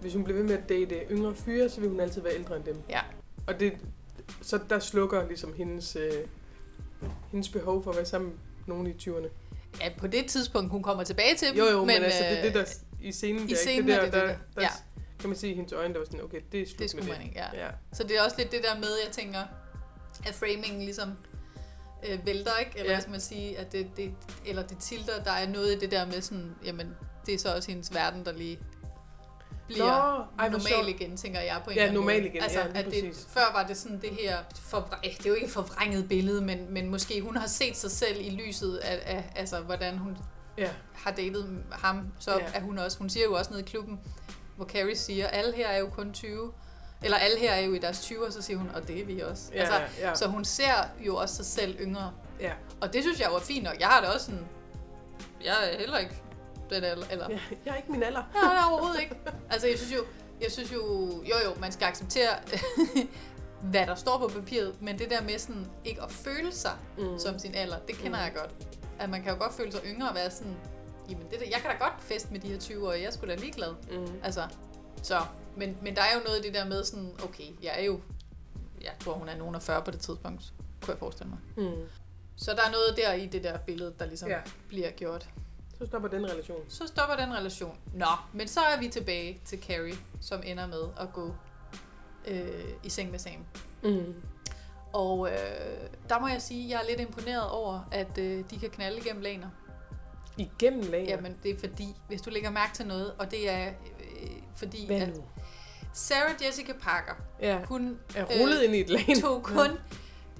[0.00, 2.56] hvis hun bliver ved med at date yngre fyre, så vil hun altid være ældre
[2.56, 2.76] end dem.
[2.88, 3.00] Ja.
[3.46, 3.72] Og det,
[4.42, 6.12] så der slukker ligesom hendes, øh,
[7.30, 8.38] hendes behov for at være sammen med
[8.74, 9.28] nogen i 20'erne.
[9.80, 11.56] Ja, på det tidspunkt, hun kommer tilbage til dem.
[11.56, 13.88] Jo, jo, men, men altså, det er det, der øh, i scenen, i der, scenen
[13.88, 13.92] ikke?
[13.92, 14.68] er det der, det der, det, der, ja.
[15.18, 17.02] kan man se i hendes øjne, der var sådan, okay, det er slut Det med
[17.02, 17.64] man ikke, ja.
[17.64, 17.70] ja.
[17.92, 19.40] Så det er også lidt det der med, jeg tænker,
[20.26, 21.12] at framingen ligesom
[22.08, 22.78] øh, vælter, ikke?
[22.78, 23.00] Eller Ja.
[23.00, 24.14] skal man sige, at det, det,
[24.46, 26.96] eller det tilter, der er noget i det der med sådan, jamen,
[27.26, 28.58] det er så også hendes verden, der lige
[29.72, 32.58] bliver Nå, ej, normal igen, tænker jeg på en Ja, eller anden normal igen, Altså,
[32.60, 33.26] ja, at det, præcis.
[33.30, 36.40] før var det sådan det her, forvr- eh, det er jo ikke et forvrænget billede,
[36.42, 40.16] men, men måske hun har set sig selv i lyset af, af altså, hvordan hun
[40.58, 40.68] Ja.
[40.94, 42.44] har datet ham, så Ja.
[42.54, 44.00] er hun også, hun siger jo også nede i klubben,
[44.56, 46.52] hvor Carrie siger, alle her er jo kun 20,
[47.02, 49.20] eller alle her er jo i deres 20'er, så siger hun, og det er vi
[49.20, 49.42] også.
[49.54, 50.14] Ja, altså, ja.
[50.14, 52.12] Så hun ser jo også sig selv yngre.
[52.40, 52.52] Ja.
[52.80, 53.76] Og det synes jeg er fint nok.
[53.80, 54.46] Jeg har det også sådan,
[55.44, 56.14] jeg er heller ikke
[56.70, 57.38] den alder, eller ja.
[57.64, 58.22] Jeg er ikke min alder.
[58.34, 59.14] Nej, nej, overhovedet ikke.
[59.50, 60.04] Altså, jeg synes jo,
[60.42, 60.78] jeg synes jo,
[61.24, 62.30] jo jo, man skal acceptere,
[63.70, 67.18] hvad der står på papiret, men det der med sådan ikke at føle sig Mm.
[67.18, 68.24] som sin alder, det kender Mm.
[68.24, 68.50] jeg godt.
[68.98, 70.56] At man kan jo godt føle sig yngre og være sådan,
[71.10, 73.10] jamen det der, jeg kan da godt feste med de her 20 år, jeg er
[73.10, 73.74] sgu da ligeglad.
[73.90, 74.20] Mm.
[74.24, 74.42] Altså,
[75.02, 75.20] så,
[75.56, 78.00] men, men der er jo noget i det der med sådan, okay, jeg er jo,
[78.80, 80.42] jeg tror hun er nogen af 40 på det tidspunkt,
[80.82, 81.38] kunne jeg forestille mig.
[81.68, 81.80] Mm.
[82.36, 84.38] Så der er noget der i det der billede, der ligesom ja.
[84.68, 85.28] bliver gjort.
[85.80, 86.60] Så stopper den relation.
[86.68, 87.78] Så stopper den relation.
[87.94, 91.34] Nå, men så er vi tilbage til Carrie, som ender med at gå
[92.28, 93.32] øh, i seng med Sam.
[93.82, 94.14] Mm.
[94.92, 95.36] Og øh,
[96.08, 98.98] der må jeg sige, at jeg er lidt imponeret over, at øh, de kan knalde
[98.98, 99.48] igennem laner.
[100.36, 101.08] Igennem lager.
[101.10, 104.86] Jamen, det er fordi, hvis du lægger mærke til noget, og det er øh, fordi,
[104.86, 105.20] Hvad at?
[105.92, 107.60] Sarah Jessica Parker, Ja.
[107.64, 109.04] hun Er rullet ind i et lag.
[109.22, 109.68] tog kun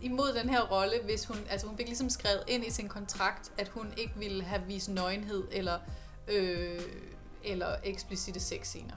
[0.03, 3.53] imod den her rolle, hvis hun, altså hun fik ligesom skrevet ind i sin kontrakt,
[3.59, 5.79] at hun ikke ville have vist nøgenhed eller,
[6.29, 6.81] øh,
[7.45, 8.95] eller eksplicite sexscener,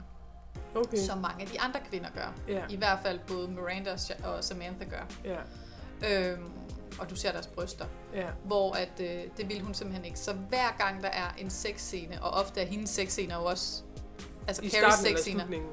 [0.74, 0.96] Okay.
[0.96, 2.34] som mange af de andre kvinder gør.
[2.48, 2.62] Ja.
[2.70, 5.06] I hvert fald både Miranda og Samantha gør.
[5.24, 5.38] Ja.
[6.30, 6.50] Øhm,
[6.98, 7.86] og du ser deres bryster.
[8.14, 8.26] Ja.
[8.44, 10.18] Hvor at, øh, det vil hun simpelthen ikke.
[10.18, 13.82] Så hver gang der er en sexscene, og ofte er hendes sexscener jo også...
[14.48, 15.44] Altså I Carries starten eller sexscener.
[15.46, 15.70] slutningen.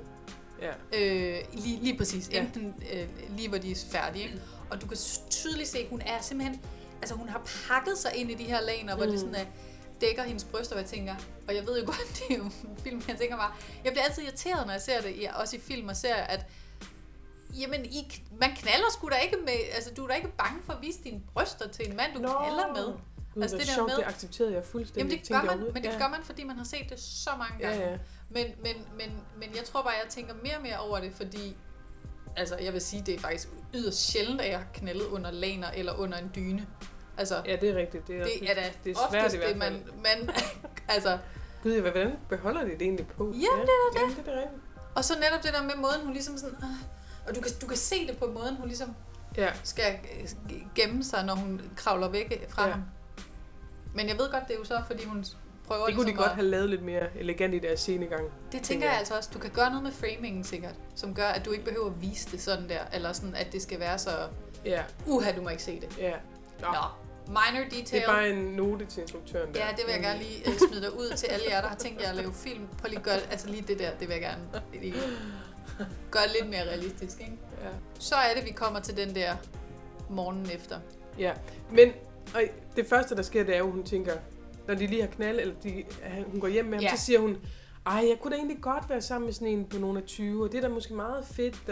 [0.61, 0.71] Ja.
[0.99, 2.29] Øh, lige, lige præcis.
[2.31, 2.39] Ja.
[2.41, 3.07] Enten øh,
[3.37, 4.23] lige hvor de er færdige.
[4.25, 4.41] Ikke?
[4.71, 4.97] Og du kan
[5.29, 6.61] tydeligt se, at hun er simpelthen...
[7.01, 9.01] Altså hun har pakket sig ind i de her laner, mm.
[9.01, 9.45] hvor det sådan er
[10.01, 11.15] dækker hendes bryster, og jeg tænker,
[11.47, 11.97] og jeg ved jo godt,
[12.27, 13.51] det er jo en film, jeg tænker bare,
[13.83, 16.45] jeg bliver altid irriteret, når jeg ser det, i- også i film og serier, at
[17.59, 20.73] jamen, I, man knaller sgu da ikke med, altså du er da ikke bange for
[20.73, 22.27] at vise dine bryster til en mand, du Nå.
[22.27, 22.93] knaller med.
[23.33, 25.09] Gud, Altså, det der sjovt, med- det accepterede jeg fuldstændig.
[25.11, 25.97] Jamen det gør jeg man, men det ja.
[25.97, 27.89] gør man, fordi man har set det så mange Ja, gange.
[27.91, 27.97] ja.
[28.29, 31.55] Men, men, men, men jeg tror bare, jeg tænker mere og mere over det, fordi
[32.35, 35.71] altså, jeg vil sige, det er faktisk yderst sjældent, at jeg har knaldet under laner
[35.71, 36.67] eller under en dyne.
[37.17, 38.07] Altså, Ja, det er rigtigt.
[38.07, 39.73] Det er, det er da det er svært oftest i hvert det, fald.
[39.73, 40.35] man, man
[40.95, 41.17] altså,
[41.63, 43.23] Gud, hvordan beholder de det egentlig på?
[43.23, 44.61] Jamen, det er da Jamen, det er rigtigt.
[44.95, 47.67] og så netop det der med måden, hun ligesom sådan, øh, og du kan, du
[47.67, 48.95] kan se det på måden, hun ligesom
[49.37, 50.27] Ja, skal øh,
[50.75, 52.67] gemme sig, når hun kravler væk fra Ja.
[52.67, 52.73] ja.
[52.73, 52.83] ham.
[53.95, 55.25] Men jeg ved godt, det er jo så, fordi hun
[55.71, 58.23] prøver det kunne de ligesom godt at, have lavet lidt mere elegant i deres scenegang.
[58.51, 59.29] Det tænker jeg altså også.
[59.33, 62.31] Du kan gøre noget med framingen sikkert, som gør, at du ikke behøver at vise
[62.31, 64.11] det sådan der, eller sådan, at det skal være så,
[64.65, 65.97] Ja, uha, du må ikke se det.
[65.99, 66.13] ja.
[66.61, 66.79] Nå, Nå,
[67.27, 68.03] minor det detail.
[68.03, 69.65] er bare en note til instruktøren der.
[69.65, 71.75] Ja, det vil jeg gerne lige uh, smide dig ud til alle jer, der har
[71.75, 72.67] tænkt jer at lave film.
[72.79, 74.41] Prøv lige at gøre, altså lige det der, det vil jeg gerne
[74.81, 74.93] lige
[76.11, 77.37] gøre lidt mere realistisk, ikke?
[77.63, 77.67] Ja.
[77.99, 79.35] Så er det, vi kommer til den der
[80.09, 80.79] morgenen efter.
[81.19, 81.33] Ja,
[81.71, 81.91] men
[82.35, 82.41] og
[82.75, 84.13] det første, der sker, det er jo, hun tænker,
[84.71, 85.83] når de lige har knald, eller de,
[86.31, 86.95] hun går hjem med ham, Ja.
[86.95, 87.37] så siger hun,
[87.85, 90.43] ej, jeg kunne da egentlig godt være sammen med sådan en på nogle af 20,
[90.43, 91.69] og det er da måske meget fedt,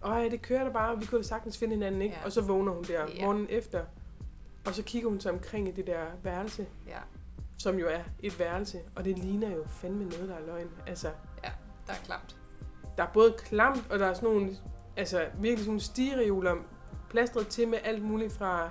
[0.00, 2.14] og ej, det kører da bare, og vi kunne da sagtens finde hinanden, ikke?
[2.20, 2.24] Ja.
[2.24, 3.24] Og så vågner hun der Ja.
[3.24, 3.84] morgenen efter,
[4.66, 6.98] og så kigger hun sig omkring i det der værelse, Ja,
[7.58, 10.68] som jo er et værelse, og det ligner jo fandme noget, der er løgn.
[10.86, 11.08] Altså,
[11.44, 11.50] ja,
[11.86, 12.36] der er klamt.
[12.96, 14.56] der er både klamt, og der er sådan nogle,
[14.96, 16.54] altså virkelig sådan nogle stigereoler,
[17.10, 18.70] plastret til med alt muligt fra,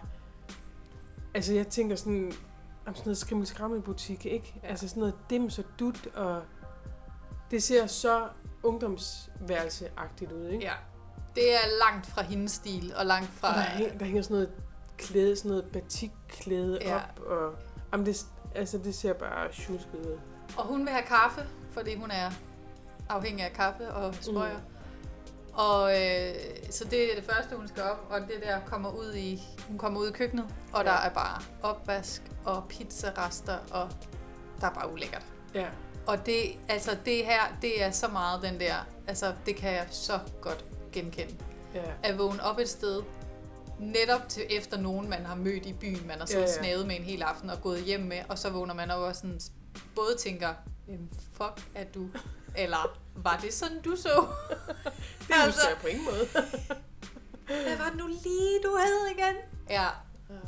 [1.34, 2.34] altså jeg tænker sådan,
[2.88, 4.60] om sådan noget skrimmel skrammel butik, ikke?
[4.64, 4.68] Ja.
[4.68, 6.42] Altså sådan noget dims og dut, og
[7.52, 8.28] det ser så
[8.64, 10.66] ungdomsværelseagtigt ud, ikke?
[10.66, 10.74] Ja,
[11.36, 13.48] det er langt fra hendes stil, og langt fra...
[13.50, 14.52] Og der, hænger, der hænger sådan noget
[14.98, 16.96] klæde, sådan noget batikklæde Ja.
[16.96, 17.56] op, og
[17.92, 18.26] jamen det,
[18.56, 20.20] altså det ser bare tjusket ud.
[20.58, 22.32] Og hun vil have kaffe, fordi hun er
[23.10, 24.58] afhængig af kaffe og sprøjer.
[24.58, 24.64] Mm.
[25.58, 26.36] Og øh,
[26.70, 29.78] så det er det første, hun skal op, og det der kommer ud i, hun
[29.78, 30.90] kommer ud i køkkenet, og ja.
[30.92, 33.90] Der er bare opvask og pizzarester, og
[34.62, 35.26] der er bare ulækkert.
[35.54, 35.68] Ja.
[36.08, 38.76] Og det, altså det her, det er så meget den der,
[39.08, 41.36] altså det kan jeg så godt genkende.
[41.74, 41.82] Ja.
[42.04, 43.02] At vågne op et sted,
[43.80, 46.88] netop til efter nogen, man har mødt i byen, man har siddet Ja, ja, snadet
[46.88, 49.40] med en hel aften og gået hjem med, og så vågner man op og sådan,
[49.96, 50.54] både tænker,
[50.88, 52.08] "Jamen, fuck er du,
[52.58, 54.28] eller var det sådan, du så?
[55.28, 56.28] Det husker jeg på ingen måde.
[57.66, 59.36] Hvad var det nu lige, du havde igen?
[59.70, 59.88] Ja,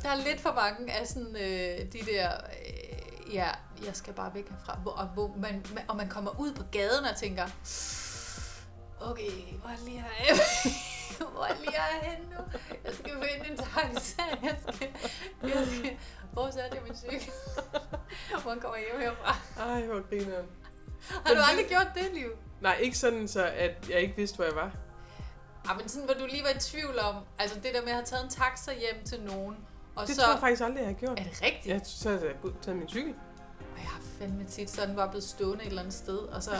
[0.02, 3.48] der er lidt for mange af sådan øh, de der, øh, ja,
[3.84, 6.62] jeg skal bare væk herfra, hvor, og, hvor man, man, og man kommer ud på
[6.72, 7.44] gaden og tænker,
[9.00, 10.34] okay, hvor er det lige her?
[11.32, 12.40] hvor er det lige her henne nu?
[12.84, 14.88] Jeg skal finde en taxa, jeg skal,
[15.42, 15.96] jeg skal,
[16.32, 17.32] hvor satte jeg min cykel?
[18.42, 19.36] Hvordan kommer jeg hjem herfra?
[19.58, 20.46] Ej, hvor grineren.
[21.26, 22.30] Har du aldrig gjort det, Liv?
[22.60, 24.70] Nej, ikke sådan så, at jeg ikke vidste, hvor jeg var.
[25.68, 27.94] Ja, men sådan, hvor du lige var i tvivl om, altså det der med at
[27.94, 29.56] have taget en taxa hjem til nogen,
[29.94, 30.22] og Det så...
[30.22, 31.18] tror jeg faktisk aldrig, jeg har gjort.
[31.20, 31.66] Er det rigtigt?
[31.66, 33.14] Ja, så har jeg taget min cykel.
[33.74, 36.50] Og jeg har fandme tit sådan bare blevet stående et eller andet sted, og så...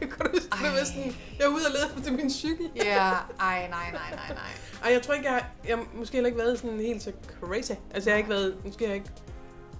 [0.00, 2.70] Jeg kan huske, det var sådan, jeg er ude og lede efter min cykel.
[2.76, 4.36] Ja, ej, nej, nej, nej, nej.
[4.84, 7.72] Ej, jeg tror ikke, jeg har, jeg måske heller ikke været sådan helt så crazy.
[7.94, 9.10] Altså, jeg har ikke været, måske har jeg ikke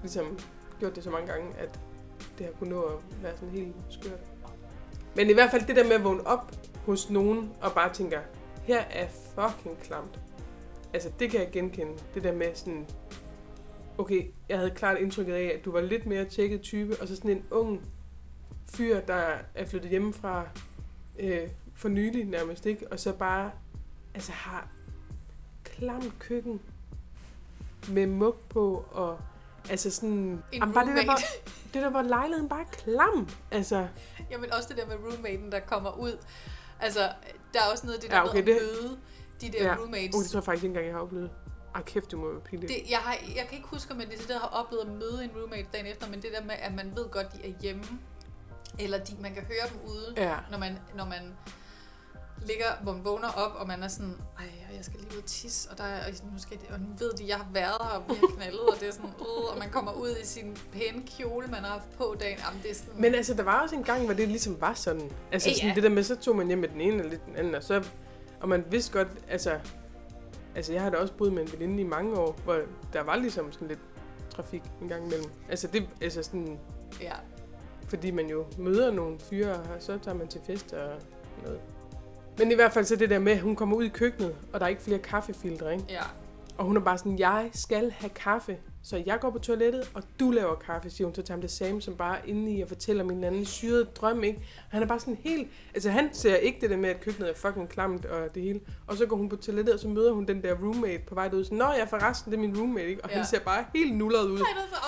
[0.03, 0.39] ligesom
[0.81, 1.81] gjort det så mange gange, at
[2.39, 4.21] det har kunnet nå at være sådan helt skørt.
[5.17, 6.53] Men i hvert fald det der med at vågne op
[6.87, 8.21] hos nogen og bare tænker,
[8.65, 10.21] her er fucking klamt.
[10.95, 11.93] Altså, det kan jeg genkende.
[12.15, 12.87] Det der med sådan,
[13.99, 17.17] okay, jeg havde klart indtrykket af, at du var lidt mere tjekket type, og så
[17.17, 17.81] sådan en ung
[18.75, 20.47] fyr, der er flyttet hjemmefra
[21.19, 22.93] øh, for nylig nærmest, ikke?
[22.93, 23.51] Og så bare
[24.15, 24.69] altså har
[25.65, 26.61] klamt køkken
[27.89, 29.19] med mug på, og
[29.71, 30.11] altså sådan...
[30.13, 31.15] En Jamen, bare det der, hvor.
[31.75, 33.29] Det der, hvor lejligheden bare er klam.
[33.51, 33.87] Altså,
[34.31, 36.19] Jamen også det der med roommaten, der kommer ud.
[36.81, 37.01] Altså,
[37.55, 38.99] der er også noget af det der Ja, okay, med at det- møde
[39.41, 39.69] de der ja.
[39.69, 39.77] ja.
[39.79, 40.15] roommates.
[40.17, 41.31] Oh, det tror jeg faktisk ikke engang, jeg har oplevet.
[41.75, 42.73] Ej, kæft, du må være pinligt.
[42.73, 45.31] Det, jeg, har, jeg kan ikke huske, om jeg decideret har oplevet at møde en
[45.37, 47.85] roommate dagen efter, men det der med, at man ved godt, de er hjemme,
[48.79, 50.37] eller de, man kan høre dem ude, Ja.
[50.51, 51.35] når man, når man
[52.47, 55.25] ligger, hvor man vågner op, og man er sådan, ej, jeg skal lige ud og
[55.25, 57.79] tisse, og, der er, og, nu skal de, og nu ved de, jeg har været
[57.83, 60.27] her, og vi har knaldet, og det er sådan, uh, og man kommer ud i
[60.27, 63.43] sin pæne kjole, man har haft på dagen, jamen det er sådan, Men altså, der
[63.43, 65.11] var også en gang, hvor det ligesom var sådan.
[65.33, 67.27] Altså, Ja, sådan det der med, så tog man hjem med den ene eller lidt
[67.27, 67.85] den anden, og så...
[68.41, 69.59] Og man vidste godt, altså...
[70.55, 72.59] Altså, jeg har da også boet med en veninde i mange år, hvor
[72.93, 73.79] der var ligesom sådan lidt
[74.31, 75.31] trafik en gang imellem.
[75.49, 76.59] Altså, det, altså sådan,
[77.01, 77.13] ja,
[77.89, 80.99] fordi man jo møder nogle fyre, og så tager man til fest og
[81.45, 81.61] noget.
[82.43, 84.61] Men i hvert fald så det der med, at hun kommer ud i køkkenet, og
[84.61, 85.85] der er ikke flere kaffefiltre, ikke?
[85.89, 86.03] ja,
[86.59, 90.03] Og hun er bare sådan, jeg skal have kaffe Så jeg går på toilettet, og
[90.21, 92.69] du laver kaffe, siger hun så til ham det samme, som bare inde i og
[92.69, 94.39] fortæller min anden syrede drøm, ikke?
[94.39, 95.49] Og han er bare sådan helt...
[95.75, 98.61] Altså, han ser ikke det der med, at køkkenet er fucking klamt og det hele.
[98.87, 101.31] Og så går hun på toilettet, og så møder hun den der roommate på vej
[101.33, 101.45] ud.
[101.45, 103.05] Så, Nå, jeg forresten, det er min roommate, ikke?
[103.05, 103.17] Og ja.
[103.17, 104.41] Han ser bare helt nullet ud.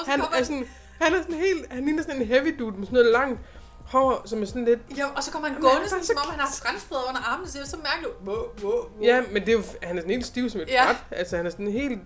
[0.07, 0.67] Han er sådan...
[1.01, 1.73] Han er sådan helt...
[1.73, 3.41] Han ligner sådan en heavy dude med sådan noget langt
[3.85, 4.81] hår, som er sådan lidt...
[4.97, 7.59] Ja, og så kommer han gående, sådan, som om han har franskbrød under armen, så
[7.59, 8.15] det er så mærkeligt.
[8.27, 9.03] Wow, wow, wow.
[9.03, 10.89] Ja, men det er jo, han er sådan helt stiv som et Ja.
[10.89, 10.97] ja.
[11.11, 12.01] Altså, han er sådan helt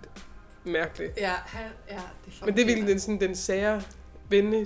[0.63, 1.09] mærkelig.
[1.17, 3.81] Ja, han, ja, det er Men det er virkelig den, sådan, den sære
[4.29, 4.65] venne,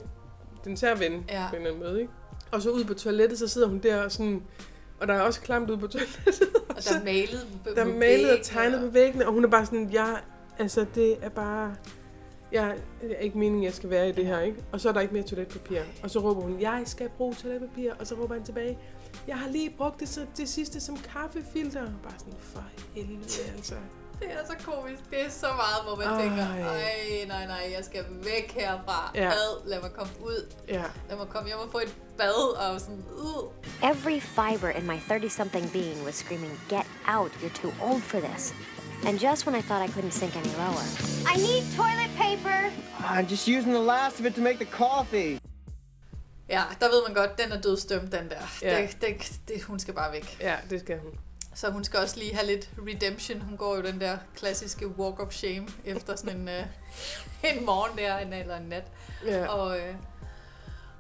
[0.64, 1.42] den sære ven Ja.
[1.42, 1.50] ja.
[1.50, 2.14] på en eller anden måde, ikke?
[2.52, 4.44] Og så ude på toilettet, så sidder hun der og sådan...
[5.00, 6.42] Og der er også klamt ude på toilettet.
[6.70, 9.66] Og der er malet der er malet og tegnet på væggene, og hun er bare
[9.66, 10.20] sådan, jeg,
[10.60, 11.76] altså det er bare,
[12.54, 14.64] jeg, det er ikke meningen, jeg skal være i det her, ikke?
[14.72, 15.82] Og så er der ikke mere toiletpapir.
[16.04, 18.78] Og så råber hun, jeg skal bruge toiletpapir, og så råber han tilbage,
[19.28, 21.82] jeg har lige brugt det, så det sidste som kaffefilter.
[22.04, 22.64] Bare sådan, for
[22.96, 23.26] helvede,
[23.56, 23.76] altså.
[24.20, 25.10] Det er så komisk.
[25.10, 26.22] Det er så meget, hvor man Ej.
[26.22, 29.12] tænker, ej, nej, nej, jeg skal væk herfra.
[29.16, 29.30] Ja.
[29.30, 30.54] Ad, lad mig komme ud.
[30.68, 30.84] Ja.
[31.10, 33.90] Lad mig komme hjem og få et bad og sådan, uh.
[33.92, 38.20] Every fiber in my 30 something being was screaming, Get out, you're too old for
[38.20, 38.54] this.
[39.08, 40.86] And just when I thought I couldn't sink any lower,
[41.28, 42.72] I need toilet paper!
[43.00, 45.40] I'm just using the last of it to make the coffee.
[46.50, 48.36] Ja, der ved man godt, den er dødstømt, den der.
[48.62, 48.82] Ja.
[48.82, 50.38] Det, det, det, hun skal bare væk.
[50.42, 51.12] Ja, det skal hun.
[51.54, 53.42] Så hun skal også lige have lidt redemption.
[53.42, 56.64] Hun går jo den der klassiske walk of shame efter sådan en, øh,
[57.54, 58.84] en morgen der, en, eller en nat.
[59.26, 59.48] Ja.
[59.48, 59.96] Og, øh,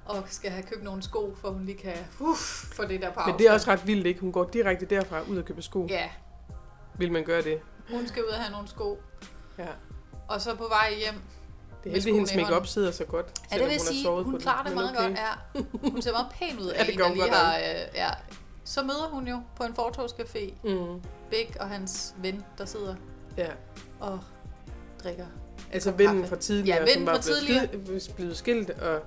[0.06, 2.38] og skal have købt nogle sko, for hun lige kan uh,
[2.74, 4.20] få det der på Men det er også ret vildt, ikke?
[4.20, 5.88] Hun går direkte derfra ud og køber sko.
[5.89, 6.10] Ja,
[6.97, 7.62] Vil man gøre det?
[7.91, 9.01] Hun skal ud og have nogle sko.
[9.57, 9.67] Ja.
[10.27, 11.13] Og så på vej hjem.
[11.84, 12.65] Det er heldigt, hendes hånden.
[12.65, 13.25] sidder så godt.
[13.51, 15.07] Ja, det vil hun sige, hun klarer det meget okay.
[15.07, 15.19] godt.
[15.84, 15.89] Ja.
[15.91, 17.57] Hun ser meget pæn ud af Ja, det en, gør lige godt har...
[17.57, 17.63] Øh,
[17.95, 18.09] ja.
[18.63, 21.01] Så møder hun jo på en fortogscafé Mm.
[21.29, 22.95] Big og hans ven, der sidder
[23.38, 23.47] Ja.
[23.99, 24.19] og
[25.03, 25.25] drikker.
[25.71, 27.67] Altså vennen fra tidligere, Ja, som vennen var fra blevet, tidligere.
[28.01, 29.01] skid, blevet skilt, og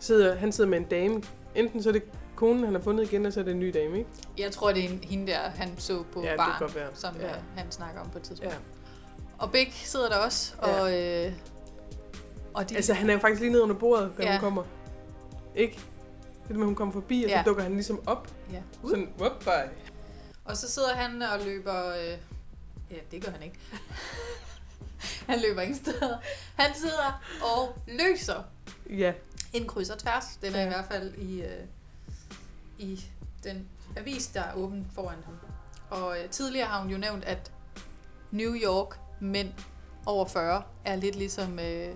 [0.00, 1.22] sidder, han sidder med en dame.
[1.54, 2.02] Enten så er det
[2.46, 4.10] konen, han har fundet igen, eller så er det en ny dame, ikke?
[4.38, 7.26] Jeg tror, det er en, hende der, han så på Ja, barn, som Ja.
[7.28, 7.34] ja.
[7.56, 8.52] han snakker om på et tidspunkt.
[8.54, 8.58] Ja.
[9.38, 10.80] Og Big sidder der også, Ja.
[10.80, 11.32] og, øh,
[12.54, 14.30] og de, Altså, han er jo faktisk lige nede under bordet, da Ja.
[14.32, 14.62] hun kommer.
[15.56, 15.78] Ikke?
[16.48, 17.42] Det er med, hun kommer forbi, og så Ja.
[17.46, 18.28] dukker han ligesom op.
[18.52, 18.60] ja.
[18.88, 19.70] Sådan, whoop, bye.
[20.44, 21.88] Og så sidder han og løber...
[21.90, 22.16] Øh,
[22.90, 23.58] ja, det gør han ikke.
[25.28, 26.16] han løber ingen steder.
[26.56, 27.22] Han sidder
[27.56, 28.42] og løser
[28.90, 29.12] Ja,
[29.52, 30.24] en kryds og tværs.
[30.42, 30.64] Den er Ja.
[30.64, 31.48] i hvert fald i, øh,
[32.82, 33.04] i
[33.44, 35.34] den avis, der er åben foran ham.
[35.90, 37.52] Og øh, tidligere har hun jo nævnt, at
[38.30, 39.52] New York mænd
[40.06, 41.94] over 40 er lidt ligesom øh,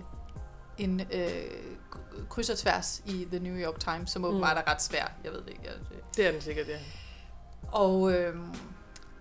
[0.77, 1.29] en øh,
[2.29, 5.11] kryds og tværs i The New York Times, som åbenbart er ret svær.
[5.23, 5.61] Jeg ved det ikke.
[5.65, 5.73] Jeg,
[6.17, 6.77] det er den sikkert, ja.
[7.71, 8.35] og, øh,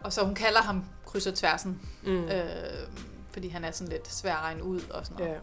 [0.01, 2.25] og så hun kalder ham kryds og tværsen, Mm.
[2.25, 2.89] øh,
[3.33, 5.33] fordi han er sådan lidt svær at regne ud og sådan noget.
[5.35, 5.39] ja.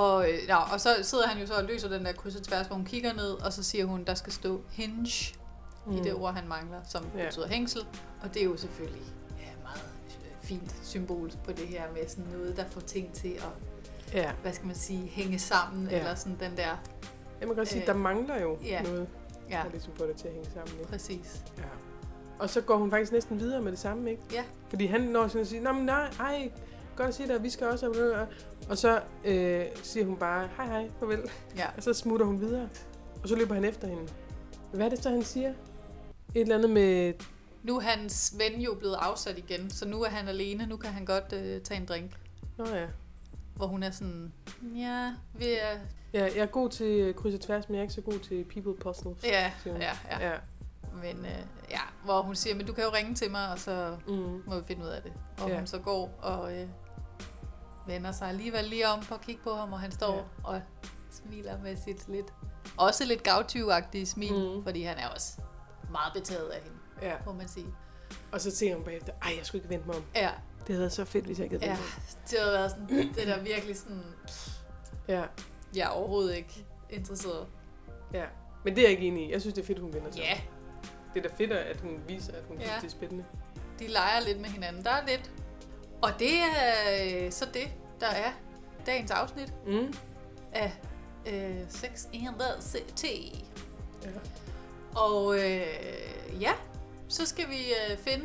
[0.00, 2.42] Og, øh, ja, og så sidder han jo så og løser den der kryds og
[2.42, 5.34] tværs, hvor hun kigger ned, og så siger hun, der skal stå hinge
[5.86, 5.92] mm.
[5.92, 7.20] i det ord, han mangler, som Ja.
[7.20, 7.26] ja.
[7.28, 7.80] betyder hængsel.
[8.22, 9.02] Og det er jo selvfølgelig
[9.38, 9.82] ja, meget
[10.42, 14.32] fint symbol på det her med sådan noget, der får ting til at, Ja.
[14.42, 15.90] hvad skal man sige, hænge sammen, Ja.
[15.90, 15.98] ja.
[15.98, 16.76] eller sådan den der,
[17.46, 18.82] må godt sige, Øh, der mangler jo ja.
[18.82, 19.08] noget,
[19.50, 20.74] ja, der ligesom får det til at hænge sammen.
[20.78, 20.90] Ikke?
[20.90, 21.42] præcis.
[21.58, 21.62] Ja.
[22.38, 24.22] Og så går hun faktisk næsten videre med det samme, ikke?
[24.32, 24.44] Ja.
[24.68, 26.50] Fordi han når sådan at sige, nej, nej, ej,
[26.96, 28.26] godt at sige dig, vi skal også...
[28.68, 31.30] Og så øh, siger hun bare, hej hej, farvel.
[31.56, 31.66] Ja.
[31.76, 32.68] Og så smutter hun videre.
[33.22, 34.02] Og så løber han efter hende.
[34.72, 35.54] Hvad er det så, han siger?
[36.34, 37.12] Et eller andet med...
[37.62, 40.90] Nu er hans ven jo blevet afsat igen, så nu er han alene, nu kan
[40.92, 42.10] han godt øh, tage en drink.
[42.58, 42.86] Nå ja.
[43.54, 44.32] Hvor hun er sådan,
[44.76, 45.78] ja, vi er,
[46.12, 46.24] ja.
[46.24, 48.74] Jeg er god til kryds og tværs, men jeg er ikke så god til people
[48.74, 49.24] puzzles.
[49.24, 49.76] ja, ja,
[50.10, 50.30] ja.
[50.30, 50.36] ja.
[51.02, 53.96] Men øh, ja, hvor hun siger, men du kan jo ringe til mig, og så
[54.06, 54.42] Mm.
[54.46, 55.12] må vi finde ud af det.
[55.42, 55.56] Og Ja.
[55.58, 56.66] hun så går og øh,
[57.86, 60.22] vender sig alligevel lige om for at kigge på ham, og han står Ja.
[60.44, 60.60] og
[61.10, 62.26] smiler med sit lidt,
[62.76, 64.62] også lidt gavtyvagtige smil, mm.
[64.64, 65.32] fordi han er også
[65.92, 67.14] meget betaget af hende, ja.
[67.26, 67.66] må man sige.
[68.32, 70.04] Og så tænker hun bagefter, ej, jeg skulle ikke vente mig om.
[70.14, 70.30] Ja,
[70.60, 71.86] Det havde været så fedt, hvis jeg ikke havde ja, mig
[72.30, 74.02] det har været sådan, det der virkelig sådan,
[75.08, 75.22] Ja,
[75.76, 77.46] jeg er overhovedet ikke interesseret.
[78.12, 78.24] ja.
[78.64, 79.32] Men det er jeg ikke enig i.
[79.32, 80.20] Jeg synes, det er fedt, hun vender sig.
[80.20, 80.40] Ja,
[81.14, 82.62] Det er da fedt, at hun viser, at hun Ja.
[82.66, 83.24] synes, det er spændende.
[83.78, 84.84] de leger lidt med hinanden.
[84.84, 85.30] Der er lidt.
[86.02, 87.68] Og det er øh, så det,
[88.00, 88.32] der er
[88.86, 89.94] dagens afsnit Mm.
[90.52, 90.72] af
[91.26, 93.36] øh, Sex and the City.
[94.02, 94.08] Ja.
[94.96, 95.66] Og øh,
[96.40, 96.52] ja,
[97.08, 97.58] så skal vi
[97.90, 98.24] øh, finde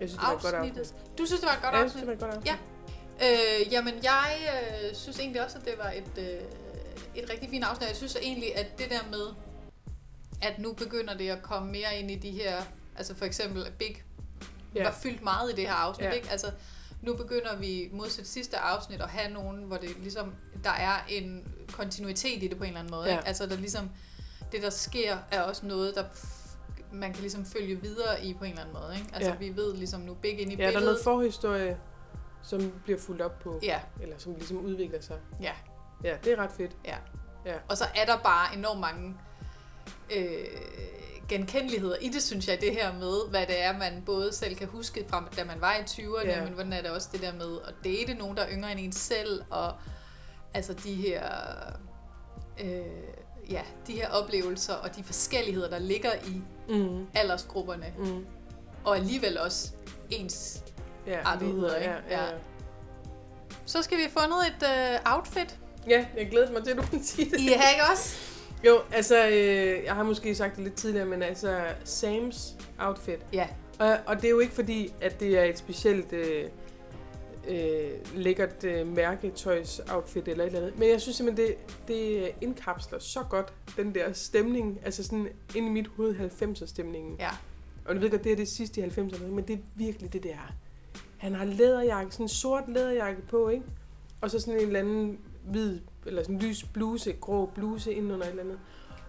[0.00, 0.80] Jeg synes, det var et godt afsnittet.
[0.80, 1.18] afsnit.
[1.18, 2.20] Du synes, det var et godt Ja, jeg synes, afsnit?
[2.20, 2.60] det var et godt afsnit.
[3.20, 3.60] Ja.
[3.62, 4.36] Øh, jamen, jeg
[4.88, 7.88] øh, synes egentlig også, at det var et, øh, et rigtig fint afsnit.
[7.88, 9.26] Jeg synes egentlig, at det der med,
[10.42, 12.62] at nu begynder det at komme mere ind i de her,
[12.96, 14.02] altså for eksempel at Big
[14.74, 14.84] ja.
[14.84, 16.10] var fyldt meget i det her afsnit, ja.
[16.12, 16.30] ikke?
[16.30, 16.50] Altså,
[17.02, 20.34] nu begynder vi modsat sidste afsnit at have nogen, hvor det ligesom,
[20.64, 23.04] der er en kontinuitet i det på en eller anden måde.
[23.08, 23.16] Ja.
[23.16, 23.28] Ikke?
[23.28, 23.90] Altså der ligesom,
[24.52, 26.04] det der sker, er også noget, der
[26.92, 28.94] man kan ligesom følge videre i på en eller anden måde.
[28.98, 29.08] Ikke?
[29.14, 29.36] Altså Ja.
[29.36, 30.84] vi ved ligesom nu begge ind i Ja, der er billedet.
[30.86, 31.78] noget forhistorie,
[32.42, 33.60] som bliver fuldt op på.
[33.62, 33.80] Ja.
[34.02, 35.18] Eller som ligesom udvikler sig.
[35.42, 35.52] Ja.
[36.04, 36.76] Ja, det er ret fedt.
[36.84, 36.96] Ja.
[37.46, 37.54] Ja.
[37.68, 39.16] Og så er der bare enormt mange
[40.16, 40.44] øh,
[41.28, 44.68] genkendeligheder i det, synes jeg, det her med, hvad det er, man både selv kan
[44.68, 46.44] huske fra, da man var i 20'erne, Ja.
[46.44, 48.80] men hvordan er det også det der med at date nogen, der er yngre end
[48.80, 49.74] en selv, og
[50.54, 51.24] altså de her,
[52.64, 52.80] øh,
[53.50, 57.06] ja, de her oplevelser og de forskelligheder, der ligger i Mm.
[57.14, 58.24] aldersgrupperne, Mm.
[58.84, 59.70] og alligevel også
[60.10, 60.62] ens
[61.06, 61.90] Ja, artigheder, ikke?
[61.90, 62.24] ja, ja.
[62.24, 62.30] Ja.
[63.66, 65.58] Så skal vi have fundet et øh, outfit.
[65.88, 67.40] Ja, jeg glæder mig til, at du kan sige det.
[67.40, 68.16] I har ikke også?
[68.66, 73.18] Jo, altså, øh, jeg har måske sagt det lidt tidligere, men altså, Sams outfit.
[73.32, 73.46] Ja.
[73.78, 76.44] Og, og det er jo ikke fordi, at det er et specielt øh,
[77.48, 80.78] øh, lækkert øh, mærketøjs outfit eller et eller andet.
[80.78, 81.56] Men jeg synes simpelthen, det,
[81.88, 87.16] det indkapsler så godt den der stemning, altså sådan ind i mit hoved 90'er stemningen.
[87.18, 87.30] Ja.
[87.84, 90.22] Og jeg ved godt, det er det sidste i 90'erne, men det er virkelig det
[90.22, 90.54] der.
[91.16, 93.64] Han har læderjakke, sådan en sort læderjakke på, ikke?
[94.20, 98.12] Og så sådan en eller anden hvid, eller sådan en lys bluse, grå bluse ind
[98.12, 98.58] under et eller andet.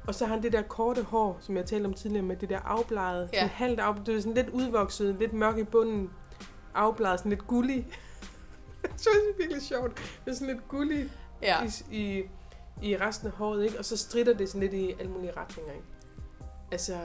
[0.07, 2.49] Og så har han det der korte hår, som jeg talte om tidligere, med det
[2.49, 3.29] der afbladet.
[3.33, 3.39] Ja.
[3.39, 6.09] Sådan halvt af, det er sådan lidt udvokset, lidt mørk i bunden,
[6.73, 7.87] afbladet, sådan lidt gullig.
[8.83, 9.95] jeg synes, det er virkelig sjovt.
[10.25, 11.11] Det er sådan lidt gullig
[11.41, 11.63] Ja.
[11.91, 12.23] i, i,
[12.81, 13.79] i resten af håret, ikke?
[13.79, 15.85] Og så stritter det sådan lidt i alle mulige retninger, ikke?
[16.71, 16.97] Altså,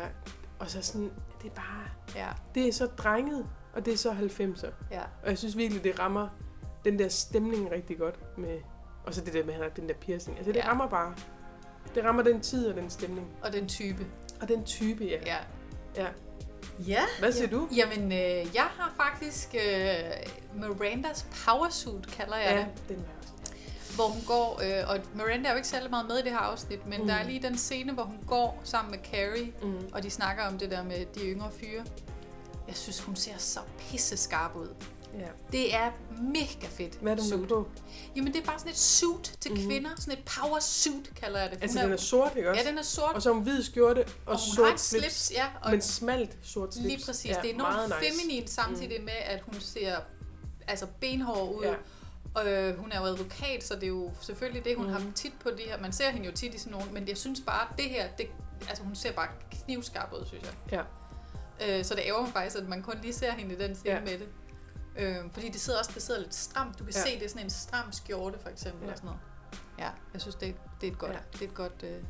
[0.58, 1.10] og så sådan,
[1.42, 2.28] det er bare, Ja.
[2.54, 4.70] det er så drenget, og det er så 90'er.
[4.90, 5.00] Ja.
[5.22, 6.28] Og jeg synes virkelig, det rammer
[6.84, 8.58] den der stemning rigtig godt med,
[9.06, 10.36] og så det der med, at han har den der piercing.
[10.36, 10.68] Altså, det Ja.
[10.68, 11.14] rammer bare.
[11.94, 13.28] Det rammer den tid og den stemning.
[13.42, 14.06] Og den type.
[14.40, 15.18] Og den type, ja.
[15.26, 15.36] Ja.
[15.96, 16.06] ja.
[16.86, 17.02] Ja.
[17.18, 17.56] Hvad siger ja.
[17.56, 17.68] du?
[17.76, 20.00] Jamen, øh, jeg har faktisk øh,
[20.54, 22.88] Mirandas powersuit, kalder jeg Ja, det.
[22.88, 23.52] den er også.
[23.94, 26.38] Hvor hun går, øh, og Miranda er jo ikke særlig meget med i det her
[26.38, 27.06] afsnit, men Mm.
[27.06, 29.88] der er lige den scene, hvor hun går sammen med Carrie, Mm.
[29.92, 31.84] og de snakker om det der med de yngre fyre.
[32.68, 34.68] Jeg synes, hun ser så pisse skarp ud.
[35.14, 35.26] Ja.
[35.52, 35.90] Det er
[36.22, 36.94] mega fedt.
[36.94, 37.48] Hvad er det, hun suit.
[37.48, 37.68] på?
[38.16, 39.66] Jamen, det er bare sådan et suit til Mhm.
[39.66, 39.90] kvinder.
[39.96, 41.62] Sådan et power suit, kalder jeg det.
[41.62, 42.62] Altså, Hun den er sort, ikke også?
[42.62, 43.14] Ja, den er sort.
[43.14, 45.82] Og så har hun hvid skjorte og, Og hun sort et slips, ja, og- men
[45.82, 46.86] smalt sort slips.
[46.86, 47.30] Lige præcis.
[47.30, 48.12] Ja, det er enormt nice.
[48.14, 49.96] feminin samtidig med, at hun ser
[50.68, 51.64] altså benhård ud.
[51.64, 51.74] Ja.
[52.34, 54.92] Og øh, hun er jo advokat, så det er jo selvfølgelig det, hun mm.
[54.92, 55.02] Mhm.
[55.04, 55.80] har tit på det her.
[55.80, 58.26] Man ser hende jo tit i sådan nogle, men jeg synes bare, det her, det,
[58.68, 59.28] altså hun ser bare
[59.64, 60.84] knivskarp ud, synes jeg.
[61.60, 61.78] Ja.
[61.78, 63.94] Øh, så det ærger mig faktisk, at man kun lige ser hende i den scene
[63.94, 64.00] Ja.
[64.00, 64.26] med det.
[64.98, 66.78] Øh, fordi det sidder også det sidder lidt stramt.
[66.78, 67.00] Du kan Ja.
[67.00, 68.84] se, det er sådan en stram skjorte, for eksempel.
[68.86, 68.92] Ja.
[68.92, 69.20] Og sådan noget.
[69.78, 71.18] Ja, jeg synes, det, det er et godt, Ja.
[71.32, 72.02] det er et godt øh,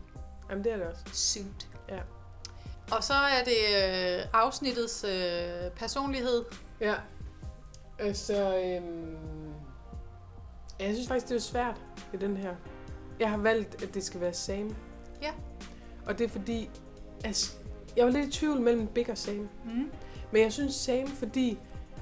[0.50, 1.02] Jamen, det er det også.
[1.12, 1.68] suit.
[1.88, 1.98] Ja.
[2.92, 6.44] Og så er det øh, afsnittets øh, personlighed.
[6.80, 6.94] Ja.
[7.98, 9.16] Altså, øhm...
[10.80, 11.76] Jeg synes faktisk, det er svært
[12.12, 12.54] i den her.
[13.20, 14.76] Jeg har valgt, at det skal være Sam.
[15.22, 15.30] Ja.
[16.06, 16.70] Og det er fordi,
[17.24, 17.52] altså,
[17.96, 19.48] jeg var lidt i tvivl mellem Big og Sam.
[19.64, 19.90] Mm.
[20.32, 21.58] Men jeg synes Sam, fordi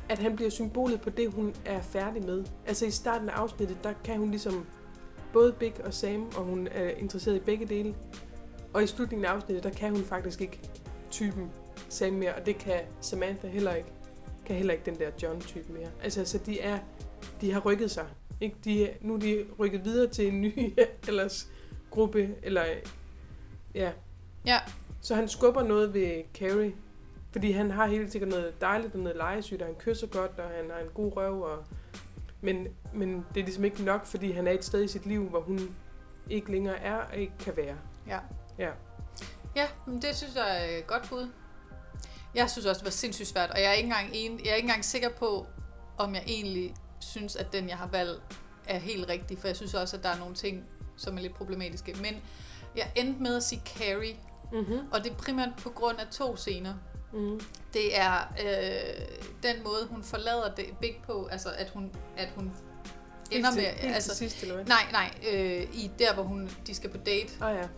[0.09, 2.45] at han bliver symbolet på det, hun er færdig med.
[2.67, 4.67] Altså i starten af afsnittet, der kan hun ligesom
[5.33, 7.95] både Big og Sam, og hun er interesseret i begge dele.
[8.73, 10.61] Og i slutningen af afsnittet, der kan hun faktisk ikke
[11.11, 11.51] typen
[11.89, 13.89] Sam mere, og det kan Samantha heller ikke.
[14.47, 15.89] Kan heller ikke den der John-type mere.
[16.03, 16.79] Altså, så de er,
[17.41, 18.07] de har rykket sig.
[18.41, 18.57] Ikke?
[18.65, 20.73] De, nu er de rykket videre til en ny
[21.09, 21.49] ellers
[21.91, 22.65] gruppe, eller
[23.75, 23.93] ja.
[24.47, 24.59] Ja.
[25.01, 26.73] Så han skubber noget ved Carrie,
[27.35, 30.49] fordi han har helt sikkert noget dejligt og noget legesygt, og han kysser godt, og
[30.49, 31.65] han har en god røv, og...
[32.41, 35.29] Men, men det er ligesom ikke nok, fordi han er et sted i sit liv,
[35.29, 35.77] hvor hun
[36.31, 37.77] ikke længere er og ikke kan være.
[38.07, 38.19] Ja.
[38.59, 38.71] Ja.
[39.57, 41.29] Ja, men det synes jeg er et godt bud.
[42.35, 44.55] Jeg synes også, det var sindssygt svært, og jeg er ikke engang, en, jeg er
[44.55, 45.47] ikke engang sikker på,
[45.99, 49.75] om jeg egentlig synes, at den, jeg har valgt, er helt rigtig, for jeg synes
[49.75, 50.65] også, at der er nogle ting,
[50.97, 51.97] som er lidt problematiske.
[52.03, 52.23] Men
[52.77, 54.17] jeg endte med at sige Carrie,
[54.53, 54.79] Mm-hmm.
[54.93, 56.75] og det er primært på grund af to scener.
[57.15, 57.41] Mm.
[57.73, 59.05] Det er øh,
[59.43, 62.53] den måde, hun forlader det Big på, altså at hun, at hun
[63.31, 63.65] ender til- med...
[63.69, 64.65] helt til altså, sidst, eller hvad?
[64.65, 67.33] Nej, nej, øh, i der, hvor hun, de skal på date.
[67.41, 67.69] Ah, ja.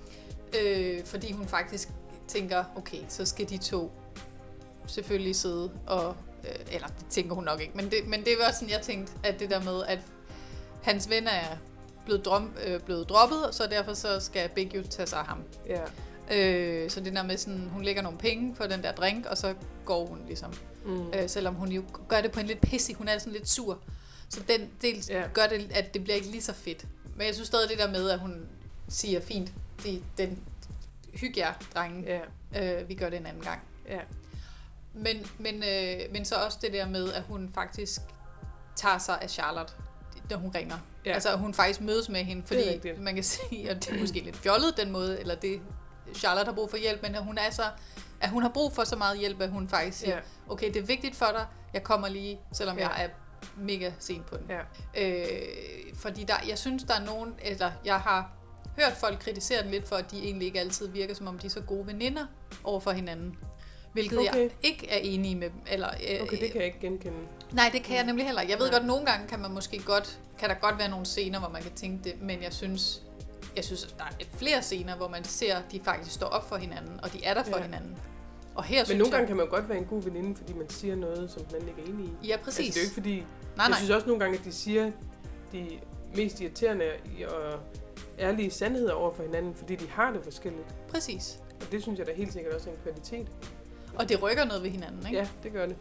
[0.62, 1.88] Øh, fordi hun faktisk
[2.28, 3.92] tænker, okay, så skal de to
[4.86, 6.16] selvfølgelig sidde og...
[6.44, 9.12] Øh, eller det tænker hun nok ikke, men det, men det var sådan, jeg tænkte,
[9.24, 9.98] at det der med, at
[10.82, 11.56] hans ven er
[12.04, 15.42] blevet, drom, øh, blevet droppet, så derfor så skal Big jo tage sig af ham.
[15.66, 15.80] Ja.
[16.30, 19.38] Øh, så det der med sådan, hun lægger nogle penge på den der drink, og
[19.38, 19.54] så
[19.84, 20.52] går hun ligesom.
[20.84, 21.06] Mm.
[21.14, 23.78] Øh, selvom hun jo gør det på en lidt pissig, hun er sådan lidt sur.
[24.28, 25.22] Så den del Ja.
[25.32, 26.86] gør det, at det bliver ikke lige så fedt.
[27.16, 28.48] Men jeg synes stadig det der med, at hun
[28.88, 30.38] siger, fint, det, den
[31.14, 32.04] hygge jer, drengen.
[32.04, 32.80] Ja.
[32.80, 33.60] Øh, vi gør det en anden gang.
[33.88, 34.00] Ja.
[34.94, 38.00] Men, men, øh, men så også det der med, at hun faktisk
[38.76, 39.72] tager sig af Charlotte,
[40.30, 40.76] når hun ringer.
[41.04, 41.12] Ja.
[41.12, 44.36] Altså, hun faktisk mødes med hende, fordi man kan sige, at det er måske lidt
[44.36, 45.60] fjollet den måde, eller det
[46.14, 47.62] Charlotte har brug for hjælp, men at hun er så
[48.20, 50.20] at hun har brug for så meget hjælp, at hun faktisk siger, Ja.
[50.48, 52.88] okay, det er vigtigt for dig, jeg kommer lige, selvom Ja.
[52.88, 53.08] jeg er
[53.56, 54.50] mega sent på den.
[54.50, 54.60] Ja.
[55.06, 58.30] Øh, fordi der, jeg synes, der er nogen, eller jeg har
[58.78, 61.46] hørt folk kritisere den lidt for, at de egentlig ikke altid virker, som om de
[61.46, 62.26] er så gode veninder
[62.64, 63.36] over for hinanden.
[63.92, 64.34] Hvilket okay.
[64.34, 65.50] jeg ikke er enig med.
[65.66, 67.18] Eller, øh, Okay, det kan jeg ikke genkende.
[67.52, 68.52] Nej, det kan jeg nemlig heller ikke.
[68.52, 71.38] Jeg ved godt, nogle gange kan man måske godt, kan der godt være nogle scener,
[71.38, 73.02] hvor man kan tænke det, men jeg synes,
[73.56, 76.56] jeg synes, der er flere scener, hvor man ser, at de faktisk står op for
[76.56, 77.62] hinanden, og de er der for ja.
[77.62, 77.98] Hinanden.
[78.54, 80.70] Og her Men nogle jeg, gange kan man godt være en god veninde, fordi man
[80.70, 82.26] siger noget, som anden ikke er enig i.
[82.26, 82.58] Ja, præcis.
[82.58, 83.16] Altså, det er jo ikke fordi...
[83.16, 83.78] Nej, jeg nej.
[83.78, 84.90] synes også nogle gange, at de siger
[85.52, 85.78] de
[86.14, 86.84] mest irriterende
[87.28, 87.60] og
[88.18, 90.74] ærlige sandheder over for hinanden, fordi de har det forskelligt.
[90.88, 91.40] Præcis.
[91.60, 93.28] Og det synes jeg da helt sikkert også er en kvalitet.
[93.94, 95.18] Og det rykker noget ved hinanden, ikke?
[95.18, 95.76] Ja, det gør det.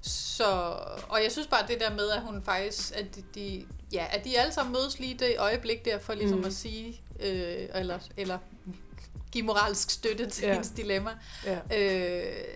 [0.00, 0.76] Så,
[1.08, 4.24] og jeg synes bare det der med, at hun faktisk, at de, de, ja, at
[4.24, 6.38] de alle sammen mødes lige det øjeblik der, for ligesom.
[6.38, 6.44] Mm.
[6.44, 8.38] at sige, øh, eller, eller
[9.32, 10.52] give moralsk støtte til ja.
[10.52, 11.10] Hendes dilemma,
[11.44, 11.78] Ja.
[11.78, 12.46] øh,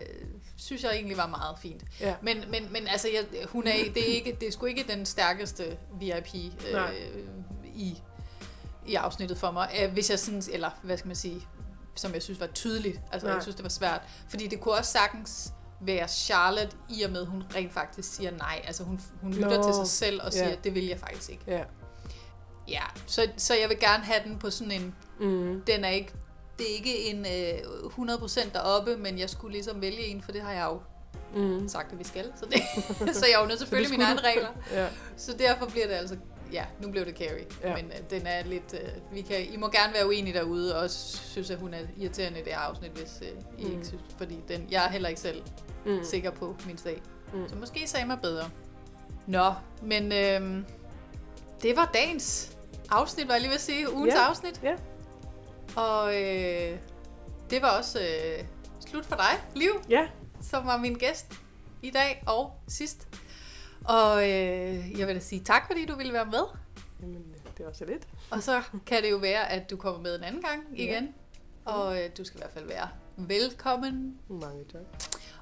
[0.57, 1.83] synes jeg egentlig var meget fint.
[2.01, 2.15] Ja.
[2.23, 5.07] Men, men, men altså, jeg, hun er, det, er ikke, det er sgu ikke den
[5.07, 6.35] stærkeste VIP
[6.73, 6.95] Nej.
[7.15, 7.25] øh,
[7.75, 8.03] i,
[8.87, 9.71] i afsnittet for mig.
[9.83, 11.47] Øh, Hvis jeg sådan, eller hvad skal man sige,
[11.95, 13.01] som jeg synes var tydeligt.
[13.13, 13.35] Altså, Nej.
[13.35, 14.01] jeg synes, det var svært.
[14.29, 18.63] Fordi det kunne også sagtens være Charlotte, i og med, hun rent faktisk siger nej.
[18.67, 20.55] Altså, hun, hun lytter Nå, til sig selv og siger, ja.
[20.65, 21.43] det vil jeg faktisk ikke.
[21.47, 21.63] Ja.
[22.69, 24.95] Ja, så, så jeg vil gerne have den på sådan en...
[25.21, 25.63] Mm.
[25.67, 26.13] Den er ikke,
[26.59, 30.41] det er ikke en øh, 100% deroppe, men jeg skulle ligesom vælge en, for det
[30.41, 30.81] har jeg jo
[31.37, 31.69] Mm.
[31.69, 32.33] sagt, at vi skal.
[32.37, 32.61] Så, det,
[33.17, 34.49] så jeg er jo nødt til at følge mine egne regler.
[34.73, 34.87] Ja.
[35.17, 36.17] Så derfor bliver det altså...
[36.53, 37.47] Ja, nu blev det Carrie.
[37.63, 37.77] Ja.
[37.77, 38.75] Men øh, den er lidt...
[38.75, 42.41] Øh, vi kan, I må gerne være uenige derude, og synes, at hun er irriterende
[42.41, 43.29] i det her afsnit, hvis øh,
[43.59, 43.73] I mm.
[43.73, 44.03] ikke synes.
[44.19, 45.43] Fordi den, jeg er heller ikke selv
[45.87, 46.05] mm.
[46.05, 47.03] Sikker på min sag.
[47.35, 47.49] Mm.
[47.49, 48.51] Så måske sagde mig bedre.
[49.27, 50.65] Nå, men øh,
[51.63, 52.54] det var dagens
[52.91, 53.93] afsnit, var jeg lige ved at sige.
[53.95, 54.29] Ugens Ja.
[54.29, 54.61] afsnit.
[54.63, 54.75] Ja.
[55.77, 56.79] Og øh,
[57.51, 58.45] det var også øh,
[58.87, 60.07] slut for dig, Liv, Ja.
[60.43, 61.33] som var min gæst
[61.83, 63.09] i dag og sidst.
[63.85, 66.43] Og øh, jeg vil da sige tak, fordi du ville være med.
[67.03, 67.25] Jamen,
[67.59, 68.09] det var så lidt.
[68.31, 71.15] Og så kan det jo være, at du kommer med en anden gang igen.
[71.65, 74.19] Og øh, du skal i hvert fald være velkommen.
[74.29, 74.81] Mange tak.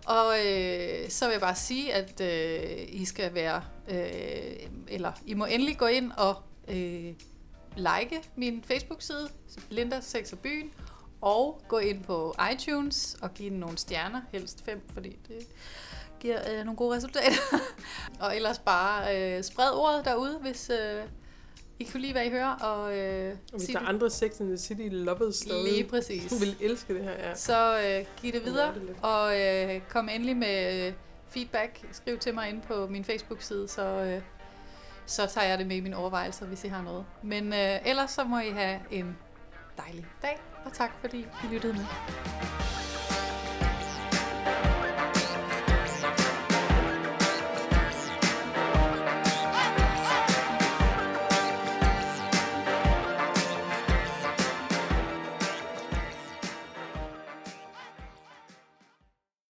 [0.06, 5.35] Og øh, så vil jeg bare sige, at øh, I skal være, øh, eller I
[5.35, 6.36] må endelig gå ind og
[6.69, 7.12] øh,
[7.77, 9.28] like min Facebook-side,
[9.70, 10.70] Linda Sex og Byen,
[11.20, 15.47] og gå ind på iTunes og give den nogle stjerner, helst fem, fordi det
[16.20, 17.43] giver øh, nogle gode resultater.
[18.20, 21.03] og ellers bare øh, spred ordet derude, hvis øh,
[21.78, 22.55] I kunne lide, hvad I hører.
[22.55, 26.31] Og, øh, Og hvis der er andre Sex and the City lovers derude, Lige præcis.
[26.32, 27.35] du vil elske det her, ja.
[27.35, 30.93] Så øh, giv det videre, er det og øh, kom endelig med øh,
[31.28, 31.86] feedback.
[31.93, 34.23] Skriv til mig inde på min Facebook-side, så, øh,
[35.12, 37.05] så tager jeg det med i mine overvejelser, hvis I har noget.
[37.22, 39.16] Men øh, ellers så må I have en
[39.76, 41.84] dejlig dag, og tak fordi I lyttede med.